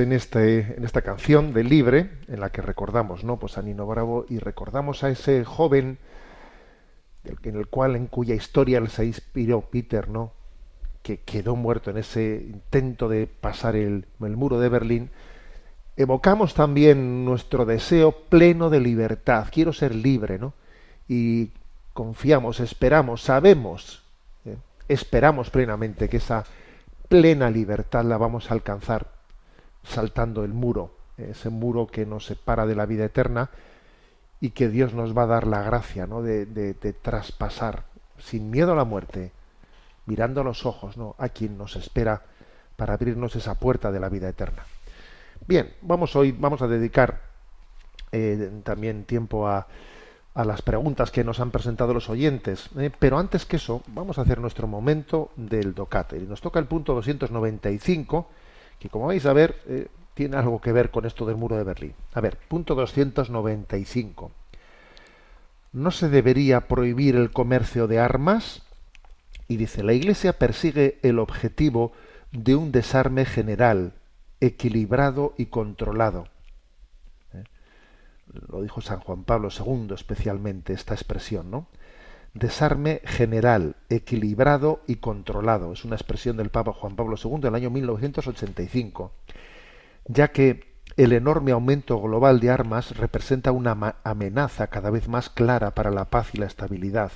En, 0.00 0.12
este, 0.12 0.76
en 0.76 0.84
esta 0.84 1.02
canción 1.02 1.52
de 1.52 1.64
Libre, 1.64 2.10
en 2.28 2.40
la 2.40 2.50
que 2.50 2.62
recordamos 2.62 3.24
¿no? 3.24 3.38
pues 3.38 3.58
a 3.58 3.62
Nino 3.62 3.86
Bravo 3.86 4.26
y 4.28 4.38
recordamos 4.38 5.04
a 5.04 5.10
ese 5.10 5.44
joven 5.44 5.98
en 7.24 7.56
el 7.56 7.66
cual, 7.66 7.96
en 7.96 8.06
cuya 8.06 8.34
historia 8.34 8.84
se 8.86 9.04
inspiró 9.04 9.60
Peter, 9.60 10.08
¿no? 10.08 10.32
que 11.02 11.18
quedó 11.18 11.56
muerto 11.56 11.90
en 11.90 11.98
ese 11.98 12.44
intento 12.46 13.08
de 13.08 13.26
pasar 13.26 13.76
el, 13.76 14.06
el 14.20 14.36
muro 14.36 14.60
de 14.60 14.68
Berlín, 14.68 15.10
evocamos 15.96 16.54
también 16.54 17.24
nuestro 17.24 17.64
deseo 17.64 18.12
pleno 18.12 18.70
de 18.70 18.80
libertad. 18.80 19.48
Quiero 19.50 19.72
ser 19.72 19.94
libre, 19.94 20.38
¿no? 20.38 20.52
Y 21.08 21.50
confiamos, 21.92 22.60
esperamos, 22.60 23.22
sabemos, 23.22 24.02
¿eh? 24.44 24.56
esperamos 24.88 25.50
plenamente 25.50 26.08
que 26.08 26.18
esa 26.18 26.44
plena 27.08 27.50
libertad 27.50 28.04
la 28.04 28.18
vamos 28.18 28.50
a 28.50 28.54
alcanzar 28.54 29.19
saltando 29.82 30.44
el 30.44 30.52
muro 30.52 30.92
ese 31.28 31.50
muro 31.50 31.86
que 31.86 32.06
nos 32.06 32.26
separa 32.26 32.66
de 32.66 32.74
la 32.74 32.86
vida 32.86 33.04
eterna 33.04 33.50
y 34.40 34.50
que 34.50 34.68
Dios 34.68 34.94
nos 34.94 35.16
va 35.16 35.24
a 35.24 35.26
dar 35.26 35.46
la 35.46 35.62
gracia 35.62 36.06
¿no? 36.06 36.22
de, 36.22 36.46
de, 36.46 36.92
traspasar 36.92 37.84
sin 38.18 38.50
miedo 38.50 38.72
a 38.72 38.76
la 38.76 38.84
muerte, 38.84 39.32
mirando 40.06 40.40
a 40.40 40.44
los 40.44 40.64
ojos 40.64 40.96
¿no? 40.96 41.14
a 41.18 41.28
quien 41.28 41.58
nos 41.58 41.76
espera 41.76 42.22
para 42.76 42.94
abrirnos 42.94 43.36
esa 43.36 43.54
puerta 43.54 43.92
de 43.92 44.00
la 44.00 44.08
vida 44.08 44.28
eterna. 44.28 44.64
Bien, 45.46 45.74
vamos 45.82 46.16
hoy, 46.16 46.32
vamos 46.32 46.62
a 46.62 46.68
dedicar 46.68 47.20
eh, 48.12 48.50
también 48.64 49.04
tiempo 49.04 49.46
a, 49.46 49.66
a, 50.34 50.44
las 50.44 50.62
preguntas 50.62 51.10
que 51.10 51.24
nos 51.24 51.40
han 51.40 51.50
presentado 51.50 51.92
los 51.92 52.08
oyentes, 52.08 52.70
¿eh? 52.78 52.90
pero 52.98 53.18
antes 53.18 53.44
que 53.44 53.56
eso, 53.56 53.82
vamos 53.88 54.18
a 54.18 54.22
hacer 54.22 54.38
nuestro 54.40 54.66
momento 54.66 55.30
del 55.36 55.74
docate. 55.74 56.16
Y 56.16 56.22
nos 56.26 56.40
toca 56.40 56.58
el 56.58 56.66
punto 56.66 56.94
295, 56.94 58.26
que 58.80 58.88
como 58.88 59.06
vais 59.06 59.24
a 59.26 59.32
ver, 59.32 59.62
eh, 59.66 59.86
tiene 60.14 60.36
algo 60.36 60.60
que 60.60 60.72
ver 60.72 60.90
con 60.90 61.04
esto 61.06 61.26
del 61.26 61.36
muro 61.36 61.56
de 61.56 61.64
Berlín. 61.64 61.94
A 62.14 62.20
ver, 62.20 62.36
punto 62.48 62.74
295. 62.74 64.32
¿No 65.72 65.90
se 65.92 66.08
debería 66.08 66.66
prohibir 66.66 67.14
el 67.14 67.30
comercio 67.30 67.86
de 67.86 68.00
armas? 68.00 68.62
Y 69.46 69.56
dice, 69.56 69.84
la 69.84 69.92
Iglesia 69.92 70.32
persigue 70.38 70.98
el 71.02 71.18
objetivo 71.18 71.92
de 72.32 72.56
un 72.56 72.72
desarme 72.72 73.24
general, 73.24 73.92
equilibrado 74.40 75.34
y 75.36 75.46
controlado. 75.46 76.26
¿Eh? 77.34 77.44
Lo 78.48 78.62
dijo 78.62 78.80
San 78.80 79.00
Juan 79.00 79.24
Pablo 79.24 79.48
II 79.50 79.88
especialmente 79.94 80.72
esta 80.72 80.94
expresión, 80.94 81.50
¿no? 81.50 81.66
Desarme 82.34 83.00
general, 83.04 83.76
equilibrado 83.88 84.82
y 84.86 84.96
controlado. 84.96 85.72
Es 85.72 85.84
una 85.84 85.96
expresión 85.96 86.36
del 86.36 86.50
Papa 86.50 86.72
Juan 86.72 86.96
Pablo 86.96 87.16
II 87.22 87.40
del 87.40 87.54
año 87.54 87.70
1985 87.70 89.12
ya 90.06 90.28
que 90.32 90.80
el 90.96 91.12
enorme 91.12 91.52
aumento 91.52 92.00
global 92.00 92.40
de 92.40 92.50
armas 92.50 92.96
representa 92.96 93.52
una 93.52 93.96
amenaza 94.02 94.66
cada 94.66 94.90
vez 94.90 95.08
más 95.08 95.30
clara 95.30 95.74
para 95.74 95.90
la 95.90 96.10
paz 96.10 96.30
y 96.34 96.38
la 96.38 96.46
estabilidad. 96.46 97.12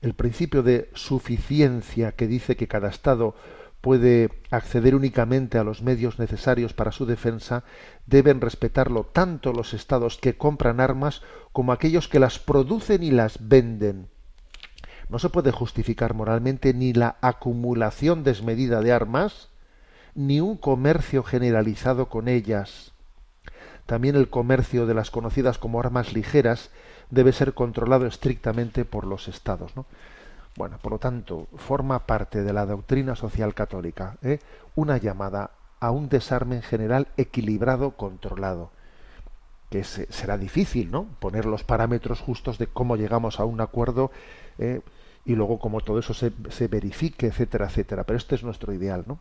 El 0.00 0.14
principio 0.14 0.62
de 0.62 0.90
suficiencia 0.94 2.12
que 2.12 2.26
dice 2.26 2.56
que 2.56 2.68
cada 2.68 2.88
Estado 2.88 3.34
puede 3.80 4.30
acceder 4.50 4.94
únicamente 4.94 5.58
a 5.58 5.64
los 5.64 5.82
medios 5.82 6.18
necesarios 6.18 6.72
para 6.72 6.92
su 6.92 7.04
defensa, 7.04 7.64
deben 8.06 8.40
respetarlo 8.40 9.04
tanto 9.04 9.52
los 9.52 9.74
estados 9.74 10.18
que 10.18 10.36
compran 10.36 10.80
armas 10.80 11.22
como 11.52 11.72
aquellos 11.72 12.06
que 12.06 12.20
las 12.20 12.38
producen 12.38 13.02
y 13.02 13.10
las 13.10 13.48
venden. 13.48 14.08
No 15.10 15.18
se 15.18 15.28
puede 15.28 15.50
justificar 15.50 16.14
moralmente 16.14 16.72
ni 16.72 16.92
la 16.92 17.16
acumulación 17.20 18.22
desmedida 18.22 18.80
de 18.80 18.92
armas, 18.92 19.48
ni 20.14 20.40
un 20.40 20.56
comercio 20.56 21.24
generalizado 21.24 22.08
con 22.08 22.28
ellas. 22.28 22.92
También 23.86 24.14
el 24.14 24.30
comercio 24.30 24.86
de 24.86 24.94
las 24.94 25.10
conocidas 25.10 25.58
como 25.58 25.80
armas 25.80 26.12
ligeras 26.12 26.70
debe 27.10 27.32
ser 27.32 27.54
controlado 27.54 28.06
estrictamente 28.06 28.84
por 28.84 29.04
los 29.04 29.26
estados. 29.26 29.74
¿no? 29.74 29.84
Bueno, 30.56 30.78
por 30.80 30.92
lo 30.92 30.98
tanto, 31.00 31.48
forma 31.56 32.06
parte 32.06 32.44
de 32.44 32.52
la 32.52 32.64
doctrina 32.64 33.16
social 33.16 33.52
católica 33.52 34.16
¿eh? 34.22 34.38
una 34.76 34.96
llamada 34.96 35.50
a 35.80 35.90
un 35.90 36.08
desarme 36.08 36.56
en 36.56 36.62
general 36.62 37.08
equilibrado, 37.16 37.92
controlado. 37.92 38.70
Que 39.70 39.82
será 39.82 40.36
difícil, 40.36 40.90
¿no? 40.90 41.06
Poner 41.20 41.46
los 41.46 41.62
parámetros 41.64 42.20
justos 42.20 42.58
de 42.58 42.66
cómo 42.68 42.96
llegamos 42.96 43.38
a 43.40 43.44
un 43.44 43.60
acuerdo 43.60 44.10
¿eh? 44.58 44.80
Y 45.24 45.34
luego 45.34 45.58
cómo 45.58 45.80
todo 45.80 45.98
eso 45.98 46.14
se, 46.14 46.32
se 46.50 46.68
verifique, 46.68 47.26
etcétera, 47.26 47.66
etcétera. 47.66 48.04
Pero 48.04 48.16
este 48.16 48.34
es 48.34 48.42
nuestro 48.42 48.72
ideal, 48.72 49.04
¿no? 49.06 49.20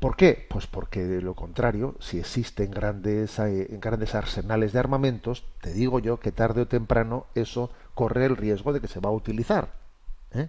¿Por 0.00 0.16
qué? 0.16 0.46
Pues 0.48 0.66
porque 0.66 1.04
de 1.04 1.20
lo 1.20 1.34
contrario, 1.34 1.94
si 2.00 2.18
existen 2.18 2.70
grandes, 2.70 3.38
eh, 3.38 3.68
grandes 3.72 4.14
arsenales 4.14 4.72
de 4.72 4.78
armamentos, 4.78 5.44
te 5.60 5.74
digo 5.74 5.98
yo 5.98 6.18
que 6.18 6.32
tarde 6.32 6.62
o 6.62 6.66
temprano 6.66 7.26
eso 7.34 7.70
corre 7.94 8.24
el 8.24 8.38
riesgo 8.38 8.72
de 8.72 8.80
que 8.80 8.88
se 8.88 8.98
va 8.98 9.10
a 9.10 9.12
utilizar. 9.12 9.74
¿eh? 10.32 10.48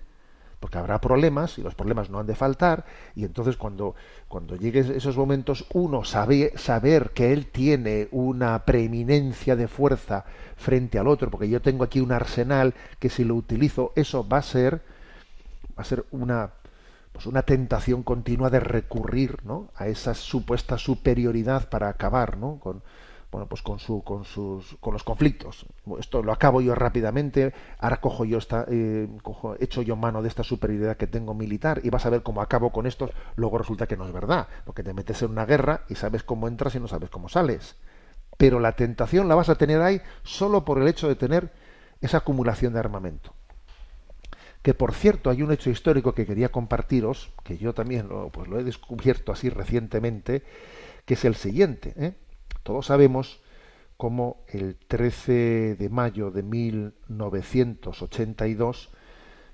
Porque 0.62 0.78
habrá 0.78 1.02
problemas 1.02 1.58
y 1.58 1.62
los 1.62 1.76
problemas 1.76 2.10
no 2.10 2.20
han 2.20 2.28
de 2.28 2.36
faltar 2.36 2.86
y 3.16 3.26
entonces 3.26 3.58
cuando, 3.58 3.96
cuando 4.30 4.56
lleguen 4.56 4.92
esos 4.96 5.18
momentos 5.18 5.66
uno 5.74 6.06
sabe 6.06 6.54
saber 6.56 7.10
que 7.10 7.34
él 7.34 7.48
tiene 7.48 8.08
una 8.12 8.64
preeminencia 8.64 9.58
de 9.58 9.68
fuerza 9.68 10.24
frente 10.56 11.00
al 11.00 11.08
otro, 11.08 11.30
porque 11.30 11.50
yo 11.50 11.62
tengo 11.62 11.84
aquí 11.84 12.00
un 12.00 12.14
arsenal 12.14 12.74
que 13.00 13.10
si 13.10 13.26
lo 13.26 13.36
utilizo 13.36 13.92
eso 13.96 14.26
va 14.26 14.38
a 14.38 14.44
ser 14.44 14.82
va 15.78 15.82
a 15.82 15.84
ser 15.84 16.06
una 16.12 16.52
pues 17.12 17.26
una 17.26 17.42
tentación 17.42 18.04
continua 18.04 18.50
de 18.50 18.60
recurrir 18.60 19.38
¿no? 19.44 19.70
a 19.76 19.88
esa 19.88 20.14
supuesta 20.14 20.78
superioridad 20.78 21.70
para 21.70 21.90
acabar 21.90 22.38
¿no? 22.38 22.60
con 22.60 22.82
bueno 23.32 23.48
pues 23.48 23.62
con 23.62 23.80
su 23.80 24.04
con 24.04 24.26
sus 24.26 24.76
con 24.80 24.94
los 24.94 25.04
conflictos 25.04 25.66
esto 26.00 26.22
lo 26.22 26.34
acabo 26.34 26.62
yo 26.62 26.76
rápidamente 26.76 27.54
ahora 27.80 28.02
cojo 28.02 28.26
yo 28.26 28.38
esta 28.38 28.66
eh, 28.70 29.08
cojo 29.24 29.56
echo 29.60 29.82
yo 29.82 29.96
mano 29.96 30.22
de 30.22 30.28
esta 30.28 30.44
superioridad 30.44 30.98
que 30.98 31.08
tengo 31.08 31.34
militar 31.34 31.82
y 31.84 31.90
vas 31.90 32.06
a 32.06 32.10
ver 32.10 32.24
cómo 32.24 32.42
acabo 32.42 32.72
con 32.72 32.86
esto 32.86 33.10
luego 33.36 33.58
resulta 33.58 33.88
que 33.88 33.98
no 33.98 34.06
es 34.06 34.12
verdad 34.12 34.48
porque 34.66 34.84
te 34.84 34.94
metes 34.94 35.22
en 35.22 35.32
una 35.32 35.46
guerra 35.46 35.86
y 35.90 35.96
sabes 35.96 36.24
cómo 36.24 36.48
entras 36.48 36.76
y 36.76 36.80
no 36.80 36.88
sabes 36.88 37.10
cómo 37.10 37.30
sales 37.30 37.78
pero 38.38 38.60
la 38.60 38.74
tentación 38.74 39.28
la 39.28 39.36
vas 39.36 39.50
a 39.50 39.56
tener 39.56 39.82
ahí 39.82 40.02
solo 40.24 40.66
por 40.66 40.82
el 40.82 40.88
hecho 40.88 41.08
de 41.08 41.16
tener 41.16 41.52
esa 42.02 42.18
acumulación 42.18 42.74
de 42.74 42.80
armamento 42.80 43.34
que 44.62 44.74
por 44.74 44.94
cierto 44.94 45.30
hay 45.30 45.42
un 45.42 45.52
hecho 45.52 45.70
histórico 45.70 46.14
que 46.14 46.26
quería 46.26 46.50
compartiros, 46.50 47.32
que 47.44 47.58
yo 47.58 47.74
también 47.74 48.08
lo, 48.08 48.30
pues 48.30 48.48
lo 48.48 48.60
he 48.60 48.64
descubierto 48.64 49.32
así 49.32 49.50
recientemente, 49.50 50.44
que 51.06 51.16
es 51.16 51.26
el 51.26 51.36
siguiente. 51.36 51.94
¿eh? 51.98 52.14
Todos 52.64 52.88
sabemos 52.88 53.42
cómo 53.98 54.38
el 54.48 54.78
13 54.88 55.76
de 55.76 55.90
mayo 55.90 56.32
de 56.32 56.44
1982 56.44 58.90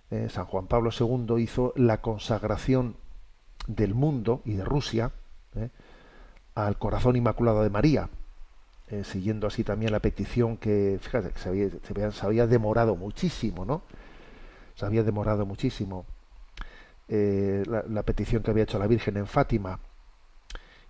eh, 0.09 0.29
San 0.29 0.45
Juan 0.45 0.67
Pablo 0.67 0.89
II 0.97 1.41
hizo 1.41 1.73
la 1.75 2.01
consagración 2.01 2.95
del 3.67 3.93
mundo 3.93 4.41
y 4.45 4.53
de 4.53 4.63
Rusia 4.63 5.11
¿eh? 5.55 5.69
al 6.55 6.77
corazón 6.77 7.17
inmaculado 7.17 7.61
de 7.61 7.69
María, 7.69 8.09
eh, 8.87 9.03
siguiendo 9.03 9.47
así 9.47 9.65
también 9.65 9.91
la 9.91 9.99
petición 9.99 10.55
que, 10.55 10.97
fíjate, 11.01 11.31
que 11.31 11.39
se 11.39 11.49
había, 11.49 12.11
se 12.11 12.25
había 12.25 12.47
demorado 12.47 12.95
muchísimo, 12.95 13.65
¿no? 13.65 13.81
se 14.75 14.85
había 14.85 15.03
demorado 15.03 15.45
muchísimo 15.45 16.05
la, 17.09 18.03
petición 18.03 18.43
que 18.43 18.51
había 18.51 18.63
hecho 18.63 18.79
la 18.79 18.87
Virgen 18.87 19.17
en 19.17 19.27
Fátima 19.27 19.79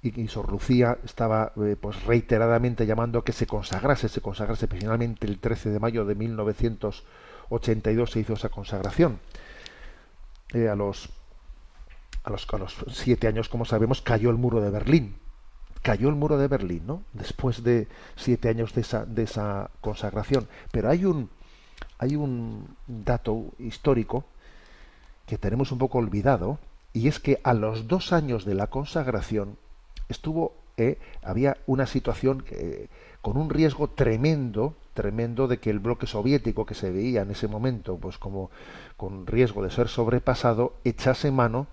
y, 0.02 0.28
Sor 0.28 0.52
Lucía 0.52 0.98
estaba 1.04 1.54
eh, 1.58 1.76
pues 1.80 2.04
reiteradamente 2.04 2.86
llamando 2.86 3.20
a 3.20 3.26
que 3.26 3.34
se 3.34 3.48
consagrase, 3.48 4.10
se 4.10 4.22
consagrase, 4.22 4.68
finalmente 4.68 5.26
el 5.26 5.40
13 5.40 5.72
de 5.72 5.80
mayo 5.80 6.06
de 6.06 6.16
1982 6.16 8.12
se 8.12 8.20
hizo 8.20 8.34
esa 8.34 8.50
consagración. 8.50 9.20
Eh, 10.54 10.70
a 10.70 10.76
los 10.76 11.10
a 12.24 12.30
los, 12.30 12.46
a 12.54 12.58
los 12.58 12.76
siete 12.92 13.28
años, 13.28 13.48
como 13.48 13.66
sabemos, 13.66 14.02
cayó 14.02 14.30
el 14.30 14.36
muro 14.36 14.60
de 14.60 14.70
Berlín. 14.70 15.16
Cayó 15.82 16.10
el 16.10 16.16
muro 16.16 16.38
de 16.38 16.50
Berlín, 16.50 16.84
¿no? 16.86 17.04
Después 17.14 17.64
de 17.64 17.88
siete 18.18 18.50
años 18.50 18.74
de 18.74 18.82
esa, 18.82 19.06
de 19.06 19.24
esa 19.24 19.72
consagración. 19.80 20.48
Pero 20.72 20.90
hay 20.90 21.06
un, 21.06 21.30
hay 21.98 22.18
un 22.18 22.76
dato 22.86 23.54
histórico 23.60 24.26
que 25.26 25.38
tenemos 25.38 25.72
un 25.72 25.78
poco 25.78 26.00
olvidado 26.00 26.60
y 26.92 27.08
es 27.08 27.20
que 27.20 27.40
a 27.44 27.54
los 27.54 27.88
dos 27.88 28.12
años 28.12 28.44
de 28.44 28.56
la 28.56 28.68
consagración 28.68 29.58
estuvo 30.10 30.56
eh, 30.78 31.00
había 31.24 31.58
una 31.66 31.88
situación 31.88 32.42
que, 32.42 32.90
con 33.22 33.38
un 33.38 33.50
riesgo 33.50 33.90
tremendo 33.90 34.76
tremendo 34.94 35.48
de 35.48 35.60
que 35.60 35.70
el 35.70 35.80
bloque 35.80 36.08
soviético 36.08 36.66
que 36.66 36.76
se 36.76 36.92
veía 36.92 37.22
en 37.22 37.32
ese 37.32 37.48
momento 37.48 37.98
pues 37.98 38.18
como 38.18 38.52
con 38.96 39.28
riesgo 39.28 39.64
de 39.64 39.70
ser 39.70 39.88
sobrepasado 39.88 40.74
echase 40.84 41.32
mano 41.32 41.68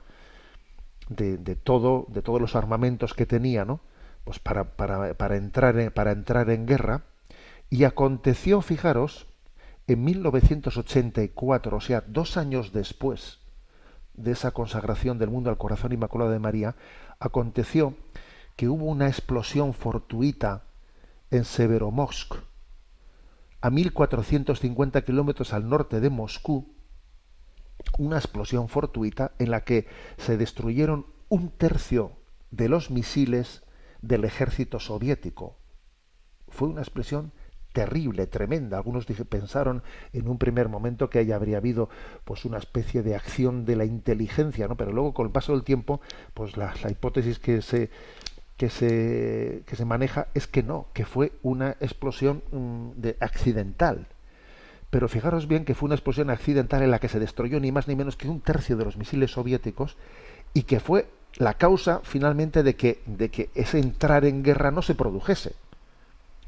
de, 1.09 1.37
todo 1.57 2.07
de 2.09 2.23
todos 2.23 2.41
los 2.41 2.57
armamentos 2.57 3.15
que 3.15 3.27
tenía 3.27 3.65
no 3.65 3.81
pues 4.25 4.39
para, 4.39 4.65
para, 4.77 5.15
para 5.15 5.37
entrar 5.37 5.79
en, 5.79 5.91
para 5.91 6.13
entrar 6.13 6.51
en 6.51 6.67
guerra. 6.67 7.03
Y 7.71 7.85
aconteció 7.85 8.61
fijaros 8.63 9.27
en 9.87 10.03
1984, 10.05 11.77
o 11.77 11.81
sea, 11.81 12.03
dos 12.07 12.37
años 12.37 12.73
después 12.73 13.41
de 14.15 14.33
esa 14.33 14.53
consagración 14.53 15.19
del 15.19 15.31
mundo 15.31 15.51
al 15.51 15.59
corazón 15.59 15.93
inmaculado 15.93 16.31
de 16.31 16.39
María, 16.39 16.77
aconteció 17.19 17.95
que 18.57 18.69
hubo 18.69 18.85
una 18.87 19.09
explosión 19.09 19.75
fortuita 19.75 20.65
en 21.31 21.45
Severomorsk, 21.45 22.37
a 23.61 23.71
1450 23.71 25.05
kilómetros 25.05 25.53
al 25.53 25.69
norte 25.69 26.01
de 26.01 26.11
Moscú, 26.11 26.75
una 27.99 28.19
explosión 28.19 28.69
fortuita 28.69 29.33
en 29.39 29.51
la 29.51 29.65
que 29.65 29.87
se 30.19 30.37
destruyeron 30.37 31.07
un 31.29 31.51
tercio 31.51 32.13
de 32.51 32.69
los 32.69 32.91
misiles 32.91 33.63
del 34.03 34.25
ejército 34.25 34.79
soviético. 34.79 35.57
Fue 36.49 36.69
una 36.69 36.83
explosión 36.83 37.33
terrible, 37.75 38.27
tremenda. 38.27 38.77
Algunos 38.79 39.05
pensaron 39.05 39.83
en 40.13 40.29
un 40.29 40.39
primer 40.39 40.69
momento 40.69 41.11
que 41.11 41.19
haya 41.19 41.35
habría 41.35 41.57
habido 41.57 41.91
pues 42.25 42.45
una 42.45 42.59
especie 42.59 43.03
de 43.03 43.17
acción 43.17 43.65
de 43.65 43.77
la 43.77 43.85
inteligencia, 43.85 44.69
¿no? 44.69 44.77
Pero 44.77 44.93
luego 44.93 45.13
con 45.13 45.27
el 45.27 45.33
paso 45.33 45.53
del 45.53 45.65
tiempo, 45.65 46.01
pues 46.35 46.57
la, 46.57 46.73
hipótesis 46.89 47.39
que 47.39 47.61
se 47.63 47.91
que 48.57 48.71
se, 48.71 49.63
que 49.67 49.77
se 49.77 49.85
maneja 49.85 50.29
es 50.35 50.47
que 50.47 50.63
no, 50.63 50.87
que 50.93 51.05
fue 51.05 51.33
una 51.43 51.71
explosión 51.81 52.43
mm, 52.53 52.91
de, 52.97 53.17
accidental. 53.21 54.07
Pero 54.91 55.09
fijaros 55.09 55.49
bien 55.49 55.65
que 55.65 55.75
fue 55.75 55.87
una 55.87 55.97
explosión 55.97 56.31
accidental 56.31 56.83
en 56.83 56.91
la 56.91 57.01
que 57.01 57.09
se 57.09 57.19
destruyó 57.19 57.59
ni 57.59 57.73
más 57.73 57.89
ni 57.89 57.97
menos 57.97 58.17
que 58.17 58.29
un 58.29 58.41
tercio 58.41 58.77
de 58.77 58.85
los 58.85 58.97
misiles 58.97 59.33
soviéticos 59.33 59.97
y 60.53 60.63
que 60.63 60.79
fue 60.79 61.09
la 61.37 61.55
causa 61.55 62.01
finalmente 62.05 62.63
de 62.63 62.77
que, 62.77 63.03
de 63.07 63.29
que 63.29 63.51
ese 63.57 63.81
entrar 63.81 64.25
en 64.25 64.45
guerra 64.45 64.71
no 64.71 64.83
se 64.83 64.95
produjese. 64.95 65.53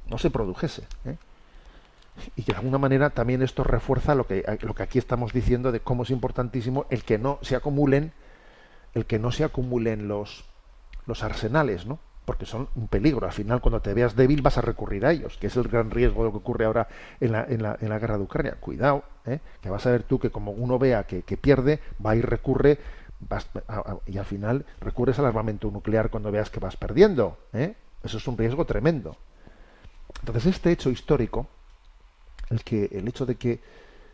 No 0.09 0.19
se 0.19 0.31
produjese. 0.31 0.83
¿eh? 1.05 1.17
Y 2.37 2.43
de 2.43 2.53
alguna 2.55 2.79
manera 2.79 3.11
también 3.11 3.43
esto 3.43 3.65
refuerza 3.65 4.15
lo 4.15 4.29
que, 4.29 4.45
lo 4.61 4.75
que 4.75 4.85
aquí 4.85 5.01
estamos 5.01 5.33
diciendo 5.33 5.73
de 5.73 5.81
cómo 5.81 6.05
es 6.05 6.11
importantísimo 6.11 6.87
el 6.89 7.03
que 7.03 7.19
no 7.19 7.41
se 7.43 7.57
acumulen, 7.57 8.13
el 8.95 9.07
que 9.07 9.19
no 9.19 9.33
se 9.33 9.43
acumulen 9.43 10.07
los, 10.07 10.45
los 11.07 11.23
arsenales, 11.23 11.87
¿no? 11.87 11.99
Porque 12.25 12.47
son 12.47 12.69
un 12.75 12.89
peligro. 12.89 13.27
Al 13.27 13.33
final, 13.33 13.61
cuando 13.61 13.81
te 13.81 13.95
veas 13.95 14.17
débil, 14.17 14.43
vas 14.43 14.59
a 14.59 14.61
recurrir 14.61 15.07
a 15.07 15.13
ellos, 15.13 15.37
que 15.39 15.47
es 15.47 15.57
el 15.57 15.69
gran 15.69 15.91
riesgo 15.91 16.23
de 16.23 16.25
lo 16.25 16.33
que 16.33 16.39
ocurre 16.39 16.65
ahora 16.65 16.89
en 17.21 17.33
la, 17.33 17.45
en 17.45 17.63
la, 17.63 17.79
en 17.81 17.89
la 17.89 17.99
guerra 17.99 18.19
de 18.19 18.25
Ucrania. 18.25 18.57
Cuidado, 18.59 19.05
¿eh? 19.25 19.41
que 19.61 19.71
vas 19.71 19.87
a 19.87 19.93
ver 19.93 20.03
tú 20.03 20.19
que 20.19 20.31
como 20.31 20.51
uno 20.51 20.79
vea 20.79 21.05
que, 21.05 21.23
que 21.23 21.37
pierde, 21.37 21.81
va 22.05 22.17
y 22.17 22.23
recurre, 22.23 22.79
vas, 23.21 23.49
y 24.07 24.19
al 24.19 24.25
final 24.25 24.67
recurres 24.81 25.19
al 25.19 25.27
armamento 25.27 25.71
nuclear 25.71 26.11
cuando 26.11 26.33
veas 26.33 26.51
que 26.51 26.59
vas 26.59 26.77
perdiendo. 26.77 27.39
¿eh? 27.53 27.75
Eso 28.03 28.19
es 28.19 28.27
un 28.27 28.37
riesgo 28.37 28.65
tremendo. 28.65 29.17
Entonces, 30.21 30.47
este 30.47 30.73
hecho 30.73 30.91
histórico, 30.91 31.47
el, 32.51 32.65
que, 32.65 32.89
el 32.93 33.07
hecho 33.07 33.27
de 33.27 33.37
que 33.37 33.61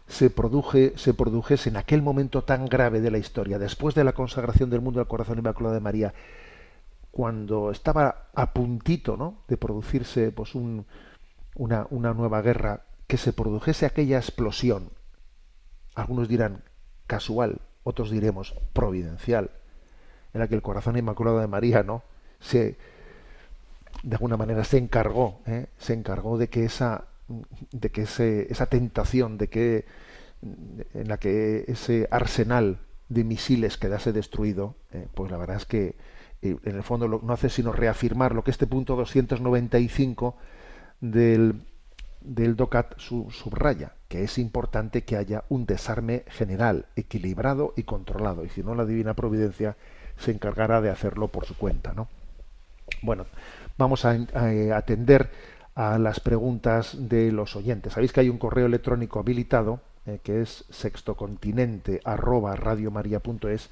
se, 0.07 0.31
produje, 0.31 0.93
se 0.97 1.15
produjese 1.15 1.71
en 1.71 1.77
aquel 1.77 2.03
momento 2.03 2.43
tan 2.43 2.67
grave 2.67 3.01
de 3.01 3.11
la 3.11 3.19
historia, 3.19 3.59
después 3.59 3.95
de 3.95 4.05
la 4.05 4.13
consagración 4.13 4.71
del 4.71 4.81
mundo 4.81 5.01
al 5.01 5.07
corazón 5.07 5.39
inmaculado 5.39 5.75
de 5.75 5.81
María, 5.81 6.15
cuando 7.13 7.71
estaba 7.71 8.31
a 8.35 8.53
puntito 8.53 9.17
¿no? 9.17 9.45
de 9.47 9.57
producirse 9.57 10.33
pues, 10.33 10.55
un, 10.57 10.87
una, 11.55 11.87
una 11.91 12.15
nueva 12.15 12.43
guerra, 12.43 12.83
que 13.07 13.19
se 13.19 13.33
produjese 13.33 13.87
aquella 13.87 14.17
explosión, 14.17 14.91
algunos 15.95 16.27
dirán 16.27 16.65
casual, 17.07 17.61
otros 17.85 18.11
diremos 18.11 18.55
providencial, 18.73 19.51
en 20.33 20.41
la 20.41 20.49
que 20.49 20.55
el 20.55 20.63
corazón 20.63 20.97
inmaculado 20.97 21.39
de 21.39 21.47
María 21.47 21.83
no 21.83 22.03
se 22.41 22.77
de 24.03 24.17
alguna 24.17 24.39
manera 24.39 24.65
se 24.65 24.79
encargó, 24.79 25.41
¿eh? 25.47 25.67
se 25.79 25.93
encargó 25.93 26.39
de 26.39 26.49
que 26.49 26.65
esa 26.65 27.05
de 27.71 27.91
que 27.91 28.03
ese, 28.03 28.51
esa 28.51 28.67
tentación 28.67 29.39
de 29.39 29.49
que 29.49 29.85
en 30.43 31.09
la 31.09 31.19
que 31.19 31.65
ese 31.69 32.09
arsenal 32.11 32.81
de 33.09 33.25
misiles 33.25 33.77
quedase 33.77 34.13
destruido, 34.13 34.75
eh, 34.93 35.07
pues 35.15 35.31
la 35.31 35.37
verdad 35.37 35.57
es 35.57 35.67
que 35.67 35.95
en 36.43 36.77
el 36.77 36.83
fondo 36.83 37.09
no 37.09 37.33
hace 37.33 37.49
sino 37.49 37.73
reafirmar 37.73 38.35
lo 38.35 38.43
que 38.43 38.51
este 38.51 38.67
punto 38.67 38.97
295 38.97 40.37
del, 41.01 41.63
del 42.21 42.57
DOCAT 42.57 42.99
subraya, 42.99 43.93
que 44.09 44.25
es 44.25 44.39
importante 44.39 45.05
que 45.05 45.17
haya 45.17 45.45
un 45.49 45.67
desarme 45.67 46.25
general, 46.29 46.87
equilibrado 46.97 47.75
y 47.77 47.85
controlado, 47.85 48.45
y 48.45 48.49
si 48.49 48.63
no 48.63 48.75
la 48.75 48.85
divina 48.85 49.15
providencia 49.15 49.77
se 50.19 50.33
encargará 50.33 50.81
de 50.81 50.91
hacerlo 50.91 51.29
por 51.29 51.47
su 51.47 51.57
cuenta, 51.57 51.93
¿no? 51.95 52.09
Bueno, 53.01 53.27
vamos 53.79 54.05
a, 54.05 54.17
atender 54.77 55.31
a 55.75 55.99
las 55.99 56.21
preguntas 56.21 56.97
de 57.09 57.33
los 57.33 57.57
oyentes. 57.57 57.95
Sabéis 57.95 58.13
que 58.13 58.21
hay 58.21 58.29
un 58.29 58.39
correo 58.39 58.67
electrónico 58.67 59.19
habilitado 59.19 59.81
eh, 60.05 60.19
que 60.23 60.43
es 60.43 60.65
sextocontinente 60.71 62.01
arroba 62.05 62.55
radiomaria.es 62.57 63.71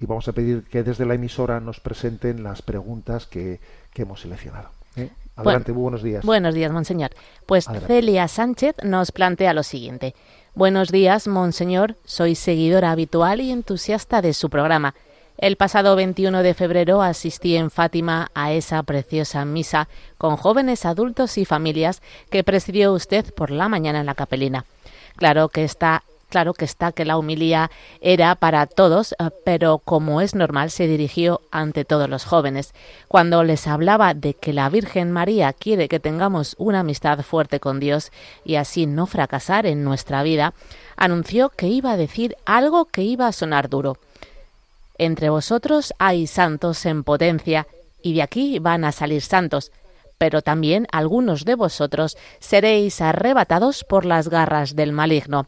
y 0.00 0.06
vamos 0.06 0.28
a 0.28 0.32
pedir 0.32 0.64
que 0.64 0.82
desde 0.82 1.06
la 1.06 1.14
emisora 1.14 1.60
nos 1.60 1.80
presenten 1.80 2.42
las 2.42 2.62
preguntas 2.62 3.26
que, 3.26 3.60
hemos 3.94 4.20
seleccionado. 4.20 4.70
¿eh? 4.96 5.10
Adelante, 5.36 5.72
muy 5.72 5.82
buenos 5.82 6.02
días. 6.02 6.24
Buenos 6.24 6.54
días, 6.54 6.72
monseñor. 6.72 7.10
Pues 7.46 7.66
Celia 7.86 8.28
Sánchez 8.28 8.76
nos 8.82 9.12
plantea 9.12 9.54
lo 9.54 9.62
siguiente. 9.62 10.14
Buenos 10.54 10.90
días, 10.90 11.26
monseñor. 11.26 11.96
Soy 12.04 12.34
seguidora 12.34 12.92
habitual 12.92 13.40
y 13.40 13.50
entusiasta 13.50 14.22
de 14.22 14.34
su 14.34 14.50
programa. 14.50 14.94
El 15.36 15.56
pasado 15.56 15.96
21 15.96 16.44
de 16.44 16.54
febrero 16.54 17.02
asistí 17.02 17.56
en 17.56 17.70
Fátima 17.70 18.30
a 18.34 18.52
esa 18.52 18.82
preciosa 18.84 19.44
misa 19.44 19.88
con 20.16 20.36
jóvenes 20.36 20.86
adultos 20.86 21.38
y 21.38 21.44
familias 21.44 22.02
que 22.30 22.44
presidió 22.44 22.92
usted 22.92 23.34
por 23.34 23.50
la 23.50 23.68
mañana 23.68 23.98
en 23.98 24.06
la 24.06 24.14
capelina. 24.14 24.64
Claro 25.16 25.48
que 25.48 25.64
está 25.64 26.04
claro 26.34 26.52
que 26.52 26.64
está 26.64 26.90
que 26.90 27.04
la 27.04 27.16
humilía 27.16 27.70
era 28.00 28.34
para 28.34 28.66
todos, 28.66 29.12
eh, 29.12 29.30
pero 29.44 29.78
como 29.78 30.20
es 30.20 30.34
normal 30.34 30.72
se 30.72 30.88
dirigió 30.88 31.40
ante 31.52 31.84
todos 31.84 32.10
los 32.10 32.24
jóvenes. 32.24 32.74
Cuando 33.06 33.44
les 33.44 33.68
hablaba 33.68 34.14
de 34.14 34.34
que 34.34 34.52
la 34.52 34.68
Virgen 34.68 35.12
María 35.12 35.52
quiere 35.52 35.86
que 35.86 36.00
tengamos 36.00 36.56
una 36.58 36.80
amistad 36.80 37.20
fuerte 37.20 37.60
con 37.60 37.78
Dios 37.78 38.10
y 38.44 38.56
así 38.56 38.86
no 38.86 39.06
fracasar 39.06 39.64
en 39.64 39.84
nuestra 39.84 40.24
vida, 40.24 40.54
anunció 40.96 41.50
que 41.50 41.68
iba 41.68 41.92
a 41.92 41.96
decir 41.96 42.34
algo 42.46 42.86
que 42.86 43.02
iba 43.02 43.28
a 43.28 43.32
sonar 43.32 43.68
duro. 43.68 43.98
Entre 44.98 45.30
vosotros 45.30 45.94
hay 46.00 46.26
santos 46.26 46.84
en 46.84 47.04
potencia, 47.04 47.68
y 48.02 48.14
de 48.14 48.22
aquí 48.22 48.58
van 48.58 48.84
a 48.84 48.90
salir 48.90 49.22
santos 49.22 49.70
pero 50.16 50.42
también 50.42 50.86
algunos 50.92 51.44
de 51.44 51.54
vosotros 51.54 52.16
seréis 52.38 53.00
arrebatados 53.00 53.84
por 53.84 54.06
las 54.06 54.28
garras 54.28 54.76
del 54.76 54.92
maligno. 54.92 55.46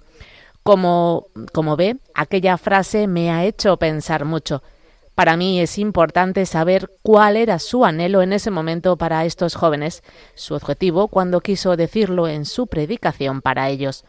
Como, 0.66 1.28
como 1.52 1.76
ve, 1.76 1.98
aquella 2.12 2.58
frase 2.58 3.06
me 3.06 3.30
ha 3.30 3.44
hecho 3.44 3.76
pensar 3.76 4.24
mucho. 4.24 4.64
Para 5.14 5.36
mí 5.36 5.60
es 5.60 5.78
importante 5.78 6.44
saber 6.44 6.90
cuál 7.02 7.36
era 7.36 7.60
su 7.60 7.84
anhelo 7.84 8.20
en 8.20 8.32
ese 8.32 8.50
momento 8.50 8.96
para 8.96 9.24
estos 9.24 9.54
jóvenes, 9.54 10.02
su 10.34 10.54
objetivo 10.56 11.06
cuando 11.06 11.40
quiso 11.40 11.76
decirlo 11.76 12.26
en 12.26 12.44
su 12.44 12.66
predicación 12.66 13.42
para 13.42 13.68
ellos. 13.68 14.04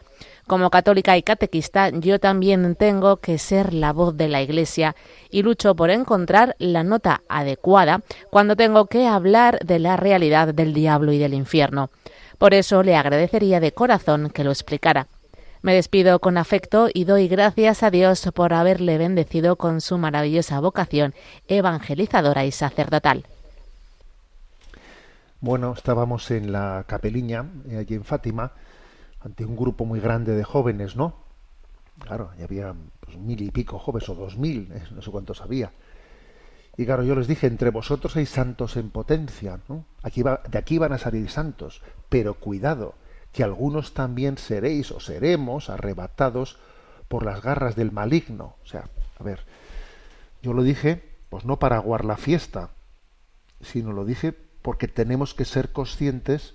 Como 0.48 0.68
católica 0.70 1.16
y 1.16 1.22
catequista, 1.22 1.90
yo 1.90 2.18
también 2.18 2.74
tengo 2.74 3.18
que 3.18 3.38
ser 3.38 3.72
la 3.72 3.92
voz 3.92 4.16
de 4.16 4.26
la 4.26 4.42
Iglesia 4.42 4.96
y 5.30 5.42
lucho 5.42 5.76
por 5.76 5.90
encontrar 5.90 6.56
la 6.58 6.82
nota 6.82 7.22
adecuada 7.28 8.02
cuando 8.30 8.56
tengo 8.56 8.86
que 8.86 9.06
hablar 9.06 9.60
de 9.60 9.78
la 9.78 9.96
realidad 9.96 10.52
del 10.52 10.74
diablo 10.74 11.12
y 11.12 11.18
del 11.18 11.34
infierno. 11.34 11.90
Por 12.36 12.52
eso 12.52 12.82
le 12.82 12.96
agradecería 12.96 13.60
de 13.60 13.70
corazón 13.70 14.30
que 14.30 14.42
lo 14.42 14.50
explicara. 14.50 15.06
Me 15.60 15.74
despido 15.74 16.20
con 16.20 16.38
afecto 16.38 16.88
y 16.92 17.04
doy 17.04 17.26
gracias 17.26 17.82
a 17.82 17.90
Dios 17.90 18.28
por 18.32 18.54
haberle 18.54 18.96
bendecido 18.96 19.56
con 19.56 19.80
su 19.80 19.98
maravillosa 19.98 20.60
vocación 20.60 21.14
evangelizadora 21.48 22.44
y 22.44 22.52
sacerdotal. 22.52 23.26
Bueno, 25.40 25.72
estábamos 25.76 26.30
en 26.30 26.52
la 26.52 26.84
capeliña, 26.86 27.46
eh, 27.68 27.76
allí 27.78 27.94
en 27.94 28.04
Fátima, 28.04 28.52
ante 29.20 29.44
un 29.44 29.56
grupo 29.56 29.84
muy 29.84 30.00
grande 30.00 30.34
de 30.34 30.44
jóvenes, 30.44 30.94
¿no? 30.94 31.14
Claro, 32.00 32.30
ya 32.38 32.44
había 32.44 32.74
pues, 33.00 33.16
mil 33.16 33.42
y 33.42 33.50
pico 33.50 33.78
jóvenes 33.80 34.08
o 34.08 34.14
dos 34.14 34.36
mil, 34.36 34.70
eh, 34.72 34.82
no 34.92 35.02
sé 35.02 35.10
cuántos 35.10 35.40
había. 35.40 35.72
Y 36.76 36.86
claro, 36.86 37.02
yo 37.02 37.16
les 37.16 37.26
dije, 37.26 37.48
entre 37.48 37.70
vosotros 37.70 38.14
hay 38.16 38.26
santos 38.26 38.76
en 38.76 38.90
potencia, 38.90 39.58
¿no? 39.68 39.84
Aquí 40.02 40.22
va, 40.22 40.40
de 40.48 40.58
aquí 40.58 40.78
van 40.78 40.92
a 40.92 40.98
salir 40.98 41.28
santos, 41.28 41.82
pero 42.08 42.34
cuidado, 42.34 42.94
que 43.38 43.44
algunos 43.44 43.94
también 43.94 44.36
seréis 44.36 44.90
o 44.90 44.98
seremos 44.98 45.70
arrebatados 45.70 46.58
por 47.06 47.24
las 47.24 47.40
garras 47.40 47.76
del 47.76 47.92
maligno. 47.92 48.56
O 48.64 48.66
sea, 48.66 48.90
a 49.16 49.22
ver, 49.22 49.44
yo 50.42 50.54
lo 50.54 50.64
dije, 50.64 51.04
pues 51.28 51.44
no 51.44 51.60
para 51.60 51.76
aguar 51.76 52.04
la 52.04 52.16
fiesta, 52.16 52.70
sino 53.60 53.92
lo 53.92 54.04
dije 54.04 54.34
porque 54.60 54.88
tenemos 54.88 55.34
que 55.34 55.44
ser 55.44 55.70
conscientes 55.70 56.54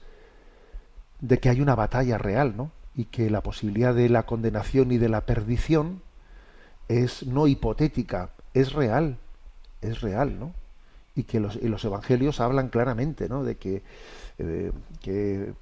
de 1.21 1.39
que 1.39 1.47
hay 1.47 1.61
una 1.61 1.75
batalla 1.75 2.17
real, 2.17 2.57
¿no? 2.57 2.69
Y 2.95 3.05
que 3.05 3.29
la 3.29 3.39
posibilidad 3.39 3.95
de 3.95 4.09
la 4.09 4.23
condenación 4.23 4.91
y 4.91 4.97
de 4.97 5.07
la 5.07 5.21
perdición 5.21 6.01
es 6.89 7.25
no 7.25 7.47
hipotética, 7.47 8.31
es 8.53 8.73
real, 8.73 9.19
es 9.79 10.01
real, 10.01 10.37
¿no? 10.37 10.53
Y 11.15 11.23
que 11.23 11.39
los, 11.39 11.55
los 11.63 11.85
evangelios 11.85 12.41
hablan 12.41 12.67
claramente, 12.67 13.29
¿no? 13.29 13.45
De 13.45 13.55
que, 13.55 13.83
eh, 14.37 14.73
que, 15.01 15.53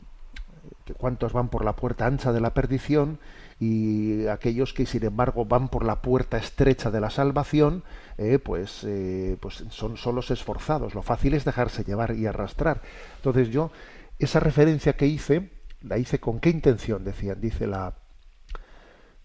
cuántos 0.97 1.33
van 1.33 1.49
por 1.49 1.65
la 1.65 1.75
puerta 1.75 2.05
ancha 2.05 2.31
de 2.31 2.41
la 2.41 2.53
perdición 2.53 3.19
y 3.59 4.27
aquellos 4.27 4.73
que 4.73 4.85
sin 4.85 5.05
embargo 5.05 5.45
van 5.45 5.69
por 5.69 5.85
la 5.85 6.01
puerta 6.01 6.37
estrecha 6.37 6.91
de 6.91 6.99
la 6.99 7.09
salvación, 7.09 7.83
eh, 8.17 8.39
pues, 8.39 8.83
eh, 8.83 9.37
pues 9.39 9.63
son, 9.69 9.97
son 9.97 10.15
los 10.15 10.31
esforzados. 10.31 10.95
Lo 10.95 11.01
fácil 11.01 11.33
es 11.33 11.45
dejarse 11.45 11.83
llevar 11.83 12.15
y 12.15 12.25
arrastrar. 12.25 12.81
Entonces 13.17 13.49
yo 13.49 13.71
esa 14.19 14.39
referencia 14.39 14.93
que 14.93 15.07
hice, 15.07 15.51
la 15.81 15.97
hice 15.97 16.19
con 16.19 16.39
qué 16.39 16.49
intención, 16.49 17.03
decían, 17.03 17.41
dice 17.41 17.67
la 17.67 17.95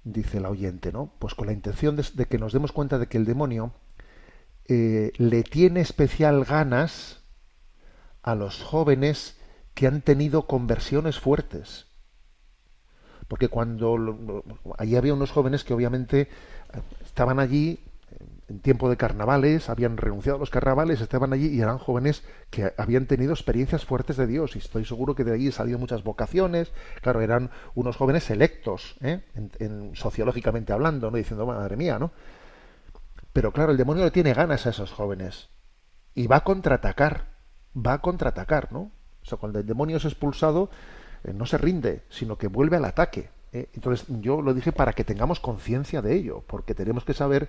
dice 0.06 0.40
la 0.40 0.50
oyente, 0.50 0.92
¿no? 0.92 1.10
Pues 1.18 1.34
con 1.34 1.46
la 1.46 1.52
intención 1.52 1.96
de, 1.96 2.26
que 2.26 2.38
nos 2.38 2.52
demos 2.52 2.72
cuenta 2.72 2.98
de 2.98 3.08
que 3.08 3.18
el 3.18 3.24
demonio 3.24 3.72
eh, 4.68 5.12
le 5.16 5.42
tiene 5.42 5.80
especial 5.80 6.44
ganas 6.44 7.22
a 8.22 8.34
los 8.36 8.62
jóvenes 8.62 9.36
que 9.76 9.86
han 9.86 10.00
tenido 10.00 10.46
conversiones 10.46 11.20
fuertes. 11.20 11.84
Porque 13.28 13.48
cuando 13.48 14.42
allí 14.78 14.96
había 14.96 15.12
unos 15.12 15.30
jóvenes 15.30 15.64
que 15.64 15.74
obviamente 15.74 16.30
estaban 17.04 17.38
allí 17.38 17.84
en 18.48 18.60
tiempo 18.60 18.88
de 18.88 18.96
carnavales, 18.96 19.68
habían 19.68 19.98
renunciado 19.98 20.36
a 20.36 20.40
los 20.40 20.48
carnavales, 20.48 21.02
estaban 21.02 21.34
allí 21.34 21.48
y 21.48 21.60
eran 21.60 21.76
jóvenes 21.76 22.24
que 22.48 22.72
habían 22.78 23.04
tenido 23.04 23.34
experiencias 23.34 23.84
fuertes 23.84 24.16
de 24.16 24.26
Dios 24.26 24.56
y 24.56 24.60
estoy 24.60 24.86
seguro 24.86 25.14
que 25.14 25.24
de 25.24 25.34
allí 25.34 25.52
salido 25.52 25.78
muchas 25.78 26.02
vocaciones, 26.02 26.72
claro, 27.02 27.20
eran 27.20 27.50
unos 27.74 27.96
jóvenes 27.96 28.30
electos, 28.30 28.96
¿eh? 29.02 29.26
en, 29.34 29.94
sociológicamente 29.94 30.72
hablando, 30.72 31.10
no 31.10 31.18
diciendo, 31.18 31.44
madre 31.44 31.76
mía, 31.76 31.98
¿no? 31.98 32.12
Pero 33.34 33.52
claro, 33.52 33.72
el 33.72 33.76
demonio 33.76 34.04
le 34.04 34.10
tiene 34.10 34.32
ganas 34.32 34.64
a 34.64 34.70
esos 34.70 34.90
jóvenes 34.90 35.50
y 36.14 36.28
va 36.28 36.36
a 36.36 36.44
contraatacar, 36.44 37.26
va 37.76 37.92
a 37.92 38.00
contraatacar, 38.00 38.72
¿no? 38.72 38.95
O 39.26 39.28
sea, 39.28 39.38
cuando 39.38 39.58
el 39.58 39.66
demonio 39.66 39.96
es 39.96 40.04
expulsado, 40.04 40.70
eh, 41.24 41.32
no 41.32 41.46
se 41.46 41.58
rinde, 41.58 42.02
sino 42.08 42.38
que 42.38 42.46
vuelve 42.46 42.76
al 42.76 42.84
ataque. 42.84 43.28
¿eh? 43.52 43.68
Entonces 43.74 44.06
yo 44.20 44.40
lo 44.40 44.54
dije 44.54 44.70
para 44.70 44.92
que 44.92 45.02
tengamos 45.02 45.40
conciencia 45.40 46.00
de 46.00 46.14
ello, 46.14 46.44
porque 46.46 46.76
tenemos 46.76 47.04
que 47.04 47.12
saber 47.12 47.48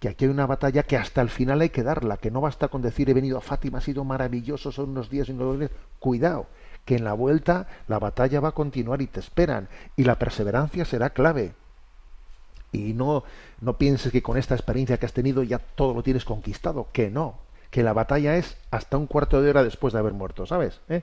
que 0.00 0.08
aquí 0.08 0.24
hay 0.24 0.30
una 0.30 0.46
batalla 0.46 0.84
que 0.84 0.96
hasta 0.96 1.20
el 1.20 1.28
final 1.28 1.60
hay 1.60 1.68
que 1.68 1.82
darla, 1.82 2.16
que 2.16 2.30
no 2.30 2.40
basta 2.40 2.68
con 2.68 2.80
decir 2.80 3.10
he 3.10 3.14
venido 3.14 3.36
a 3.36 3.42
Fátima, 3.42 3.78
ha 3.78 3.82
sido 3.82 4.04
maravilloso, 4.04 4.72
son 4.72 4.90
unos 4.90 5.10
días 5.10 5.28
y 5.28 5.32
unos 5.32 5.58
días. 5.58 5.70
Cuidado, 5.98 6.46
que 6.86 6.96
en 6.96 7.04
la 7.04 7.12
vuelta 7.12 7.66
la 7.88 7.98
batalla 7.98 8.40
va 8.40 8.48
a 8.48 8.52
continuar 8.52 9.02
y 9.02 9.06
te 9.06 9.20
esperan, 9.20 9.68
y 9.96 10.04
la 10.04 10.18
perseverancia 10.18 10.86
será 10.86 11.10
clave. 11.10 11.52
Y 12.72 12.94
no, 12.94 13.24
no 13.60 13.76
pienses 13.76 14.12
que 14.12 14.22
con 14.22 14.38
esta 14.38 14.54
experiencia 14.54 14.98
que 14.98 15.04
has 15.04 15.12
tenido 15.12 15.42
ya 15.42 15.58
todo 15.58 15.92
lo 15.92 16.02
tienes 16.02 16.24
conquistado, 16.24 16.88
que 16.90 17.10
no, 17.10 17.36
que 17.70 17.82
la 17.82 17.92
batalla 17.92 18.36
es 18.36 18.56
hasta 18.70 18.96
un 18.96 19.06
cuarto 19.06 19.42
de 19.42 19.50
hora 19.50 19.62
después 19.62 19.92
de 19.92 19.98
haber 19.98 20.12
muerto, 20.12 20.46
¿sabes? 20.46 20.80
¿Eh? 20.88 21.02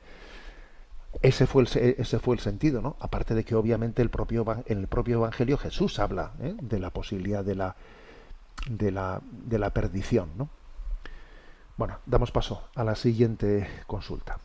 Ese 1.22 1.48
fue, 1.48 1.64
el, 1.64 1.96
ese 1.98 2.20
fue 2.20 2.36
el 2.36 2.42
sentido, 2.42 2.82
¿no? 2.82 2.98
Aparte 3.00 3.36
de 3.36 3.46
que 3.46 3.56
obviamente 3.56 4.02
el 4.02 4.10
propio, 4.10 4.46
en 4.66 4.80
el 4.80 4.88
propio 4.88 5.18
Evangelio 5.18 5.58
Jesús 5.58 6.00
habla 6.00 6.34
¿eh? 6.42 6.56
de 6.62 6.80
la 6.80 6.90
posibilidad 6.90 7.44
de 7.44 7.56
la, 7.56 7.76
de 8.68 8.92
la, 8.92 9.22
de 9.32 9.60
la 9.60 9.70
perdición, 9.70 10.30
¿no? 10.38 10.50
Bueno, 11.78 12.00
damos 12.06 12.32
paso 12.32 12.70
a 12.76 12.84
la 12.84 12.96
siguiente 12.96 13.68
consulta. 13.86 14.40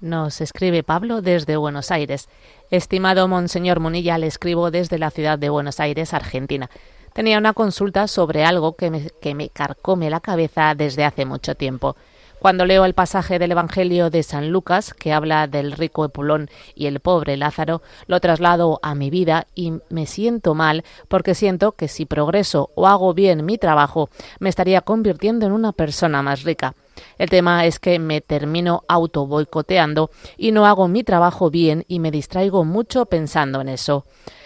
Nos 0.00 0.42
escribe 0.42 0.82
Pablo 0.82 1.22
desde 1.22 1.56
Buenos 1.56 1.90
Aires. 1.90 2.28
Estimado 2.70 3.26
Monseñor 3.28 3.80
Munilla, 3.80 4.18
le 4.18 4.26
escribo 4.26 4.70
desde 4.70 4.98
la 4.98 5.10
ciudad 5.10 5.38
de 5.38 5.48
Buenos 5.48 5.80
Aires, 5.80 6.12
Argentina. 6.12 6.68
Tenía 7.14 7.38
una 7.38 7.52
consulta 7.52 8.08
sobre 8.08 8.44
algo 8.44 8.74
que 8.74 8.90
me, 8.90 9.08
que 9.22 9.36
me 9.36 9.48
carcome 9.48 10.10
la 10.10 10.18
cabeza 10.18 10.74
desde 10.74 11.04
hace 11.04 11.24
mucho 11.24 11.54
tiempo. 11.54 11.94
Cuando 12.40 12.66
leo 12.66 12.84
el 12.84 12.92
pasaje 12.92 13.38
del 13.38 13.52
Evangelio 13.52 14.10
de 14.10 14.22
San 14.22 14.50
Lucas, 14.50 14.92
que 14.92 15.14
habla 15.14 15.46
del 15.46 15.72
rico 15.72 16.04
Epulón 16.04 16.50
y 16.74 16.86
el 16.86 17.00
pobre 17.00 17.36
Lázaro, 17.38 17.80
lo 18.06 18.20
traslado 18.20 18.80
a 18.82 18.94
mi 18.94 19.08
vida 19.08 19.46
y 19.54 19.72
me 19.88 20.04
siento 20.04 20.54
mal 20.54 20.84
porque 21.08 21.34
siento 21.34 21.72
que 21.72 21.88
si 21.88 22.04
progreso 22.04 22.70
o 22.74 22.86
hago 22.86 23.14
bien 23.14 23.46
mi 23.46 23.58
trabajo, 23.58 24.10
me 24.40 24.50
estaría 24.50 24.82
convirtiendo 24.82 25.46
en 25.46 25.52
una 25.52 25.72
persona 25.72 26.20
más 26.20 26.42
rica. 26.42 26.74
El 27.16 27.30
tema 27.30 27.64
es 27.64 27.78
que 27.78 27.98
me 27.98 28.20
termino 28.20 28.82
auto 28.88 29.26
boicoteando 29.26 30.10
y 30.36 30.52
no 30.52 30.66
hago 30.66 30.86
mi 30.86 31.02
trabajo 31.04 31.48
bien 31.48 31.84
y 31.88 31.98
me 31.98 32.10
distraigo 32.10 32.64
mucho 32.64 33.06
pensando 33.06 33.60
en 33.60 33.70
eso. 33.70 34.04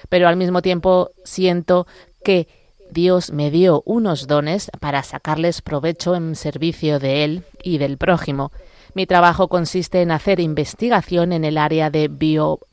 Pero 0.09 0.29
al 0.29 0.37
mismo 0.37 0.63
tiempo 0.63 1.11
siento 1.25 1.87
que 2.23 2.47
Dios 2.91 3.33
me 3.33 3.51
dio 3.51 3.83
unos 3.85 4.27
dones 4.27 4.71
para 4.81 5.03
sacarles 5.03 5.63
provecho 5.63 6.15
en 6.15 6.35
servicio 6.35 6.99
de 6.99 7.25
Él 7.25 7.45
y 7.63 7.79
del 7.79 7.99
prójimo. 7.99 8.51
Mi 8.95 9.07
trabajo 9.07 9.49
consiste 9.49 10.03
en 10.03 10.11
hacer 10.11 10.41
investigación 10.41 11.33
en 11.33 11.45
el 11.45 11.59
área 11.59 11.91
de, 11.91 12.09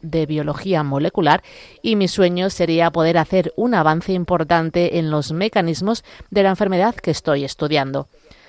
de 0.01 0.26
biología 0.26 0.84
molecular 0.84 1.43
y 1.82 1.95
mi 1.95 2.07
sueño 2.07 2.49
sería 2.49 2.91
poder 2.91 3.18
hacer 3.18 3.53
un 3.57 3.76
avance 3.76 4.13
importante 4.13 4.97
en 4.97 5.11
los 5.11 5.32
mecanismos 5.32 6.03
de 6.32 6.43
la 6.43 6.49
enfermedad 6.49 6.95
que 6.95 7.11
estoy 7.11 7.43
estudiando. 7.43 8.07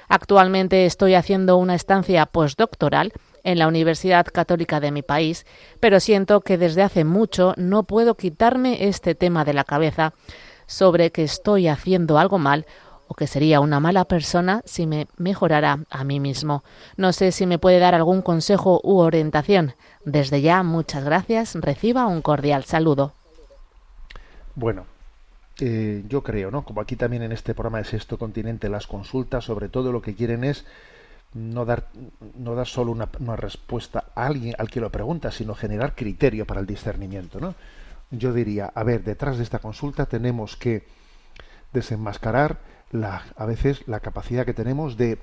Actualmente 0.09 0.87
estoy 0.87 1.15
haciendo 1.15 1.57
una 1.57 1.75
estancia 1.75 2.25
postdoctoral 2.27 3.13
en 3.43 3.59
la 3.59 3.69
Universidad 3.69 4.27
Católica 4.27 4.81
de 4.81 4.93
mi 4.93 5.03
país, 5.03 5.47
pero 5.81 6.01
siento 6.01 6.41
que 6.41 6.59
desde 6.59 6.83
hace 6.83 7.05
mucho 7.05 7.55
no 7.57 7.85
puedo 7.85 8.17
quitarme 8.17 8.87
este 8.87 9.15
tema 9.15 9.45
de 9.45 9.55
la 9.55 9.65
cabeza 9.65 10.15
sobre 10.67 11.11
que 11.11 11.23
estoy 11.25 11.69
haciendo 11.69 12.19
algo 12.19 12.39
mal 12.39 12.67
o 13.09 13.15
que 13.15 13.27
sería 13.27 13.61
una 13.61 13.81
mala 13.81 14.05
persona 14.05 14.63
si 14.65 14.87
me 14.87 15.07
mejorara 15.17 15.81
a 15.91 16.05
mí 16.05 16.21
mismo. 16.21 16.65
No 16.97 17.13
sé 17.13 17.33
si 17.33 17.47
me 17.47 17.59
puede 17.59 17.79
dar 17.79 17.95
algún 17.95 18.23
consejo 18.23 18.81
u 18.83 18.99
orientación. 18.99 19.75
Desde 20.05 20.41
ya, 20.41 20.63
muchas 20.63 21.05
gracias. 21.05 21.55
Reciba 21.55 22.07
un 22.07 22.23
cordial 22.23 22.65
saludo. 22.65 23.13
Bueno, 24.55 24.87
eh, 25.61 26.03
yo 26.09 26.23
creo, 26.23 26.51
¿no? 26.51 26.65
Como 26.65 26.81
aquí 26.81 26.97
también 26.97 27.23
en 27.23 27.33
este 27.33 27.55
programa 27.55 27.79
de 27.79 27.85
Sexto 27.85 28.19
Continente, 28.19 28.69
las 28.69 28.87
consultas, 28.87 29.45
sobre 29.45 29.69
todo 29.69 29.93
lo 29.93 30.03
que 30.03 30.15
quieren 30.15 30.45
es 30.45 30.65
no 31.35 31.65
dar, 31.65 31.89
no 32.37 32.55
dar 32.55 32.67
solo 32.67 32.93
una, 32.93 33.09
una 33.21 33.37
respuesta 33.37 34.05
a 34.15 34.27
alguien 34.27 34.55
al 34.59 34.71
que 34.71 34.81
lo 34.81 34.91
pregunta, 34.91 35.31
sino 35.31 35.55
generar 35.55 35.95
criterio 35.95 36.47
para 36.47 36.61
el 36.61 36.67
discernimiento, 36.67 37.39
¿no? 37.41 37.55
Yo 38.11 38.33
diría, 38.33 38.73
a 38.75 38.83
ver, 38.85 39.05
detrás 39.05 39.37
de 39.37 39.43
esta 39.43 39.59
consulta 39.59 40.07
tenemos 40.07 40.57
que 40.57 40.85
desenmascarar 41.73 42.59
la, 42.91 43.25
a 43.37 43.47
veces 43.47 43.87
la 43.87 44.01
capacidad 44.01 44.47
que 44.47 44.55
tenemos 44.55 44.97
de 44.97 45.19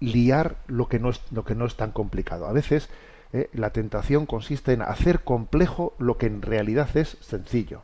liar 0.00 0.56
lo 0.66 0.88
que 0.88 0.98
no 0.98 1.10
es, 1.10 1.20
lo 1.30 1.44
que 1.44 1.54
no 1.54 1.66
es 1.66 1.76
tan 1.76 1.92
complicado. 1.92 2.46
A 2.46 2.52
veces 2.52 2.88
eh, 3.32 3.48
la 3.52 3.70
tentación 3.70 4.26
consiste 4.26 4.72
en 4.72 4.82
hacer 4.82 5.20
complejo 5.20 5.94
lo 5.98 6.18
que 6.18 6.26
en 6.26 6.42
realidad 6.42 6.88
es 6.96 7.16
sencillo. 7.20 7.82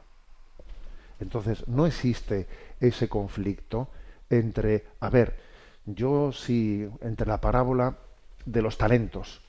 Entonces 1.21 1.67
no 1.69 1.87
existe 1.87 2.47
ese 2.81 3.09
conflicto 3.09 3.89
entre, 4.29 4.85
a 5.01 5.09
ver, 5.09 5.39
yo 5.87 6.33
si 6.33 6.89
entre 7.01 7.29
la 7.29 7.41
parábola 7.41 7.97
de 8.45 8.63
los 8.63 8.77
talentos, 8.77 9.41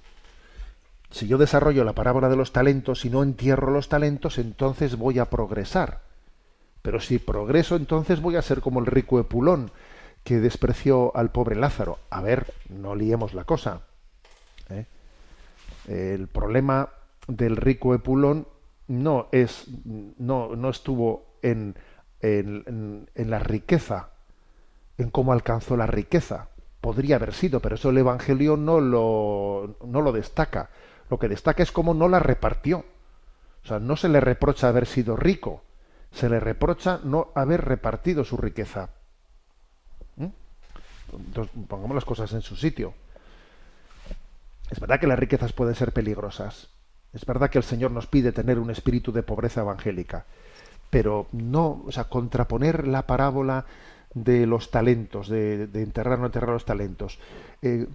si 1.10 1.28
yo 1.28 1.38
desarrollo 1.38 1.84
la 1.84 1.93
parábola 1.93 2.30
de 2.30 2.36
los 2.36 2.51
talentos 2.51 3.05
y 3.05 3.10
no 3.10 3.24
entierro 3.24 3.72
los 3.72 3.89
talentos, 3.89 4.38
entonces 4.38 4.97
voy 4.97 5.20
a 5.20 5.30
progresar. 5.30 6.01
Pero 6.82 6.99
si 6.99 7.20
progreso, 7.20 7.76
entonces 7.76 8.22
voy 8.22 8.36
a 8.36 8.41
ser 8.41 8.62
como 8.62 8.80
el 8.80 8.86
rico 8.86 9.20
Epulón, 9.20 9.72
que 10.24 10.39
despreció 10.39 11.16
al 11.16 11.32
pobre 11.32 11.55
Lázaro. 11.55 11.99
A 12.10 12.22
ver, 12.22 12.53
no 12.70 12.95
liemos 12.95 13.34
la 13.34 13.45
cosa. 13.45 13.82
¿eh? 14.70 14.86
El 15.88 16.28
problema 16.28 16.89
del 17.28 17.55
rico 17.55 17.93
Epulón 17.93 18.47
no 18.88 19.28
es, 19.32 19.66
no, 20.18 20.55
no 20.55 20.70
estuvo 20.70 21.26
en, 21.41 21.76
en, 22.22 23.10
en 23.16 23.30
la 23.30 23.39
riqueza, 23.39 24.10
en 24.97 25.10
cómo 25.10 25.32
alcanzó 25.32 25.78
la 25.78 25.88
riqueza. 25.88 26.49
Podría 26.82 27.16
haber 27.16 27.34
sido, 27.34 27.60
pero 27.62 27.76
eso 27.76 27.89
el 27.89 27.97
Evangelio 27.97 28.58
no 28.58 28.80
lo, 28.80 29.78
no 29.86 30.01
lo 30.01 30.12
destaca. 30.12 30.70
Lo 31.10 31.20
que 31.20 31.30
destaca 31.30 31.64
es 31.64 31.72
cómo 31.72 31.93
no 31.93 32.08
la 32.08 32.20
repartió. 32.20 32.86
O 33.64 33.68
sea, 33.68 33.80
no 33.80 33.95
se 33.95 34.10
le 34.10 34.20
reprocha 34.20 34.70
haber 34.70 34.86
sido 34.86 35.16
rico, 35.16 35.64
se 36.12 36.30
le 36.30 36.39
reprocha 36.39 36.99
no 37.03 37.32
haber 37.36 37.66
repartido 37.66 38.24
su 38.24 38.38
riqueza. 38.38 38.89
¿Mm? 40.16 40.28
Entonces, 41.14 41.53
pongamos 41.68 41.95
las 41.95 42.05
cosas 42.05 42.32
en 42.34 42.41
su 42.41 42.55
sitio. 42.55 42.93
Es 44.70 44.80
verdad 44.80 44.99
que 44.99 45.08
las 45.08 45.20
riquezas 45.20 45.53
pueden 45.53 45.76
ser 45.76 45.93
peligrosas. 45.93 46.70
Es 47.14 47.26
verdad 47.26 47.49
que 47.49 47.58
el 47.58 47.64
Señor 47.64 47.91
nos 47.91 48.08
pide 48.08 48.32
tener 48.32 48.60
un 48.60 48.70
espíritu 48.70 49.12
de 49.12 49.24
pobreza 49.24 49.62
evangélica. 49.62 50.26
Pero 50.89 51.28
no, 51.32 51.84
o 51.86 51.91
sea, 51.91 52.05
contraponer 52.05 52.88
la 52.88 53.08
parábola 53.08 53.66
de 54.24 54.45
los 54.45 54.72
talentos, 54.72 55.30
de, 55.30 55.63
enterrar 55.74 56.18
o 56.18 56.22
no 56.22 56.26
enterrar 56.28 56.49
los 56.49 56.65
talentos, 56.65 57.20
eh, 57.61 57.88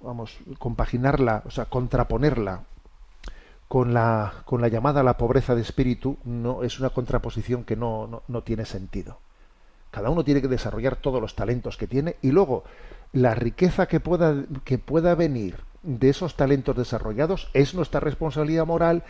vamos, 0.00 0.38
compaginarla, 0.58 1.42
o 1.46 1.50
sea, 1.50 1.66
contraponerla 1.66 2.62
con 3.68 3.92
la, 3.92 4.32
con 4.44 4.60
la 4.60 4.68
llamada 4.68 5.00
a 5.00 5.04
la 5.04 5.16
pobreza 5.16 5.54
de 5.54 5.62
espíritu, 5.62 6.18
no 6.24 6.62
es 6.62 6.78
una 6.78 6.90
contraposición 6.90 7.64
que 7.64 7.76
no, 7.76 8.22
no, 8.26 8.42
tiene 8.42 8.64
sentido. 8.64 9.18
Cada 9.90 10.10
uno 10.10 10.24
tiene 10.24 10.42
que 10.42 10.48
desarrollar 10.48 10.96
todos 10.96 11.20
los 11.20 11.34
talentos 11.34 11.76
que 11.76 11.86
tiene 11.86 12.16
y 12.22 12.30
luego 12.30 12.64
la 13.12 13.34
riqueza 13.34 13.86
que 13.86 14.00
pueda, 14.00 14.44
que 14.64 14.78
pueda 14.78 15.14
venir 15.14 15.56
de 15.82 16.10
esos 16.10 16.36
talentos 16.36 16.76
desarrollados 16.76 17.48
es 17.54 17.74
nuestra 17.74 18.00
responsabilidad 18.00 18.66
moral 18.66 19.04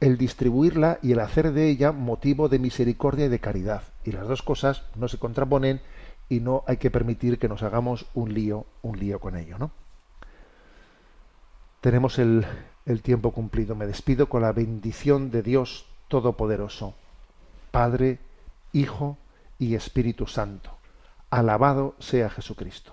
el 0.00 0.16
distribuirla 0.16 0.98
y 1.02 1.12
el 1.12 1.20
hacer 1.20 1.52
de 1.52 1.68
ella 1.68 1.92
motivo 1.92 2.48
de 2.48 2.58
misericordia 2.58 3.26
y 3.26 3.28
de 3.28 3.38
caridad. 3.38 3.82
Y 4.04 4.12
las 4.12 4.26
dos 4.26 4.42
cosas 4.42 4.84
no 4.96 5.08
se 5.08 5.18
contraponen 5.18 5.80
y 6.30 6.40
no 6.40 6.62
hay 6.66 6.78
que 6.78 6.90
permitir 6.90 7.38
que 7.38 7.48
nos 7.48 7.62
hagamos 7.62 8.06
un 8.14 8.32
lío, 8.32 8.64
un 8.80 8.98
lío 8.98 9.18
con 9.18 9.36
ello, 9.36 9.58
¿no? 9.58 9.70
Tenemos 11.82 12.18
el, 12.18 12.46
el 12.86 13.02
tiempo 13.02 13.32
cumplido. 13.32 13.74
Me 13.74 13.86
despido 13.86 14.28
con 14.28 14.42
la 14.42 14.52
bendición 14.52 15.30
de 15.30 15.42
Dios 15.42 15.86
Todopoderoso, 16.08 16.94
Padre, 17.70 18.18
Hijo 18.72 19.18
y 19.58 19.74
Espíritu 19.74 20.26
Santo. 20.26 20.70
Alabado 21.30 21.94
sea 21.98 22.30
Jesucristo. 22.30 22.92